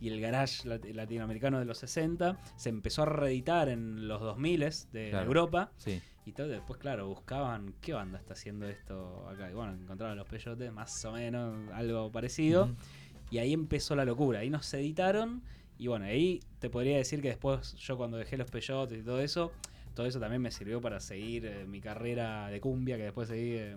y 0.00 0.08
el 0.08 0.20
garage 0.20 0.66
lat- 0.68 0.84
latinoamericano 0.94 1.58
de 1.58 1.64
los 1.66 1.78
60 1.78 2.38
se 2.56 2.68
empezó 2.70 3.02
a 3.02 3.06
reeditar 3.06 3.68
en 3.68 4.08
los 4.08 4.20
2000 4.20 4.60
de 4.92 5.10
Claro. 5.10 5.26
Europa. 5.26 5.72
Sí. 5.76 6.00
y 6.26 6.32
todo 6.32 6.48
después 6.48 6.78
claro 6.78 7.08
buscaban 7.08 7.74
qué 7.80 7.92
banda 7.94 8.18
está 8.18 8.34
haciendo 8.34 8.68
esto 8.68 9.26
acá 9.28 9.50
y 9.50 9.54
bueno 9.54 9.72
encontraron 9.74 10.16
los 10.16 10.28
peyotes 10.28 10.70
más 10.72 11.04
o 11.04 11.12
menos 11.12 11.70
algo 11.72 12.10
parecido. 12.12 12.70
Y 13.30 13.38
ahí 13.38 13.52
empezó 13.52 13.96
la 13.96 14.04
locura 14.04 14.40
ahí 14.40 14.50
nos 14.50 14.72
editaron. 14.74 15.42
Y 15.78 15.86
bueno 15.88 16.04
ahí 16.04 16.40
te 16.58 16.68
podría 16.70 16.96
decir 16.98 17.22
que 17.22 17.28
después 17.28 17.74
yo 17.76 17.96
cuando 17.96 18.16
dejé 18.18 18.36
los 18.36 18.50
peyotes 18.50 18.98
y 19.00 19.02
todo 19.02 19.20
eso 19.20 19.50
todo 19.94 20.06
eso 20.06 20.20
también 20.20 20.40
me 20.40 20.50
sirvió 20.52 20.80
para 20.80 21.00
seguir 21.00 21.46
eh, 21.46 21.64
mi 21.66 21.80
carrera 21.80 22.48
de 22.48 22.60
cumbia 22.60 22.96
que 22.96 23.04
después 23.04 23.28
seguí 23.28 23.54
eh, 23.56 23.74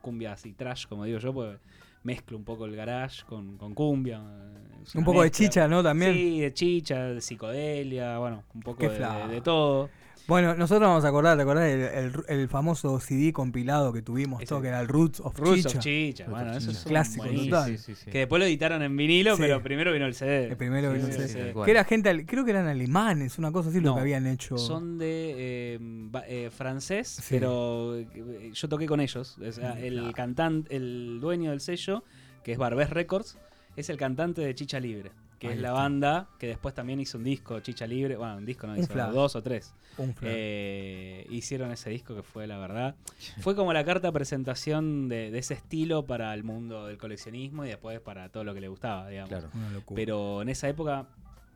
cumbia 0.00 0.32
así 0.32 0.52
trash, 0.52 0.86
como 0.86 1.04
digo 1.04 1.18
yo, 1.18 1.32
pues 1.34 1.58
mezclo 2.02 2.36
un 2.36 2.44
poco 2.44 2.64
el 2.66 2.76
garage 2.76 3.24
con, 3.26 3.56
con 3.58 3.74
cumbia. 3.74 4.18
eh, 4.18 4.84
Un 4.94 5.04
poco 5.04 5.22
de 5.22 5.30
chicha, 5.30 5.66
¿no? 5.68 5.82
También. 5.82 6.12
Sí, 6.14 6.40
de 6.40 6.52
chicha, 6.54 7.02
de 7.04 7.20
psicodelia, 7.20 8.18
bueno, 8.18 8.44
un 8.54 8.60
poco 8.62 8.88
de- 8.88 9.34
de 9.34 9.40
todo. 9.40 9.90
Bueno, 10.26 10.56
nosotros 10.56 10.88
vamos 10.88 11.04
a 11.04 11.08
acordar, 11.08 11.36
¿te 11.36 11.42
acordás? 11.44 11.64
El, 11.70 11.80
el- 11.82 12.24
el 12.40 12.48
famoso 12.48 12.98
CD 12.98 13.32
compilado 13.32 13.92
que 13.92 14.02
tuvimos, 14.02 14.42
todo, 14.44 14.60
que 14.60 14.68
era 14.68 14.80
el 14.80 14.88
Roots 14.88 15.20
of 15.20 15.38
Roots 15.38 15.62
Chicha. 15.62 15.78
of 15.78 15.84
Chicha, 15.84 16.26
bueno, 16.28 16.50
eso 16.56 16.70
es 16.72 16.84
un 16.84 16.90
clásico 16.90 17.24
buenísimo. 17.24 17.56
total. 17.56 17.78
Que 18.10 18.18
después 18.18 18.40
lo 18.40 18.46
editaron 18.46 18.82
en 18.82 18.96
vinilo, 18.96 19.36
Sí. 19.36 19.42
pero 19.42 19.62
primero 19.62 19.92
vino 19.92 20.04
el 20.04 20.14
CD. 20.14 20.48
El 20.48 20.56
primero 20.56 20.90
Sí, 20.90 20.96
vino 20.98 21.06
sí, 21.12 21.20
el 21.22 21.28
sí, 21.28 21.32
CD. 21.32 21.52
sí. 21.52 21.60
Que 21.64 21.70
era 21.70 21.84
gente, 21.84 22.08
al- 22.08 22.26
creo 22.26 22.44
que 22.44 22.50
eran 22.50 22.66
alemanes, 22.66 23.38
una 23.38 23.52
cosa 23.52 23.68
así 23.68 23.80
lo 23.80 23.94
que 23.94 24.00
habían 24.00 24.26
hecho. 24.26 24.58
Son 24.58 24.98
de 24.98 25.74
eh, 25.76 25.78
eh, 26.26 26.50
francés, 26.50 27.06
Sí. 27.08 27.22
pero 27.30 27.96
eh, 27.96 28.50
yo 28.52 28.68
toqué 28.68 28.86
con 28.86 29.00
ellos. 29.00 29.38
O 29.38 29.52
sea, 29.52 29.78
el 29.78 30.12
cantante, 30.12 30.74
el 30.74 31.18
dueño 31.20 31.50
del 31.50 31.60
sello, 31.60 32.02
que 32.42 32.50
es 32.52 32.58
Barbés 32.58 32.90
Records, 32.90 33.38
es 33.76 33.90
el 33.90 33.96
cantante 33.96 34.40
de 34.40 34.54
Chicha 34.56 34.80
Libre, 34.80 35.12
que 35.38 35.48
Ahí 35.48 35.54
es 35.54 35.60
la 35.60 35.68
está. 35.68 35.80
banda 35.80 36.28
que 36.38 36.46
después 36.46 36.74
también 36.74 37.00
hizo 37.00 37.18
un 37.18 37.24
disco, 37.24 37.60
Chicha 37.60 37.86
Libre. 37.86 38.16
Bueno, 38.16 38.36
un 38.36 38.46
disco 38.46 38.66
no 38.66 38.72
Un 38.74 38.80
hizo, 38.80 38.94
dos 39.12 39.36
o 39.36 39.42
tres. 39.42 39.74
Un. 39.98 40.14
Eh, 40.22 41.26
hicieron 41.30 41.70
ese 41.70 41.90
disco 41.90 42.14
que 42.14 42.22
fue, 42.22 42.46
la 42.46 42.58
verdad, 42.58 42.94
fue 43.40 43.54
como 43.54 43.72
la 43.72 43.84
carta 43.84 44.08
de 44.08 44.12
presentación 44.12 45.08
de, 45.08 45.30
de 45.30 45.38
ese 45.38 45.54
estilo 45.54 46.06
para 46.06 46.32
el 46.34 46.44
mundo 46.44 46.86
del 46.86 46.98
coleccionismo 46.98 47.64
y 47.64 47.68
después 47.68 48.00
para 48.00 48.28
todo 48.30 48.44
lo 48.44 48.54
que 48.54 48.60
le 48.60 48.68
gustaba, 48.68 49.08
digamos. 49.08 49.32
Una 49.54 49.70
locura. 49.70 49.96
Pero 49.96 50.42
en 50.42 50.48
esa 50.48 50.68
época 50.68 51.06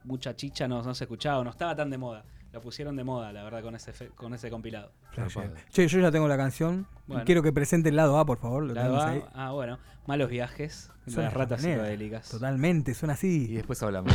mucha 0.05 0.35
chicha 0.35 0.67
no, 0.67 0.83
no 0.83 0.95
se 0.95 1.05
escuchaba, 1.05 1.43
no 1.45 1.51
estaba 1.51 1.75
tan 1.77 1.91
de 1.91 1.99
moda. 1.99 2.25
La 2.53 2.61
pusieron 2.61 2.97
de 2.97 3.05
moda, 3.05 3.33
la 3.33 3.45
verdad, 3.45 3.63
con 3.63 3.77
ese, 3.77 3.93
fe- 3.93 4.09
con 4.15 4.35
ese 4.35 4.51
compilado. 4.51 4.91
Che, 5.71 5.87
yo 5.87 6.01
ya 6.01 6.11
tengo 6.11 6.27
la 6.27 6.37
canción. 6.37 6.87
Bueno. 7.07 7.25
Quiero 7.25 7.43
que 7.43 7.53
presente 7.53 7.91
el 7.91 7.97
lado 7.97 8.19
A, 8.19 8.25
por 8.27 8.39
favor. 8.39 8.65
Lo 8.65 8.75
ahí. 9.03 9.23
ah, 9.35 9.53
bueno, 9.53 9.79
Malos 10.07 10.29
Viajes, 10.31 10.91
Suena 11.07 11.25
las 11.29 11.35
ratas 11.35 11.63
psicodélicas. 11.63 12.29
Totalmente, 12.29 12.95
suena 12.95 13.15
así. 13.15 13.47
Y 13.51 13.55
después 13.55 13.81
hablamos. 13.83 14.13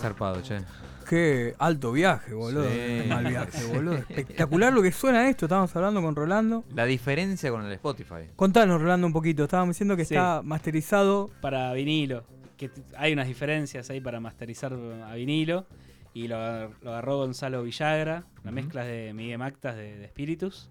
Zarpado, 0.00 0.42
che. 0.42 0.58
Qué 1.08 1.54
alto 1.58 1.90
viaje, 1.92 2.34
boludo. 2.34 2.64
Sí. 2.68 2.76
Qué 2.76 3.04
mal 3.08 3.24
viaje, 3.26 3.64
boludo. 3.74 3.94
Espectacular 3.96 4.72
lo 4.72 4.80
que 4.82 4.92
suena 4.92 5.28
esto. 5.28 5.46
Estábamos 5.46 5.74
hablando 5.74 6.00
con 6.02 6.14
Rolando. 6.14 6.64
La 6.74 6.84
diferencia 6.84 7.50
con 7.50 7.64
el 7.66 7.72
Spotify. 7.72 8.28
Contanos, 8.36 8.80
Rolando, 8.80 9.06
un 9.08 9.12
poquito. 9.12 9.44
Estábamos 9.44 9.74
diciendo 9.74 9.96
que 9.96 10.04
Sí. 10.04 10.14
está 10.14 10.42
masterizado. 10.42 11.30
Para 11.40 11.72
vinilo, 11.72 12.22
que 12.56 12.70
hay 12.96 13.12
unas 13.12 13.26
diferencias 13.26 13.90
ahí 13.90 14.00
para 14.00 14.20
masterizar 14.20 14.72
a 14.72 15.14
vinilo. 15.14 15.66
Y 16.14 16.28
lo, 16.28 16.36
lo 16.82 16.90
agarró 16.90 17.18
Gonzalo 17.18 17.62
Villagra, 17.62 18.24
la 18.44 18.50
Ujú. 18.50 18.52
mezcla 18.54 18.84
de 18.84 19.12
Miguel 19.12 19.38
Mactas 19.38 19.76
de, 19.76 19.96
de 19.96 20.06
Spiritus. 20.08 20.68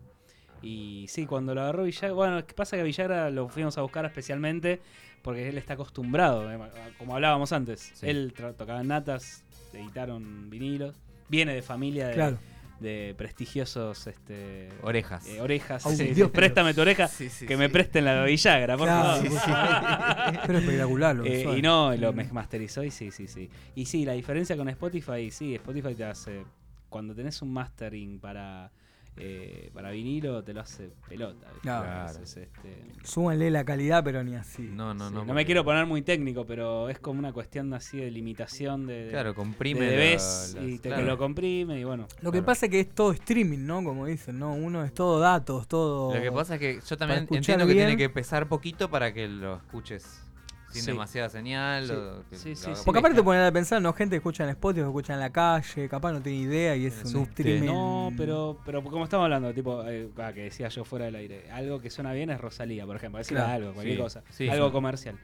Y 0.61 1.05
sí, 1.09 1.25
cuando 1.25 1.55
lo 1.55 1.61
agarró 1.61 1.83
Villagra, 1.83 2.11
bueno, 2.13 2.45
que 2.45 2.53
pasa 2.53 2.75
que 2.77 2.81
a 2.81 2.85
Villagra 2.85 3.29
lo 3.29 3.47
fuimos 3.49 3.77
a 3.77 3.81
buscar 3.81 4.05
especialmente 4.05 4.81
porque 5.21 5.49
él 5.49 5.57
está 5.57 5.73
acostumbrado, 5.73 6.51
eh, 6.51 6.57
como 6.97 7.15
hablábamos 7.15 7.51
antes. 7.51 7.91
Sí. 7.95 8.07
Él 8.07 8.33
tocaba 8.57 8.81
en 8.81 8.87
natas, 8.87 9.43
editaron 9.73 10.49
vinilos, 10.49 10.95
viene 11.27 11.53
de 11.53 11.61
familia 11.61 12.07
de, 12.07 12.13
Claro. 12.13 12.37
de 12.79 13.13
prestigiosos 13.17 14.07
este, 14.07 14.69
Orejas. 14.81 15.27
eh, 15.27 15.41
orejas. 15.41 15.83
Sí, 15.83 16.05
Dios, 16.13 16.31
préstame 16.31 16.73
tu 16.73 16.81
oreja, 16.81 17.07
Sí, 17.07 17.29
sí, 17.29 17.45
que 17.45 17.53
sí. 17.55 17.59
me 17.59 17.69
presten 17.69 18.05
la 18.05 18.23
Villagra, 18.23 18.77
por 18.77 18.87
Claro, 18.87 19.21
favor. 19.23 20.41
Pero 20.47 20.59
espectacular 20.59 21.15
lo 21.15 21.23
que 21.23 21.41
Eh, 21.43 21.57
y 21.57 21.61
no, 21.61 21.95
lo 21.95 22.13
me- 22.13 22.23
masterizó 22.31 22.83
y 22.83 22.91
sí, 22.91 23.11
sí, 23.11 23.27
sí. 23.27 23.49
Y 23.75 23.85
sí, 23.85 24.05
la 24.05 24.13
diferencia 24.13 24.55
con 24.57 24.69
Spotify, 24.69 25.29
sí, 25.31 25.55
Spotify 25.55 25.93
te 25.95 26.05
hace. 26.05 26.43
Cuando 26.89 27.13
tenés 27.13 27.41
un 27.43 27.53
mastering 27.53 28.19
para, 28.19 28.71
eh, 29.19 29.69
para 29.73 29.91
vinilo, 29.91 30.43
te 30.43 30.53
lo 30.53 30.61
hace 30.61 30.89
pelota. 31.07 31.45
¿viste? 31.47 31.61
Claro. 31.61 32.07
Entonces, 32.09 32.37
este, 32.53 32.83
Súbanle 33.03 33.51
la 33.51 33.63
calidad, 33.65 34.03
pero 34.03 34.23
ni 34.23 34.35
así. 34.35 34.63
No, 34.63 34.93
no, 34.93 35.09
sí, 35.09 35.13
no. 35.13 35.25
no 35.25 35.33
me 35.33 35.45
quiero 35.45 35.63
poner 35.65 35.85
muy 35.85 36.01
técnico, 36.01 36.45
pero 36.45 36.89
es 36.89 36.99
como 36.99 37.19
una 37.19 37.33
cuestión 37.33 37.73
así 37.73 37.97
de 37.97 38.09
limitación 38.11 38.87
de. 38.87 39.07
Claro, 39.11 39.35
comprime. 39.35 39.85
de 39.85 39.97
la- 39.97 40.13
las- 40.13 40.55
y 40.61 40.79
te 40.79 40.89
claro. 40.89 41.05
lo 41.05 41.17
comprime 41.17 41.79
y 41.79 41.83
bueno. 41.83 42.07
Lo 42.21 42.31
que 42.31 42.37
Claro. 42.39 42.45
pasa 42.45 42.65
es 42.67 42.71
que 42.71 42.79
es 42.81 42.89
todo 42.95 43.11
streaming, 43.11 43.65
¿no? 43.65 43.83
Como 43.83 44.05
dicen, 44.05 44.39
¿no? 44.39 44.53
Uno 44.53 44.83
es 44.83 44.93
todo 44.93 45.19
datos, 45.19 45.67
todo. 45.67 46.13
Lo 46.15 46.21
que 46.21 46.31
pasa 46.31 46.55
es 46.55 46.59
que 46.59 46.79
yo 46.87 46.97
también 46.97 47.27
entiendo 47.29 47.67
que 47.67 47.73
tiene 47.73 47.97
que 47.97 48.09
pesar 48.09 48.47
poquito 48.47 48.89
para 48.89 49.13
que 49.13 49.27
lo 49.27 49.57
escuches 49.57 50.23
sin 50.71 50.81
Sí. 50.83 50.91
demasiada 50.91 51.29
señal. 51.29 51.85
Sí. 51.87 51.93
o 51.93 52.23
que 52.29 52.35
Sí, 52.37 52.49
lo 52.51 52.55
sí, 52.55 52.65
haga 52.67 52.75
sí. 52.75 52.81
Porque 52.85 52.97
por- 52.99 53.07
aparte 53.07 53.15
te 53.17 53.23
ponen 53.23 53.41
a 53.43 53.51
pensar, 53.51 53.81
¿no? 53.81 53.91
Gente 53.93 54.11
que 54.13 54.17
escucha 54.17 54.43
en 54.43 54.49
Spotify, 54.51 54.85
escucha 54.85 55.13
en 55.13 55.19
la 55.19 55.29
calle, 55.31 55.89
capaz 55.89 56.11
no 56.11 56.21
tiene 56.21 56.39
idea 56.39 56.75
y 56.75 56.85
es 56.85 57.13
un 57.13 57.23
streaming. 57.23 57.67
No, 57.67 58.11
pero, 58.17 58.57
pero 58.65 58.83
como 58.83 59.03
estamos 59.05 59.23
hablando, 59.25 59.53
tipo, 59.53 59.83
eh, 59.87 60.09
ah, 60.17 60.31
que 60.33 60.43
decía 60.43 60.67
yo 60.69 60.83
fuera 60.85 61.05
del 61.05 61.15
aire, 61.15 61.49
algo 61.51 61.79
que 61.81 61.89
suena 61.89 62.13
bien 62.13 62.29
es 62.29 62.39
Rosalía, 62.39 62.85
por 62.85 62.95
ejemplo, 62.95 63.17
decir 63.17 63.37
Claro. 63.37 63.51
algo, 63.53 63.73
cualquier 63.73 63.97
Sí, 63.97 64.01
cosa, 64.03 64.23
sí, 64.29 64.49
algo 64.49 64.67
sí. 64.67 64.71
comercial. 64.71 65.15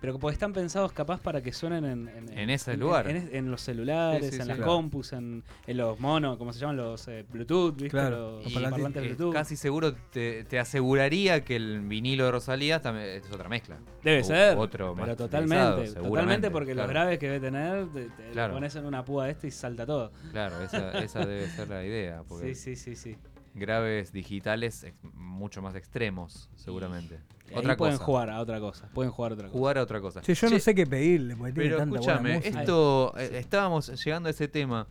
Pero 0.00 0.16
porque 0.20 0.34
están 0.34 0.52
pensados 0.52 0.92
capaz 0.92 1.20
para 1.20 1.42
que 1.42 1.52
suenen 1.52 1.84
en, 1.84 2.08
En 2.38 2.50
ese 2.50 2.76
lugar. 2.76 3.08
En, 3.08 3.30
en 3.34 3.50
los 3.50 3.60
celulares, 3.62 4.26
Sí, 4.26 4.30
sí, 4.30 4.36
en 4.36 4.42
sí. 4.42 4.48
las 4.48 4.56
Claro. 4.58 4.72
compus, 4.72 5.12
en, 5.12 5.42
en 5.66 5.76
los 5.76 5.98
monos, 5.98 6.36
¿cómo 6.38 6.52
se 6.52 6.60
llaman? 6.60 6.76
Los 6.76 7.08
eh, 7.08 7.24
Bluetooth, 7.28 7.72
¿viste? 7.74 7.88
Claro, 7.90 8.40
Los, 8.42 8.52
parlantes. 8.52 9.02
eh, 9.02 9.06
Bluetooth. 9.06 9.32
casi 9.32 9.56
seguro 9.56 9.94
te, 10.12 10.44
te 10.44 10.60
aseguraría 10.60 11.44
que 11.44 11.56
el 11.56 11.80
vinilo 11.80 12.26
de 12.26 12.30
Rosalía 12.30 12.80
también 12.80 13.08
es 13.08 13.28
otra 13.32 13.48
mezcla. 13.48 13.78
Debe 14.04 14.20
O- 14.20 14.24
ser, 14.24 14.56
Otro 14.56 14.94
pero 14.94 15.16
totalmente, 15.16 15.94
totalmente 15.94 16.50
porque 16.52 16.74
los 16.76 16.86
graves 16.88 17.18
que 17.18 17.26
debe 17.30 17.40
tener, 17.40 17.88
te, 17.88 18.04
te 18.10 18.30
Claro. 18.30 18.54
pones 18.54 18.76
en 18.76 18.86
una 18.86 19.04
púa 19.04 19.24
de 19.24 19.32
esto 19.32 19.48
y 19.48 19.50
salta 19.50 19.84
todo. 19.84 20.12
Claro, 20.30 20.60
esa, 20.62 20.92
esa 21.02 21.26
debe 21.26 21.48
ser 21.48 21.68
la 21.68 21.84
idea. 21.84 22.22
Porque 22.28 22.54
Sí, 22.54 22.76
sí, 22.76 22.94
sí, 22.94 22.94
sí. 22.94 23.16
graves 23.54 24.12
digitales 24.12 24.86
mucho 25.12 25.60
más 25.60 25.74
extremos, 25.74 26.48
seguramente. 26.54 27.18
Otra 27.54 27.76
pueden 27.76 27.94
cosa. 27.94 28.04
jugar 28.04 28.30
a 28.30 28.40
otra 28.40 28.60
cosa. 28.60 28.88
Pueden 28.92 29.10
jugar 29.12 29.32
a 29.32 29.34
otra 29.34 29.46
cosa. 29.48 29.58
Jugar 29.58 29.78
a 29.78 29.82
otra 29.82 30.00
cosa. 30.00 30.22
Sí, 30.22 30.34
yo 30.34 30.46
no 30.48 30.56
Che, 30.56 30.60
sé 30.60 30.74
qué 30.74 30.86
pedirle, 30.86 31.36
porque 31.36 31.52
tiene 31.52 31.68
Pero 31.68 31.78
tanta 31.78 31.98
escúchame, 31.98 32.36
esto 32.44 33.14
eh, 33.18 33.30
estábamos 33.38 34.04
llegando 34.04 34.28
a 34.28 34.30
ese 34.30 34.48
tema. 34.48 34.86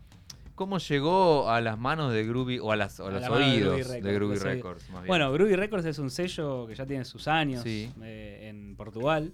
¿Cómo 0.56 0.80
llegó 0.80 1.50
a 1.52 1.62
las 1.62 1.78
manos 1.78 2.12
de 2.14 2.26
Groovy 2.26 2.58
o 2.58 2.72
a, 2.72 2.76
las, 2.76 3.00
o 3.00 3.06
a 3.06 3.10
A 3.10 3.12
los 3.12 3.22
la 3.22 3.30
mano 3.30 3.46
de 3.46 3.52
oídos 3.52 3.90
de 3.90 4.02
Groovy. 4.14 4.38
Records? 4.38 4.90
más 4.90 5.02
bien? 5.04 5.08
Bueno, 5.08 5.32
Groovy 5.32 5.56
Records 5.56 5.86
es 5.86 6.00
un 6.00 6.10
sello 6.10 6.66
que 6.66 6.74
ya 6.74 6.86
tiene 6.86 7.06
sus 7.06 7.28
años 7.28 7.62
Sí. 7.62 7.92
eh, 8.02 8.48
en 8.50 8.76
Portugal 8.76 9.32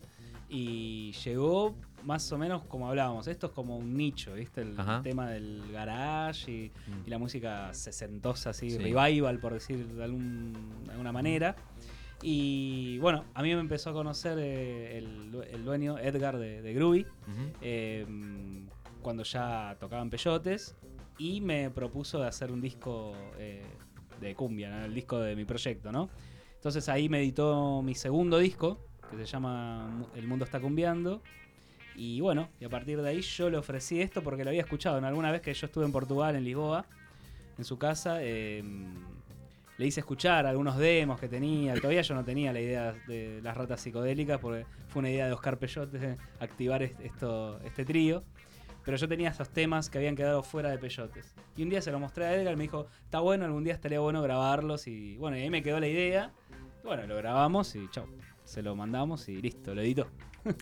y 0.50 1.14
llegó 1.24 1.76
más 2.04 2.30
o 2.34 2.38
menos 2.38 2.64
como 2.66 2.90
hablábamos. 2.90 3.28
Esto 3.28 3.48
es 3.48 3.54
como 3.54 3.78
un 3.78 3.96
nicho, 3.96 4.34
¿viste? 4.34 4.62
El 4.62 4.78
Ajá. 4.78 5.02
tema 5.02 5.30
del 5.30 5.64
garage 5.72 6.52
y, 6.52 6.72
Mm. 6.88 7.08
y 7.08 7.10
la 7.10 7.18
música 7.18 7.74
sesentosa, 7.74 8.50
así, 8.50 8.70
Sí. 8.72 8.78
revival, 8.78 9.40
por 9.40 9.54
decir 9.54 9.88
de, 9.88 10.04
algún- 10.04 10.54
de 10.86 10.92
alguna 10.92 11.14
manera. 11.14 11.56
Y 12.26 12.98
bueno, 13.00 13.26
a 13.34 13.44
mí 13.44 13.54
me 13.54 13.60
empezó 13.60 13.90
a 13.90 13.94
conocer 13.94 14.38
eh, 14.40 14.98
el, 14.98 15.30
due- 15.32 15.48
el 15.52 15.66
dueño 15.66 15.98
Edgar 16.00 16.38
de, 16.38 16.62
de 16.62 16.74
Groovy 16.74 17.06
eh, 17.62 18.06
cuando 19.02 19.24
ya 19.24 19.76
tocaban 19.80 20.10
peyotes 20.10 20.76
y 21.18 21.42
me 21.42 21.70
propuso 21.70 22.20
de 22.22 22.28
hacer 22.28 22.52
un 22.52 22.62
disco 22.62 23.14
eh, 23.38 23.66
de 24.22 24.36
cumbia, 24.36 24.70
¿no? 24.70 24.86
el 24.86 24.94
disco 24.94 25.20
de 25.20 25.36
mi 25.36 25.44
proyecto, 25.46 25.92
¿no? 25.92 26.10
Entonces 26.56 26.88
ahí 26.88 27.10
me 27.10 27.20
editó 27.20 27.82
mi 27.82 27.94
segundo 27.94 28.40
disco, 28.40 28.80
que 29.12 29.18
se 29.18 29.26
llama 29.26 30.06
El 30.16 30.26
mundo 30.28 30.46
está 30.46 30.62
cumbiando. 30.62 31.22
Y 31.96 32.22
bueno, 32.22 32.48
y 32.60 32.64
a 32.66 32.70
partir 32.70 33.02
de 33.02 33.10
ahí 33.10 33.22
yo 33.22 33.50
le 33.50 33.58
ofrecí 33.58 34.00
esto 34.02 34.24
porque 34.24 34.44
lo 34.46 34.50
había 34.50 34.62
escuchado 34.62 34.98
en 34.98 35.04
alguna 35.04 35.30
vez 35.30 35.42
que 35.42 35.54
yo 35.54 35.66
estuve 35.68 35.84
en 35.86 35.92
Portugal, 35.92 36.36
en 36.38 36.46
Lisboa, 36.46 36.86
en 37.58 37.66
su 37.66 37.78
casa. 37.78 38.20
eh, 38.22 38.64
le 39.78 39.86
hice 39.88 40.00
escuchar 40.02 40.46
algunos 40.46 40.78
demos 40.78 41.20
que 41.20 41.28
tenía. 41.28 41.74
Todavía 41.76 42.02
yo 42.02 42.14
no 42.16 42.24
tenía 42.24 42.54
la 42.54 42.60
idea 42.62 42.94
de 43.08 43.40
las 43.44 43.56
ratas 43.58 43.82
psicodélicas 43.82 44.40
porque 44.40 44.66
fue 44.90 45.00
una 45.00 45.10
idea 45.10 45.26
de 45.28 45.34
Oscar 45.34 45.58
Peyote 45.58 45.98
eh, 46.02 46.16
activar 46.40 46.84
est- 46.84 47.00
esto, 47.02 47.60
este 47.62 47.84
trío. 47.86 48.24
Pero 48.86 48.98
yo 48.98 49.08
tenía 49.08 49.30
esos 49.30 49.50
temas 49.50 49.90
que 49.90 49.98
habían 49.98 50.16
quedado 50.16 50.44
fuera 50.44 50.70
de 50.70 50.78
Peyotes. 50.78 51.34
Y 51.56 51.64
un 51.64 51.70
día 51.70 51.82
se 51.82 51.90
lo 51.92 52.00
mostré 52.00 52.26
a 52.26 52.36
Edgar 52.36 52.54
y 52.54 52.58
me 52.58 52.64
dijo, 52.64 52.88
está 53.06 53.20
bueno, 53.22 53.46
algún 53.46 53.64
día 53.64 53.74
estaría 53.74 54.00
bueno 54.02 54.22
grabarlos. 54.22 54.88
Y 54.88 55.16
bueno, 55.18 55.38
y 55.38 55.42
ahí 55.42 55.50
me 55.50 55.64
quedó 55.64 55.80
la 55.80 55.88
idea. 55.88 56.32
Bueno, 56.84 57.08
lo 57.08 57.16
grabamos 57.16 57.76
y 57.76 57.88
chau. 57.92 58.06
Se 58.44 58.62
lo 58.62 58.76
mandamos 58.76 59.30
y 59.30 59.42
listo, 59.42 59.74
lo 59.74 59.82
editó. 59.82 60.08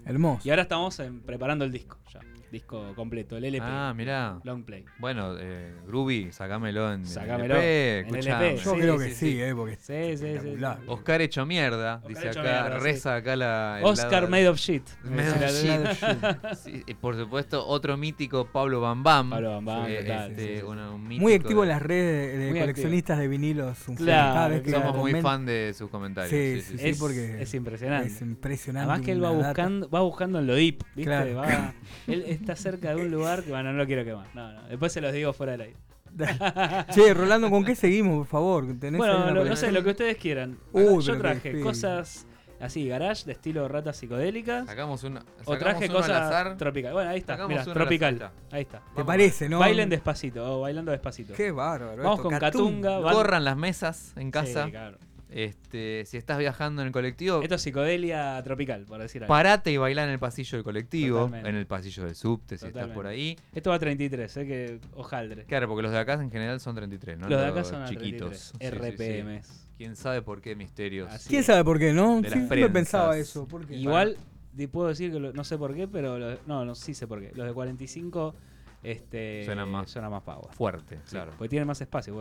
Hermoso. 0.05 0.41
Y 0.47 0.51
ahora 0.51 0.61
estamos 0.61 0.99
en- 0.99 1.21
preparando 1.21 1.65
el 1.65 1.71
disco, 1.71 1.97
ya. 2.13 2.19
Disco 2.51 2.93
completo, 2.95 3.37
el 3.37 3.45
LP. 3.45 3.63
Ah, 3.65 3.93
mirá. 3.95 4.37
Long 4.43 4.63
play. 4.65 4.83
Bueno, 4.99 5.35
eh, 5.39 5.73
Groovy, 5.87 6.33
sacámelo 6.33 6.91
en 6.91 7.05
Sacámelo 7.05 7.55
LP, 7.55 7.99
en 7.99 8.05
escuchame. 8.07 8.47
LP. 8.49 8.63
Yo 8.63 8.71
Sí, 8.73 8.77
creo 8.79 8.97
que 8.97 9.05
sí, 9.05 9.11
sí, 9.15 9.31
sí. 9.31 9.41
eh, 9.41 9.53
porque 9.55 9.75
Sí, 9.77 10.17
sí, 10.17 10.37
sí. 10.41 10.63
Oscar 10.87 11.21
hecho 11.21 11.45
mierda, 11.45 11.95
Oscar 11.95 12.09
dice 12.09 12.27
hecho 12.29 12.39
acá, 12.41 12.61
mierda, 12.63 12.77
sí. 12.79 12.83
reza 12.83 13.15
acá 13.15 13.35
la... 13.37 13.77
el 13.79 13.85
Oscar 13.85 14.11
lado- 14.11 14.27
made 14.29 14.49
of 14.49 14.57
shit. 14.57 14.83
Made 15.05 15.29
of 15.29 16.65
shit. 16.67 16.85
y 16.89 16.93
por 16.95 17.15
supuesto, 17.15 17.65
otro 17.65 17.95
mítico, 17.95 18.45
Pablo 18.51 18.81
Bambam. 18.81 19.29
Pablo 19.29 19.51
Bambam, 19.51 19.85
Eh, 19.87 20.01
total, 20.01 20.31
este, 20.31 20.63
un 20.65 21.03
Muy 21.07 21.33
activo 21.33 21.63
en 21.63 21.69
de- 21.69 21.73
las 21.73 21.81
redes 21.81 22.37
de 22.37 22.49
Muy 22.49 22.59
coleccionistas 22.59 23.17
de 23.17 23.27
vinilos. 23.29 23.87
un 23.87 23.95
Claro, 23.95 24.61
Somos 24.69 24.97
muy 24.97 25.21
fan 25.21 25.45
de 25.45 25.73
sus 25.73 25.89
comentarios. 25.89 26.29
Sí, 26.31 26.61
sí, 26.61 26.71
sí, 26.73 26.77
sí, 26.79 26.89
es, 26.89 26.99
porque 26.99 27.41
es 27.41 27.53
impresionante. 27.53 28.07
Es 28.09 28.21
impresionante. 28.21 28.89
Además 28.91 29.05
que 29.05 29.13
él 29.13 29.23
va 29.23 29.31
buscando, 29.31 29.89
va 29.89 30.01
buscando 30.01 30.39
en 30.39 30.47
lo 30.47 30.55
deep, 30.55 30.83
¿viste? 30.95 31.11
Él 32.07 32.40
está 32.41 32.55
cerca 32.55 32.89
de 32.93 33.01
un 33.01 33.09
lugar 33.11 33.43
que, 33.43 33.51
bueno, 33.51 33.71
no 33.71 33.77
lo 33.77 33.85
quiero 33.85 34.03
quemar. 34.03 34.27
No, 34.33 34.51
no. 34.51 34.67
Después 34.67 34.91
se 34.91 35.01
los 35.01 35.13
digo 35.13 35.33
fuera 35.33 35.53
del 35.53 35.61
aire. 35.61 35.77
Che, 36.93 37.13
Rolando, 37.13 37.49
¿con 37.49 37.63
qué 37.63 37.73
seguimos, 37.75 38.17
por 38.17 38.27
favor? 38.27 38.65
¿Tenés 38.79 38.97
Bueno, 38.97 39.31
lo- 39.31 39.45
no 39.45 39.55
sé, 39.55 39.71
lo 39.71 39.83
que 39.83 39.91
ustedes 39.91 40.17
quieran. 40.17 40.57
Uy, 40.73 41.01
Yo 41.03 41.17
traje 41.17 41.61
cosas 41.61 42.27
así, 42.59 42.87
garage, 42.87 43.25
de 43.25 43.31
estilo 43.31 43.67
ratas 43.67 43.95
psicodélicas. 43.97 44.65
Sacamos 44.65 45.03
una. 45.05 45.23
O 45.45 45.57
traje 45.57 45.85
uno 45.89 45.99
al 45.99 46.03
azar. 46.11 46.43
cosas 46.43 46.57
tropical. 46.57 46.93
Bueno, 46.93 47.09
ahí 47.11 47.19
está, 47.19 47.47
mira, 47.47 47.63
tropical. 47.63 48.31
ahí 48.51 48.61
está. 48.63 48.81
¿Te 48.95 49.05
parece, 49.05 49.47
no? 49.49 49.59
Bailen 49.59 49.89
despacito, 49.89 50.57
o 50.57 50.61
bailando 50.61 50.91
despacito. 50.91 51.33
Qué 51.33 51.51
bárbaro. 51.51 52.03
Vamos 52.03 52.17
esto, 52.19 52.29
con 52.29 52.39
Catunga. 52.39 53.01
Corran 53.01 53.45
las 53.45 53.55
mesas 53.57 54.13
en 54.17 54.27
Sí, 54.27 54.31
casa. 54.31 54.69
claro. 54.69 54.97
Este, 55.31 56.03
si 56.05 56.17
estás 56.17 56.37
viajando 56.39 56.81
en 56.81 56.87
el 56.87 56.91
colectivo, 56.91 57.41
Esto 57.41 57.55
es 57.55 57.61
psicodelia 57.61 58.41
tropical, 58.43 58.83
por 58.85 58.99
decir 59.01 59.23
algo. 59.23 59.29
parate 59.33 59.71
y 59.71 59.77
bailá 59.77 60.03
en 60.03 60.09
el 60.09 60.19
pasillo 60.19 60.57
del 60.57 60.63
colectivo, 60.65 61.19
Totalmente. 61.19 61.49
en 61.49 61.55
el 61.55 61.65
pasillo 61.65 62.03
del 62.05 62.15
subte, 62.15 62.57
si 62.57 62.65
estás 62.67 62.87
por 62.89 63.07
ahí. 63.07 63.37
Esto 63.53 63.69
va 63.69 63.77
a 63.77 63.79
33, 63.79 64.37
eh, 64.37 64.45
que 64.45 64.79
hojaldre. 64.93 65.45
Claro, 65.45 65.69
porque 65.69 65.83
los 65.83 65.91
de 65.93 65.99
acá 65.99 66.13
en 66.15 66.29
general 66.31 66.59
son 66.59 66.75
33, 66.75 67.17
¿no? 67.17 67.29
Los 67.29 67.39
de 67.39 67.47
acá 67.47 67.63
son 67.63 67.81
a 67.81 67.85
chiquitos. 67.87 68.51
33, 68.51 68.51
Sí, 68.51 68.57
sí, 68.59 69.05
sí. 69.07 69.21
RPMs. 69.21 69.67
¿Quién 69.77 69.95
sabe 69.95 70.21
por 70.21 70.41
qué 70.41 70.55
misterios? 70.55 71.09
Así 71.09 71.29
¿Quién 71.29 71.39
es. 71.39 71.45
sabe 71.45 71.63
por 71.63 71.79
qué, 71.79 71.93
no? 71.93 72.21
Siempre 72.23 72.69
pensaba 72.69 73.17
eso. 73.17 73.47
¿por 73.47 73.65
qué? 73.65 73.75
Igual, 73.77 74.17
di- 74.53 74.67
puedo 74.67 74.89
decir 74.89 75.11
que 75.13 75.19
lo- 75.19 75.31
no 75.31 75.43
sé 75.45 75.57
por 75.57 75.73
qué, 75.73 75.87
pero 75.87 76.19
lo- 76.19 76.37
no, 76.45 76.65
no, 76.65 76.75
sí 76.75 76.93
sé 76.93 77.07
por 77.07 77.21
qué. 77.21 77.31
Los 77.35 77.47
de 77.47 77.53
45 77.53 78.35
este, 78.83 79.43
Suenan 79.45 79.69
más- 79.69 79.89
suenan 79.89 80.11
más 80.11 80.23
power. 80.23 80.51
Fuerte, 80.53 80.97
Sí, 81.05 81.11
claro. 81.11 81.31
Porque 81.37 81.49
tienen 81.49 81.67
más 81.67 81.79
espacio, 81.81 82.15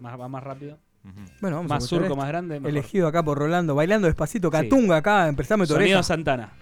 más, 0.00 0.18
va 0.18 0.28
más 0.28 0.42
rápido. 0.42 0.78
Ujú. 1.06 1.20
Bueno, 1.40 1.56
vamos 1.56 1.70
a 1.70 1.74
más 1.74 1.84
surco, 1.84 2.04
esto. 2.04 2.16
más 2.16 2.28
grande. 2.28 2.54
mejor. 2.60 2.70
Elegido 2.70 3.06
acá 3.06 3.22
por 3.22 3.38
Rolando, 3.38 3.74
bailando 3.74 4.06
despacito. 4.06 4.50
Catunga 4.50 4.96
acá, 4.96 5.28
empezame 5.28 5.64
tu 5.66 5.74
Sonido 5.74 5.98
oreja. 5.98 6.02
Santana. 6.02 6.52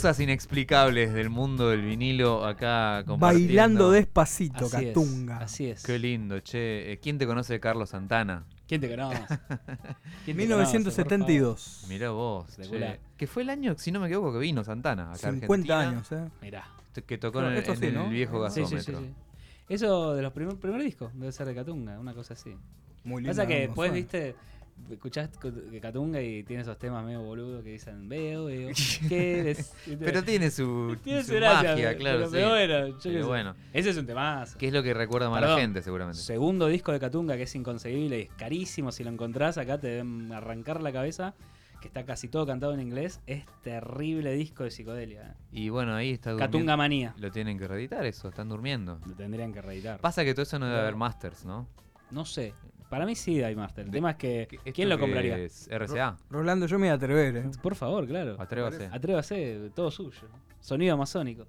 Cosas 0.00 0.18
inexplicables 0.20 1.12
del 1.12 1.28
mundo 1.28 1.68
del 1.68 1.82
vinilo 1.82 2.46
acá. 2.46 3.04
Bailando 3.18 3.90
despacito, 3.90 4.64
Así 4.64 4.76
es, 4.76 4.86
Catunga. 4.86 5.36
así 5.38 5.66
es. 5.66 5.82
Qué 5.82 5.98
lindo, 5.98 6.40
che. 6.40 6.92
Eh, 6.92 6.98
¿Quién 7.00 7.18
te 7.18 7.26
conoce 7.26 7.52
de 7.52 7.60
Carlos 7.60 7.90
Santana? 7.90 8.46
¿Quién 8.66 8.80
te 8.80 8.88
conoce? 8.88 9.18
¿Quién 10.24 10.36
te 10.38 10.42
1972. 10.42 11.84
Mirá 11.90 12.10
vos, 12.12 12.46
che. 12.56 12.98
Que 13.18 13.26
fue 13.26 13.42
el 13.42 13.50
año, 13.50 13.74
si 13.76 13.92
no 13.92 14.00
me 14.00 14.06
equivoco, 14.06 14.32
que 14.32 14.38
vino 14.38 14.64
Santana 14.64 15.12
acá 15.12 15.28
a 15.28 15.32
50 15.32 15.44
Argentina, 15.52 15.80
años, 15.80 16.12
¿eh? 16.12 16.30
Mirá. 16.40 16.66
Que 17.06 17.18
tocó 17.18 17.42
en, 17.42 17.52
en 17.58 17.76
sí, 17.76 17.86
el 17.86 17.94
¿no? 17.94 18.08
viejo 18.08 18.48
Sí, 18.48 18.54
sí, 18.64 18.74
gasómetro. 18.76 19.00
sí, 19.00 19.04
sí. 19.06 19.14
Eso 19.68 20.14
de 20.14 20.22
los 20.22 20.32
primer, 20.32 20.56
primer 20.56 20.82
discos, 20.82 21.12
debe 21.14 21.30
ser 21.30 21.46
de 21.46 21.54
Catunga, 21.54 22.00
una 22.00 22.14
cosa 22.14 22.32
así. 22.32 22.56
Muy 23.04 23.20
lindo. 23.22 23.32
Pasa 23.36 23.46
que 23.46 23.60
después, 23.60 23.92
viste, 23.92 24.34
escuchás 24.90 25.30
que 25.38 25.80
Catunga 25.80 26.20
y 26.20 26.42
tiene 26.42 26.62
esos 26.62 26.78
temas 26.78 27.04
medio 27.04 27.22
boludos 27.22 27.62
que 27.62 27.70
dicen 27.70 28.08
veo, 28.08 28.46
veo, 28.46 28.70
¿qué 29.08 29.40
eres? 29.40 29.72
Pero 29.98 30.22
tiene 30.22 30.50
su, 30.50 30.96
Tiene 31.04 31.22
su 31.22 31.34
gracia, 31.34 31.70
magia, 31.70 31.96
claro. 31.96 32.28
pero- 32.30 33.00
sí. 33.00 33.08
pero 33.10 33.26
bueno, 33.28 33.54
Pero 33.54 33.78
Ese 33.80 33.90
es 33.90 33.96
un 33.96 34.06
temazo. 34.06 34.58
que 34.58 34.66
es 34.68 34.72
lo 34.72 34.82
que 34.82 34.94
recuerda 34.94 35.30
más 35.30 35.42
a 35.42 35.46
la 35.48 35.56
gente, 35.58 35.82
seguramente. 35.82 36.20
Segundo 36.20 36.66
disco 36.66 36.92
de 36.92 37.00
Catunga 37.00 37.36
que 37.36 37.44
es 37.44 37.54
inconcebible 37.54 38.18
y 38.18 38.22
es 38.22 38.28
carísimo. 38.30 38.90
Si 38.92 39.04
lo 39.04 39.10
encontrás 39.10 39.58
acá 39.58 39.78
te 39.78 39.88
deben 39.88 40.32
arrancar 40.32 40.82
la 40.82 40.92
cabeza. 40.92 41.34
Que 41.80 41.88
está 41.88 42.04
casi 42.04 42.28
todo 42.28 42.44
cantado 42.46 42.74
en 42.74 42.80
inglés. 42.80 43.20
Es 43.26 43.46
terrible 43.62 44.34
disco 44.34 44.64
de 44.64 44.70
psicodelia. 44.70 45.28
eh. 45.30 45.34
Y 45.50 45.68
bueno, 45.70 45.94
ahí 45.94 46.10
está 46.10 46.32
durmiendo. 46.32 46.58
Catunga 46.58 46.76
Manía. 46.76 47.14
Lo 47.16 47.30
tienen 47.30 47.58
que 47.58 47.66
reeditar 47.66 48.04
eso, 48.04 48.28
están 48.28 48.50
durmiendo. 48.50 48.98
Lo 49.06 49.14
tendrían 49.14 49.50
que 49.50 49.62
reeditar. 49.62 49.98
Pasa 49.98 50.22
que 50.22 50.34
todo 50.34 50.42
eso 50.42 50.58
no 50.58 50.66
debe 50.66 50.78
haber 50.78 50.96
masters, 50.96 51.46
¿no? 51.46 51.66
No 52.10 52.26
sé. 52.26 52.52
Para 52.90 53.06
mí 53.06 53.14
sí 53.14 53.42
hay 53.42 53.56
master. 53.56 53.86
El 53.86 53.90
De- 53.90 53.96
tema 53.98 54.10
es 54.10 54.16
que. 54.16 54.42
¿Esto 54.42 54.72
¿Quién 54.74 54.88
lo 54.90 54.98
compraría? 54.98 55.38
es? 55.38 55.68
¿RCA? 55.70 56.18
Rolando, 56.28 56.66
yo 56.66 56.76
me 56.78 56.86
voy 56.88 56.90
a 56.90 56.94
atrever, 56.94 57.36
¿eh? 57.36 57.50
Por 57.62 57.74
favor, 57.76 58.06
claro. 58.06 58.36
Atrévase. 58.38 58.90
Atrévase, 58.92 59.70
todo 59.74 59.90
suyo. 59.90 60.28
Sonido 60.60 60.94
amazónico. 60.94 61.46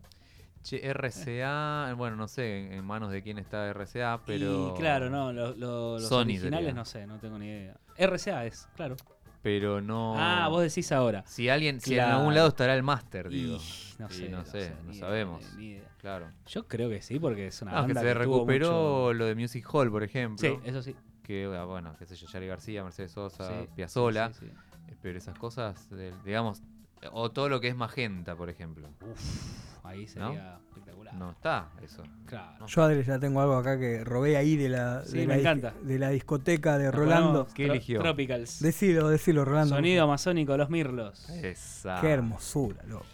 Che, 0.63 0.79
RCA, 0.93 1.93
bueno, 1.97 2.15
no 2.15 2.27
sé 2.27 2.75
en, 2.75 2.85
manos 2.85 3.11
de 3.11 3.23
quién 3.23 3.39
está 3.39 3.73
RCA, 3.73 4.21
pero. 4.25 4.75
Y 4.75 4.79
claro, 4.79 5.09
no, 5.09 5.33
lo- 5.33 5.55
lo- 5.55 5.93
los 5.97 6.07
Sony 6.07 6.21
originales 6.21 6.59
sería. 6.67 6.73
no 6.73 6.85
sé, 6.85 7.07
no 7.07 7.17
tengo 7.17 7.39
ni 7.39 7.47
idea. 7.47 7.75
RCA 7.97 8.45
es, 8.45 8.67
claro. 8.75 8.95
Pero 9.41 9.81
no. 9.81 10.13
Ah, 10.19 10.47
vos 10.49 10.61
decís 10.61 10.91
ahora. 10.91 11.23
Si 11.25 11.49
alguien, 11.49 11.81
si 11.81 11.93
en 11.95 12.01
Claro. 12.01 12.17
algún 12.19 12.35
lado 12.35 12.49
estará 12.49 12.75
el 12.75 12.83
máster, 12.83 13.25
Y 13.31 13.45
digo. 13.45 13.57
no 13.97 14.07
Y 14.07 14.13
sé, 14.13 14.29
no 14.29 14.37
no 14.37 14.45
sé, 14.45 14.61
sé, 14.65 14.69
no 14.69 14.83
ni 14.83 14.97
idea, 14.97 14.99
sabemos. 15.07 15.53
ni 15.57 15.65
idea. 15.69 15.89
Claro. 15.97 16.27
Yo 16.45 16.67
creo 16.67 16.89
que 16.91 17.01
sí, 17.01 17.17
porque 17.19 17.47
es 17.47 17.59
una 17.63 17.71
No, 17.71 17.77
que 17.87 17.93
banda 17.95 18.01
se 18.01 18.07
que 18.07 18.13
tuvo 18.23 18.35
recuperó 18.35 18.67
mucho- 18.67 19.13
lo 19.13 19.25
de 19.25 19.33
Music 19.35 19.65
Hall, 19.73 19.89
por 19.89 20.03
ejemplo. 20.03 20.47
Sí, 20.47 20.59
eso 20.63 20.83
sí. 20.83 20.95
Que, 21.31 21.45
ah, 21.57 21.63
bueno, 21.63 21.95
qué 21.97 22.05
sé 22.05 22.17
yo, 22.17 22.27
Charlie 22.27 22.49
García, 22.49 22.83
Mercedes 22.83 23.13
Sosa, 23.13 23.47
Sí, 23.47 23.69
Piazzolla. 23.73 24.33
sí, 24.33 24.47
sí, 24.47 24.95
Pero 25.01 25.17
esas 25.17 25.39
cosas, 25.39 25.87
digamos, 26.25 26.61
o 27.13 27.31
todo 27.31 27.47
lo 27.47 27.61
que 27.61 27.69
es 27.69 27.75
Magenta, 27.77 28.35
por 28.35 28.49
ejemplo. 28.49 28.89
Uf, 29.09 29.85
ahí 29.85 30.07
sería 30.09 30.59
espectacular. 30.67 31.13
No 31.15 31.31
está 31.31 31.69
eso. 31.81 32.03
Claro. 32.25 32.65
Yo, 32.67 32.83
Adri, 32.83 33.03
ya 33.03 33.17
tengo 33.17 33.39
algo 33.39 33.55
acá 33.55 33.79
que 33.79 34.03
robé 34.03 34.35
ahí 34.35 34.57
de 34.57 34.67
la, 34.67 35.05
Sí, 35.05 35.19
de, 35.19 35.27
me 35.27 35.27
la 35.27 35.37
dis- 35.37 35.39
encanta. 35.39 35.73
de 35.81 35.99
la 35.99 36.09
discoteca 36.09 36.77
de 36.77 36.91
Rolando. 36.91 37.47
¿Qué 37.55 37.65
tro- 37.67 37.71
eligió? 37.71 38.01
Tropicals. 38.01 38.59
Decilo, 38.59 39.07
decilo, 39.07 39.45
Rolando. 39.45 39.73
Sonido 39.75 40.03
amazónico, 40.03 40.57
los 40.57 40.69
mirlos. 40.69 41.29
Esa. 41.29 42.01
Qué 42.01 42.09
hermosura, 42.09 42.83
loco. 42.83 43.05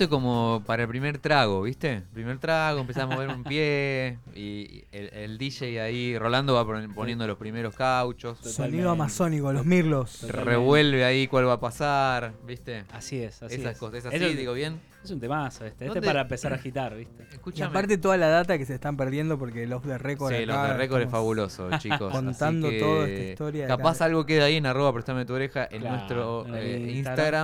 Esto 0.00 0.14
es 0.14 0.18
como 0.18 0.62
para 0.64 0.84
el 0.84 0.88
primer 0.88 1.18
trago, 1.18 1.60
¿viste? 1.60 2.04
Primer 2.14 2.38
trago, 2.38 2.80
empezamos 2.80 3.12
a 3.12 3.16
mover 3.16 3.36
un 3.36 3.44
pie 3.44 4.16
y 4.34 4.82
el, 4.92 5.10
el 5.12 5.36
DJ 5.36 5.78
ahí, 5.82 6.16
Rolando 6.16 6.54
va 6.54 6.64
pon- 6.64 6.94
poniendo 6.94 7.26
los 7.26 7.36
primeros 7.36 7.74
cauchos. 7.76 8.38
Sonido 8.38 8.88
amazónico, 8.92 9.52
los 9.52 9.66
mirlos. 9.66 10.22
Revuelve 10.22 11.04
ahí 11.04 11.26
cuál 11.26 11.46
va 11.48 11.52
a 11.52 11.60
pasar, 11.60 12.32
¿viste? 12.46 12.84
Así 12.94 13.22
es, 13.22 13.42
así 13.42 13.56
Esas 13.56 13.72
es. 13.72 13.78
cosas, 13.78 14.06
¿es 14.06 14.14
Eso 14.14 14.24
así, 14.24 14.34
digo 14.36 14.54
bien? 14.54 14.80
Es 15.02 15.10
un 15.10 15.18
temazo 15.18 15.64
este. 15.64 15.68
Este 15.68 15.84
es 15.86 15.94
¿Dónde- 15.94 16.06
para 16.06 16.20
empezar 16.20 16.52
a 16.52 16.56
agitar, 16.56 16.94
¿viste? 16.94 17.22
Y 17.30 17.34
Escúchame. 17.34 17.70
aparte 17.70 17.96
toda 17.96 18.18
la 18.18 18.28
data 18.28 18.58
que 18.58 18.66
se 18.66 18.74
están 18.74 18.98
perdiendo 18.98 19.38
porque 19.38 19.66
los 19.66 19.82
de 19.82 19.96
récord 19.96 20.34
Sí, 20.34 20.44
los 20.44 20.54
acá 20.54 20.72
de 20.72 20.76
récord 20.76 21.00
es 21.00 21.10
fabuloso, 21.10 21.70
chicos. 21.78 22.12
Contando 22.12 22.66
así 22.68 22.76
que 22.76 22.82
toda 22.82 23.08
esta 23.08 23.22
historia. 23.30 23.66
Capaz 23.66 23.96
acá. 23.96 24.04
algo 24.04 24.26
queda 24.26 24.44
ahí 24.44 24.56
en 24.56 24.66
arroba 24.66 24.92
préstame 24.92 25.24
tu 25.24 25.32
oreja 25.32 25.66
en 25.70 25.80
Claro, 25.80 25.96
nuestro 25.96 26.46
en 26.48 26.54
el 26.54 26.64
eh, 26.66 26.92
Instagram. 26.92 26.96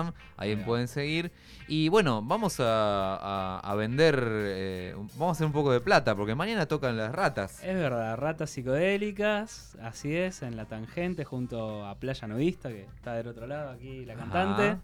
Instagram. 0.08 0.12
Ahí 0.36 0.56
pueden 0.56 0.86
seguir. 0.88 1.32
Y 1.66 1.88
bueno, 1.88 2.20
vamos 2.22 2.60
a, 2.60 3.16
a- 3.16 3.60
a 3.60 3.74
vender, 3.74 4.22
eh, 4.30 4.94
vamos 5.14 5.28
a 5.28 5.32
hacer 5.32 5.46
un 5.46 5.52
poco 5.54 5.72
de 5.72 5.80
plata, 5.80 6.14
porque 6.14 6.34
mañana 6.34 6.66
tocan 6.66 6.96
las 6.98 7.10
ratas. 7.10 7.64
Es 7.64 7.74
verdad, 7.74 8.16
ratas 8.18 8.50
psicodélicas, 8.50 9.76
así 9.82 10.14
es, 10.14 10.42
en 10.42 10.56
la 10.56 10.66
tangente 10.66 11.24
junto 11.24 11.86
a 11.86 11.94
Playa 11.96 12.28
Nudista, 12.28 12.68
que 12.68 12.82
está 12.94 13.14
del 13.14 13.28
otro 13.28 13.46
lado 13.46 13.70
aquí 13.70 14.04
la 14.04 14.14
cantante. 14.14 14.62
Ajá. 14.68 14.78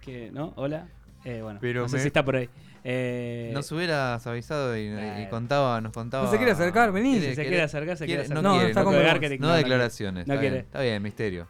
Que, 0.00 0.30
¿no? 0.32 0.52
Hola. 0.56 0.88
Eh, 1.28 1.42
bueno, 1.42 1.58
Pero 1.60 1.82
no 1.82 1.88
sé 1.88 1.96
me- 1.96 2.02
si 2.02 2.06
está 2.06 2.24
por 2.24 2.36
ahí. 2.36 2.48
Eh, 2.84 3.50
Nos 3.52 3.70
hubieras 3.72 4.24
avisado 4.28 4.76
y, 4.76 4.82
y 4.86 4.90
Claro. 4.92 5.30
contaba, 5.30 5.80
nos 5.80 5.92
contaba. 5.92 6.24
No 6.24 6.30
se 6.30 6.36
quiere 6.36 6.52
acercar, 6.52 6.92
vení. 6.92 7.18
Si 7.20 7.34
se 7.34 7.42
quiere 7.42 7.62
acercar, 7.62 7.96
se 7.96 8.06
quiere 8.06 8.22
quiere- 8.22 8.34
acercar. 8.34 8.42
No, 8.44 8.54
No, 8.60 8.62
está 8.62 8.80
no, 8.80 8.84
con 8.84 8.94
quiere, 8.94 9.12
vos. 9.12 9.40
No 9.40 9.46
no, 9.48 9.52
no 9.52 9.56
declaraciones. 9.58 10.26
no 10.28 10.34
está, 10.34 10.40
quiere. 10.40 10.54
Bien, 10.56 10.64
está 10.66 10.80
bien, 10.82 11.02
misterio. 11.02 11.48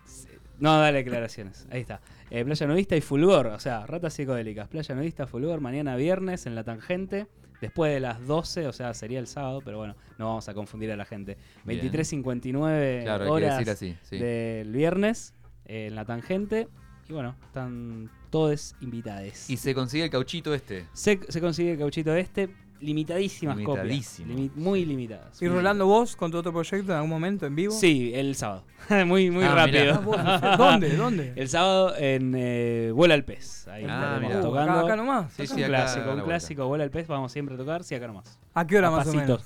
No, 0.59 0.79
dale 0.81 0.99
declaraciones. 1.05 1.67
Ahí 1.71 1.83
está. 1.83 2.01
Eh, 2.31 2.43
Playa 2.43 2.67
Nudista 2.67 2.97
y 2.97 3.03
Fulgor, 3.03 3.49
o 3.49 3.61
sea, 3.61 3.85
ratas 3.87 4.15
psicodélicas. 4.15 4.67
Playa 4.69 4.95
Nudista, 4.95 5.27
Fulgor, 5.27 5.61
mañana 5.61 5.95
viernes 5.97 6.47
en 6.47 6.55
la 6.55 6.65
tangente. 6.65 7.27
Después 7.61 7.93
de 7.93 8.01
las 8.01 8.27
12, 8.27 8.67
o 8.67 8.73
sea, 8.73 8.95
sería 8.95 9.19
el 9.19 9.27
sábado, 9.27 9.61
pero 9.65 9.77
bueno, 9.79 9.95
no 10.19 10.29
vamos 10.29 10.49
a 10.49 10.55
confundir 10.55 10.91
a 10.93 10.97
la 10.97 11.05
gente. 11.05 11.37
Bien. 11.65 11.81
23.59 11.93 13.03
Claro, 13.03 13.25
hay 13.25 13.29
que 13.29 13.33
horas 13.33 13.59
decir 13.59 13.71
así. 13.73 13.97
Sí. 14.03 14.19
del 14.19 14.73
viernes 14.73 15.35
eh, 15.67 15.87
en 15.89 15.95
la 15.95 16.05
tangente. 16.07 16.69
Y 17.09 17.13
bueno, 17.13 17.37
están 17.47 18.11
todos 18.37 18.75
invitados. 18.81 19.49
Y 19.49 19.57
se 19.57 19.75
consigue 19.75 20.05
el 20.05 20.11
cauchito 20.11 20.53
este. 20.53 20.87
se, 20.93 21.19
se 21.29 21.41
consigue 21.41 21.73
el 21.73 21.79
cauchito 21.79 22.15
este, 22.15 22.51
limitadísimas 22.81 23.59
copias. 23.61 24.21
Limi- 24.21 24.51
muy 24.55 24.85
limitadas. 24.85 25.41
¿Y 25.41 25.49
Rolando 25.49 25.87
vos 25.87 26.15
con 26.17 26.31
tu 26.31 26.37
otro 26.39 26.53
proyecto 26.53 26.93
en 26.93 26.97
algún 26.97 27.09
momento 27.11 27.47
en 27.47 27.55
vivo? 27.57 27.73
Sí, 27.73 28.13
el 28.15 28.35
sábado. 28.37 28.65
muy 29.07 29.31
muy 29.31 29.45
Ah, 29.45 29.55
rápido. 29.55 30.03
mirá. 30.03 30.41
Ah. 30.43 30.57
¿Dónde? 30.59 30.97
¿Dónde? 31.05 31.33
El 31.35 31.49
sábado 31.49 31.97
en 31.97 32.35
eh, 32.37 32.93
Vuela 32.95 33.15
al 33.15 33.25
Pez. 33.25 33.67
Ahí 33.69 33.87
Ah. 33.89 34.19
Uh, 34.23 34.43
tocando. 34.43 34.73
acá, 34.73 34.81
acá 34.81 34.97
nomás. 34.97 35.33
Sí, 35.33 35.43
un 35.43 35.49
sí, 35.49 35.55
acá 35.63 35.67
clásico, 35.69 36.13
un 36.13 36.21
clásico. 36.21 36.67
Vuela 36.69 36.85
al 36.85 36.91
Pez, 36.91 37.07
vamos 37.09 37.33
siempre 37.33 37.55
a 37.55 37.59
tocar. 37.59 37.83
Sí, 37.85 37.95
acá 37.95 38.07
nomás. 38.07 38.39
¿A 38.53 38.67
qué 38.67 38.77
hora 38.77 38.89
A 38.89 38.91
más 38.91 39.09
o 39.09 39.15
menos? 39.15 39.43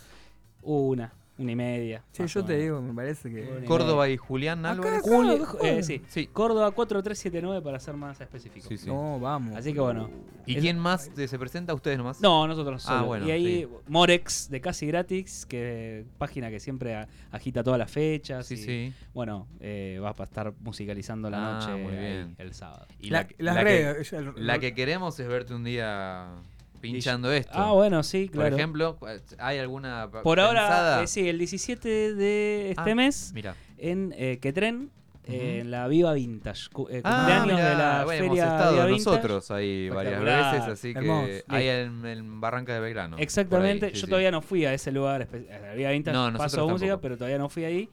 Una, 0.63 1.13
una 1.41 1.53
y 1.53 1.57
media. 1.57 2.05
Sí, 2.13 2.25
yo 2.27 2.45
te 2.45 2.57
digo, 2.59 2.81
me 2.83 2.93
parece 2.95 3.31
que. 3.31 3.65
Córdoba 3.67 4.09
y 4.09 4.17
Julián 4.17 4.65
Álvarez. 4.67 4.99
acá. 5.01 5.09
Julio- 5.09 5.47
eh, 5.63 5.83
sí. 5.83 6.03
Sí. 6.09 6.27
Córdoba 6.27 6.71
4379 6.71 7.63
para 7.63 7.81
ser 7.81 7.95
más 7.97 8.21
específico. 8.21 8.69
Sí, 8.69 8.77
sí. 8.77 8.87
No, 8.87 9.19
vamos. 9.19 9.57
Así 9.57 9.73
que 9.73 9.81
bueno. 9.81 10.11
¿Y 10.47 10.57
quién 10.57 10.79
más 10.79 11.11
se 11.15 11.39
presenta? 11.39 11.73
¿Ustedes 11.75 11.97
nomás? 11.99 12.21
No, 12.21 12.47
nosotros 12.47 12.85
Ah, 12.87 12.97
solo. 12.97 13.07
bueno, 13.07 13.27
y 13.27 13.31
ahí 13.31 13.63
sí. 13.63 13.69
Morex 13.89 14.49
de 14.51 14.61
Casi 14.61 14.87
Gratis, 14.87 15.47
que 15.47 16.05
página 16.19 16.51
que 16.51 16.61
siempre 16.61 17.07
agita 17.31 17.63
todas 17.63 17.79
las 17.79 17.91
fechas. 17.91 18.47
Sí, 18.47 18.55
y, 18.55 18.57
sí. 18.59 18.95
Bueno, 19.15 19.47
eh, 19.61 19.99
va 20.03 20.15
a 20.19 20.23
estar 20.23 20.53
musicalizando 20.61 21.31
la 21.31 21.39
Ah, 21.39 21.53
noche 21.61 21.83
muy 21.83 21.93
ahí 21.95 21.99
bien. 22.15 22.35
el 22.39 22.53
sábado. 22.53 22.87
Y 23.01 23.11
La- 23.11 23.23
la, 23.23 23.29
las 23.39 23.55
la 23.57 23.63
redes. 23.63 24.11
Que, 24.11 24.17
el- 24.17 24.33
la 24.47 24.59
que 24.59 24.75
queremos 24.75 25.19
es 25.21 25.29
verte 25.29 25.55
un 25.55 25.65
día 25.65 26.29
pinchando 26.81 27.33
esto. 27.33 27.53
Ah, 27.55 27.73
bueno, 27.73 28.03
sí, 28.03 28.27
Por 28.27 28.41
claro. 28.41 28.57
ejemplo, 28.57 28.99
¿hay 29.39 29.59
alguna 29.59 30.09
Por 30.23 30.41
ahora, 30.41 31.03
eh, 31.03 31.07
sí, 31.07 31.29
el 31.29 31.39
17 31.39 32.15
de 32.15 32.71
este 32.71 32.91
Ah, 32.91 32.95
mes 32.95 33.33
Mira. 33.35 33.55
en 33.79 34.15
eh, 34.17 34.39
Quetren, 34.41 34.91
eh, 35.25 35.59
en 35.61 35.71
la 35.71 35.87
Viva 35.87 36.13
Vintage. 36.15 36.67
eh, 36.91 37.03
Ah, 37.05 37.17
cumpleaños 37.17 37.47
mirá, 37.47 37.69
de 37.71 37.75
la 37.77 38.05
bueno, 38.05 38.25
feria 38.25 38.43
hemos 38.45 38.53
estado 38.55 38.73
Viva 38.73 38.87
Vintage. 38.87 39.11
nosotros 39.11 39.51
ahí 39.51 39.89
varias 39.91 40.21
veces, 40.23 40.63
así 40.69 40.93
Hermoso. 40.97 41.27
que 41.27 41.45
ahí 41.49 41.69
en, 41.69 42.05
en 42.07 42.41
Barranca 42.41 42.75
de 42.75 42.81
Belgrano. 42.81 43.17
por 43.17 43.23
Exactamente, 43.23 43.87
ahí, 43.87 43.93
sí, 43.93 44.01
yo 44.01 44.07
sí. 44.07 44.11
todavía 44.11 44.31
no 44.31 44.43
fui 44.43 44.65
a 44.65 44.73
ese 44.75 44.91
lugar, 44.91 45.29
a 45.33 45.59
la 45.59 45.75
Viva 45.75 45.91
Vintage 45.91 46.17
No, 46.17 46.37
paso 46.39 46.69
música, 46.69 47.01
pero 47.01 47.17
todavía 47.17 47.39
no 47.39 47.49
fui 47.49 47.65
ahí. 47.65 47.89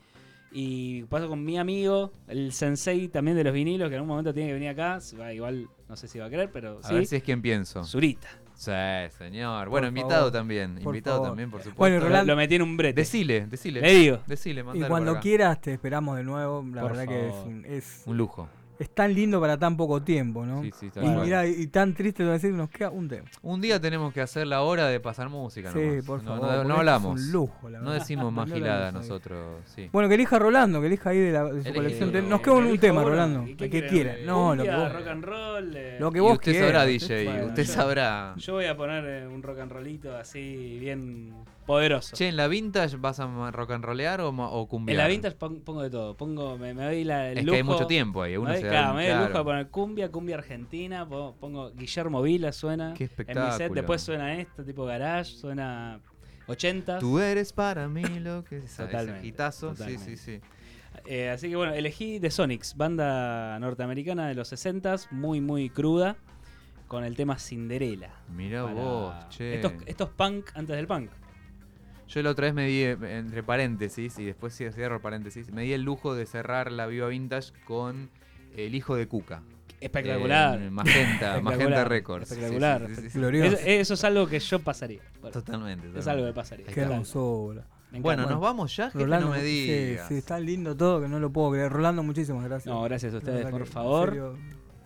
Y 0.49 1.03
paso 1.03 1.27
con 1.27 1.43
mi 1.43 1.57
amigo, 1.59 2.13
el 2.29 2.53
sensei 2.53 3.09
también 3.09 3.35
de 3.35 3.43
los 3.43 3.53
vinilos, 3.53 3.89
que 3.89 3.95
en 3.95 4.01
un 4.01 4.07
momento 4.07 4.33
tiene 4.33 4.47
que 4.49 4.53
venir 4.53 4.69
acá. 4.69 4.97
Igual 5.33 5.67
no 5.89 5.95
sé 5.97 6.07
si 6.07 6.17
va 6.19 6.25
a 6.25 6.29
querer, 6.29 6.49
pero 6.51 6.79
A 6.81 6.87
sí. 6.87 6.93
ver 6.95 7.05
si 7.05 7.17
es 7.17 7.23
quien 7.23 7.41
pienso. 7.41 7.83
Zurita. 7.83 8.29
Sí, 8.57 8.71
señor. 9.19 9.69
Bueno, 9.69 9.85
Por 9.85 9.97
invitado 9.97 10.19
favor. 10.21 10.31
también. 10.31 10.73
Por 10.83 10.95
invitado 10.95 11.17
favor. 11.17 11.29
también, 11.29 11.51
por 11.51 11.61
supuesto. 11.61 11.77
Bueno, 11.77 12.23
y 12.23 12.25
Lo, 12.25 12.35
metí 12.35 12.55
en 12.55 12.63
un 12.63 12.75
brete. 12.75 13.01
Decile, 13.01 13.45
decile. 13.45 13.81
Le 13.81 13.91
digo. 13.93 14.19
Decile, 14.25 14.65
Y 14.73 14.81
cuando 14.81 15.19
quieras 15.19 15.61
te 15.61 15.73
esperamos 15.73 16.17
de 16.17 16.23
nuevo. 16.23 16.65
La 16.73 16.81
Por 16.81 16.91
verdad 16.97 17.07
que 17.07 17.29
es, 17.29 17.35
un- 17.45 17.65
es, 17.65 18.03
Un 18.07 18.17
lujo. 18.17 18.49
Es 18.79 18.89
tan 18.93 19.13
lindo 19.13 19.39
para 19.41 19.57
tan 19.57 19.75
poco 19.75 20.01
tiempo, 20.01 20.45
¿no? 20.45 20.61
Sí, 20.61 20.71
sí, 20.79 20.89
y 21.01 21.07
mirá, 21.07 21.45
y, 21.47 21.67
tan 21.67 21.93
triste 21.93 22.23
de 22.23 22.31
decir, 22.31 22.53
nos 22.53 22.69
queda 22.69 22.89
un 22.91 23.07
tema. 23.07 23.27
Un 23.41 23.59
día 23.61 23.79
tenemos 23.79 24.13
que 24.13 24.21
hacer 24.21 24.45
la 24.47 24.61
hora 24.61 24.87
de 24.87 24.99
pasar 24.99 25.29
música. 25.29 25.71
Sí, 25.71 25.79
nomás. 25.79 26.05
por 26.05 26.23
No- 26.23 26.29
favor. 26.37 26.41
No, 26.47 26.51
no 26.55 26.61
esto 26.61 26.73
es 26.73 26.79
hablamos. 26.79 27.21
un 27.21 27.31
lujo, 27.31 27.69
la 27.69 27.79
No 27.79 27.85
verdad. 27.85 27.99
decimos 27.99 28.31
más 28.33 28.47
No 28.47 28.55
lo 28.55 28.59
gilada 28.61 28.91
nosotros. 28.91 29.61
Sí. 29.65 29.89
Bueno, 29.91 30.07
que 30.09 30.15
elija 30.15 30.37
Rolando, 30.39 30.79
que 30.81 30.87
elija 30.87 31.09
ahí 31.09 31.19
de, 31.19 31.31
la, 31.31 31.43
de 31.45 31.63
su 31.63 31.73
colección. 31.73 32.15
Eh, 32.15 32.21
Nos 32.21 32.41
queda 32.41 32.53
un, 32.53 32.77
tema, 32.77 33.01
uno, 33.01 33.09
Rolando. 33.09 33.47
¿y 33.47 33.51
El 33.51 33.57
qué 33.57 33.69
que 33.69 33.87
quiera. 33.87 34.15
No, 34.25 34.55
lo 34.55 34.63
que 34.63 34.71
vos. 34.75 34.93
rock 34.93 35.07
and 35.07 35.23
roll. 35.23 35.75
eh, 35.75 35.97
Lo 35.99 36.11
que 36.11 36.17
Y 36.17 36.21
vos 36.21 36.33
usted 36.33 36.51
quieras. 36.51 36.67
sabrá, 36.71 36.85
DJ. 36.85 37.23
Bueno, 37.25 37.45
usted 37.47 37.63
yo- 37.63 37.73
sabrá. 37.73 38.33
Yo 38.37 38.53
voy 38.53 38.65
a 38.65 38.77
poner 38.77 39.05
eh, 39.05 39.27
un 39.27 39.41
rock 39.43 39.59
and 39.59 39.71
rollito 39.71 40.15
así, 40.15 40.77
bien 40.79 41.33
poderoso. 41.67 42.15
Che, 42.15 42.29
¿en 42.29 42.35
la 42.37 42.47
vintage 42.47 42.97
vas 42.97 43.19
a 43.19 43.51
rock 43.51 43.71
and 43.71 43.83
rollear 43.85 44.21
o, 44.21 44.29
o 44.29 44.67
cumbia? 44.67 44.93
en 44.93 44.97
la 44.97 45.07
vintage 45.07 45.35
pon- 45.35 45.61
pongo 45.61 45.83
de 45.83 45.91
todo. 45.91 46.17
Pongo, 46.17 46.57
me, 46.57 46.73
me 46.73 46.83
doy 46.85 47.03
la, 47.03 47.29
el 47.29 47.37
Es 47.37 47.43
lujo. 47.43 47.51
que 47.53 47.57
hay 47.57 47.63
mucho 47.63 47.85
tiempo 47.85 48.23
ahí. 48.23 48.35
Uno 48.37 48.45
me 48.49 48.55
doy- 48.55 48.61
se 48.61 48.65
da 48.67 48.71
claro, 48.71 48.89
un- 48.91 48.95
me 48.97 49.03
doy 49.09 49.11
el 49.11 49.27
lujo 49.27 49.37
de 49.37 49.43
poner 49.43 49.67
cumbia, 49.67 50.09
cumbia 50.11 50.35
argentina. 50.37 51.07
po- 51.07 51.35
Pongo 51.39 51.69
Guillermo 51.73 52.21
Vila, 52.23 52.51
suena. 52.51 52.93
Qué 52.95 53.03
En 53.03 53.09
mi 53.09 53.15
set. 53.15 53.19
espectáculo. 53.29 53.73
Después 53.75 54.01
suena 54.01 54.33
esto, 54.35 54.63
tipo 54.63 54.85
garage, 54.85 55.31
suena 55.35 55.99
80. 56.47 56.99
Tú 56.99 57.19
eres 57.19 57.53
para 57.53 57.87
mí 57.87 58.01
lo 58.19 58.43
que 58.45 58.59
es. 58.59 58.75
Totalmente, 58.75 59.19
Ese 59.19 59.27
hitazo. 59.27 59.71
Sí, 59.73 59.77
totalmente. 59.77 60.17
sí, 60.17 60.39
sí. 60.39 60.41
Eh, 61.05 61.29
así 61.29 61.49
que 61.49 61.55
bueno, 61.55 61.73
elegí 61.73 62.19
The 62.19 62.31
Sonics, 62.31 62.75
banda 62.75 63.59
norteamericana 63.59 64.27
de 64.29 64.33
los 64.35 64.51
60s, 64.51 65.11
muy, 65.11 65.41
muy 65.41 65.69
cruda, 65.69 66.15
con 66.87 67.03
el 67.03 67.15
tema 67.15 67.37
Cinderella. 67.37 68.09
Mirá 68.33 68.63
vos, 68.63 69.13
che. 69.29 69.55
Estos, 69.55 69.73
estos 69.85 70.09
punk 70.09 70.49
antes 70.55 70.75
del 70.75 70.87
punk. 70.87 71.11
Yo 72.07 72.21
la 72.21 72.31
otra 72.31 72.45
vez 72.45 72.53
me 72.53 72.67
di, 72.67 72.83
eh, 72.83 72.97
entre 73.17 73.43
paréntesis, 73.43 74.17
y 74.17 74.25
después 74.25 74.55
cierro 74.55 75.01
paréntesis, 75.01 75.51
me 75.51 75.63
di 75.63 75.73
el 75.73 75.83
lujo 75.83 76.15
de 76.15 76.25
cerrar 76.25 76.71
la 76.71 76.87
Viva 76.87 77.07
Vintage 77.07 77.51
con 77.65 78.09
El 78.55 78.75
hijo 78.75 78.95
de 78.95 79.07
Cuca. 79.07 79.43
Espectacular. 79.79 80.59
En 80.59 80.73
Magenta, 80.73 81.39
Magenta 81.41 81.51
Espectacular, 81.51 81.89
Records. 81.89 82.31
Espectacular. 82.31 82.87
sí, 82.87 82.95
sí, 82.95 83.01
sí, 83.01 83.09
sí. 83.11 83.19
Glorioso. 83.19 83.57
Eso, 83.57 83.67
eso 83.67 83.93
es 83.93 84.03
algo 84.03 84.27
que 84.27 84.39
yo 84.39 84.59
pasaría. 84.59 85.01
Bueno, 85.21 85.31
Totalmente. 85.31 85.99
es 85.99 86.07
algo 86.07 86.25
que 86.25 86.33
pasaría. 86.33 86.65
Qué 86.65 86.81
hermosura. 86.81 87.65
Me 87.91 87.99
encanta. 87.99 88.01
Bueno, 88.01 88.29
nos 88.29 88.41
vamos 88.41 88.75
ya, 88.75 88.85
jefe, 88.85 88.99
Rolando, 88.99 89.27
no 89.27 89.33
me 89.33 89.43
digas. 89.43 90.07
sí, 90.07 90.15
está 90.15 90.39
lindo 90.39 90.75
todo 90.75 91.01
que 91.01 91.07
no 91.07 91.19
lo 91.19 91.31
puedo 91.31 91.51
creer. 91.51 91.71
Rolando, 91.71 92.03
muchísimas 92.03 92.43
gracias. 92.43 92.73
No, 92.73 92.81
gracias 92.83 93.13
a 93.13 93.17
ustedes, 93.17 93.45
por 93.45 93.61
que, 93.61 93.67
en 93.67 93.71
favor. 93.71 94.37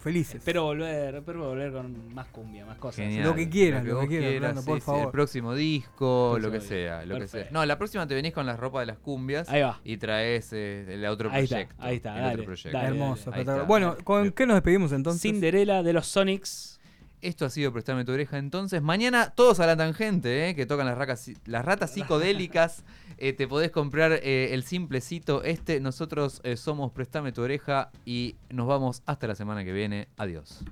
Felices. 0.02 0.36
Espero 0.36 0.64
volver, 0.64 1.16
espero 1.16 1.48
volver 1.48 1.72
con 1.72 2.14
más 2.14 2.28
cumbia, 2.28 2.66
más 2.66 2.78
cosas. 2.78 2.98
Genial. 3.06 3.24
Lo 3.24 3.36
que 3.36 3.50
quieras, 3.50 3.84
lo 3.86 4.00
que 4.02 4.08
quieras, 4.08 4.34
Rolando, 4.36 4.64
por 4.66 4.76
sí, 4.78 4.82
sí, 4.82 4.86
favor. 4.86 5.04
El 5.06 5.12
próximo 5.12 5.56
disco, 5.56 6.36
El 6.38 6.44
lo 6.44 6.52
que 6.52 6.60
sea, 6.62 7.06
lo 7.06 7.20
que 7.20 7.28
sea. 7.28 7.48
No, 7.52 7.66
la 7.66 7.78
próxima 7.78 8.08
te 8.08 8.16
venís 8.16 8.34
con 8.34 8.46
la 8.46 8.58
ropa 8.58 8.80
de 8.82 8.88
las 8.88 8.98
cumbias 8.98 9.48
Ahí 9.50 9.62
va. 9.62 9.80
y 9.84 9.98
traes 9.98 10.52
eh, 10.54 10.86
el 10.90 11.06
otro 11.06 11.30
Ahí 11.32 11.44
está, 11.46 11.56
proyecto. 11.58 11.76
ahí 11.80 11.96
está, 11.98 12.16
el 12.16 12.22
dale, 12.22 12.34
otro 12.34 12.46
proyecto. 12.46 12.78
dale. 12.78 12.88
Hermoso. 12.90 13.34
Está. 13.34 13.64
Bueno, 13.64 13.98
¿con 14.04 14.32
qué 14.32 14.46
nos 14.46 14.56
despedimos 14.56 14.92
entonces? 14.92 15.22
Cinderella 15.22 15.84
de 15.84 15.94
los 15.94 16.08
Sonics. 16.08 16.80
Esto 17.22 17.46
ha 17.46 17.50
sido 17.52 17.72
Prestame 17.72 18.04
tu 18.04 18.12
oreja 18.14 18.40
entonces. 18.40 18.82
Mañana 18.82 19.30
todos 19.36 19.60
a 19.60 19.68
la 19.68 19.78
tangente, 19.78 20.50
eh, 20.50 20.56
que 20.56 20.66
tocan 20.66 20.88
las, 20.88 20.98
racas, 20.98 21.30
las 21.46 21.64
ratas 21.64 21.92
psicodélicas. 21.94 22.84
Eh, 23.24 23.34
te 23.34 23.48
podés 23.48 23.70
comprar 23.70 24.14
eh, 24.14 24.52
el 24.52 24.64
simplecito 24.64 25.44
este. 25.44 25.80
Nosotros 25.80 26.42
eh, 26.44 26.58
somos 26.58 26.92
Prestame 26.92 27.32
tu 27.32 27.44
oreja 27.44 27.92
y 28.04 28.36
nos 28.50 28.66
vamos 28.66 29.04
hasta 29.06 29.28
la 29.28 29.36
semana 29.36 29.64
que 29.64 29.72
viene. 29.72 30.08
Adiós. 30.18 30.64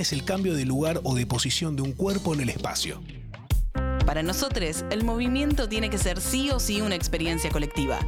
Es 0.00 0.14
el 0.14 0.24
cambio 0.24 0.54
de 0.54 0.64
lugar 0.64 1.02
o 1.04 1.14
de 1.14 1.26
posición 1.26 1.76
de 1.76 1.82
un 1.82 1.92
cuerpo 1.92 2.32
en 2.32 2.40
el 2.40 2.48
espacio. 2.48 3.02
Para 4.06 4.22
nosotros, 4.22 4.82
el 4.90 5.04
movimiento 5.04 5.68
tiene 5.68 5.90
que 5.90 5.98
ser 5.98 6.22
sí 6.22 6.48
o 6.50 6.58
sí 6.58 6.80
una 6.80 6.94
experiencia 6.94 7.50
colectiva. 7.50 7.98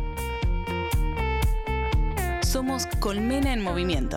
Somos 2.43 2.87
Colmena 2.99 3.53
en 3.53 3.61
Movimiento. 3.61 4.17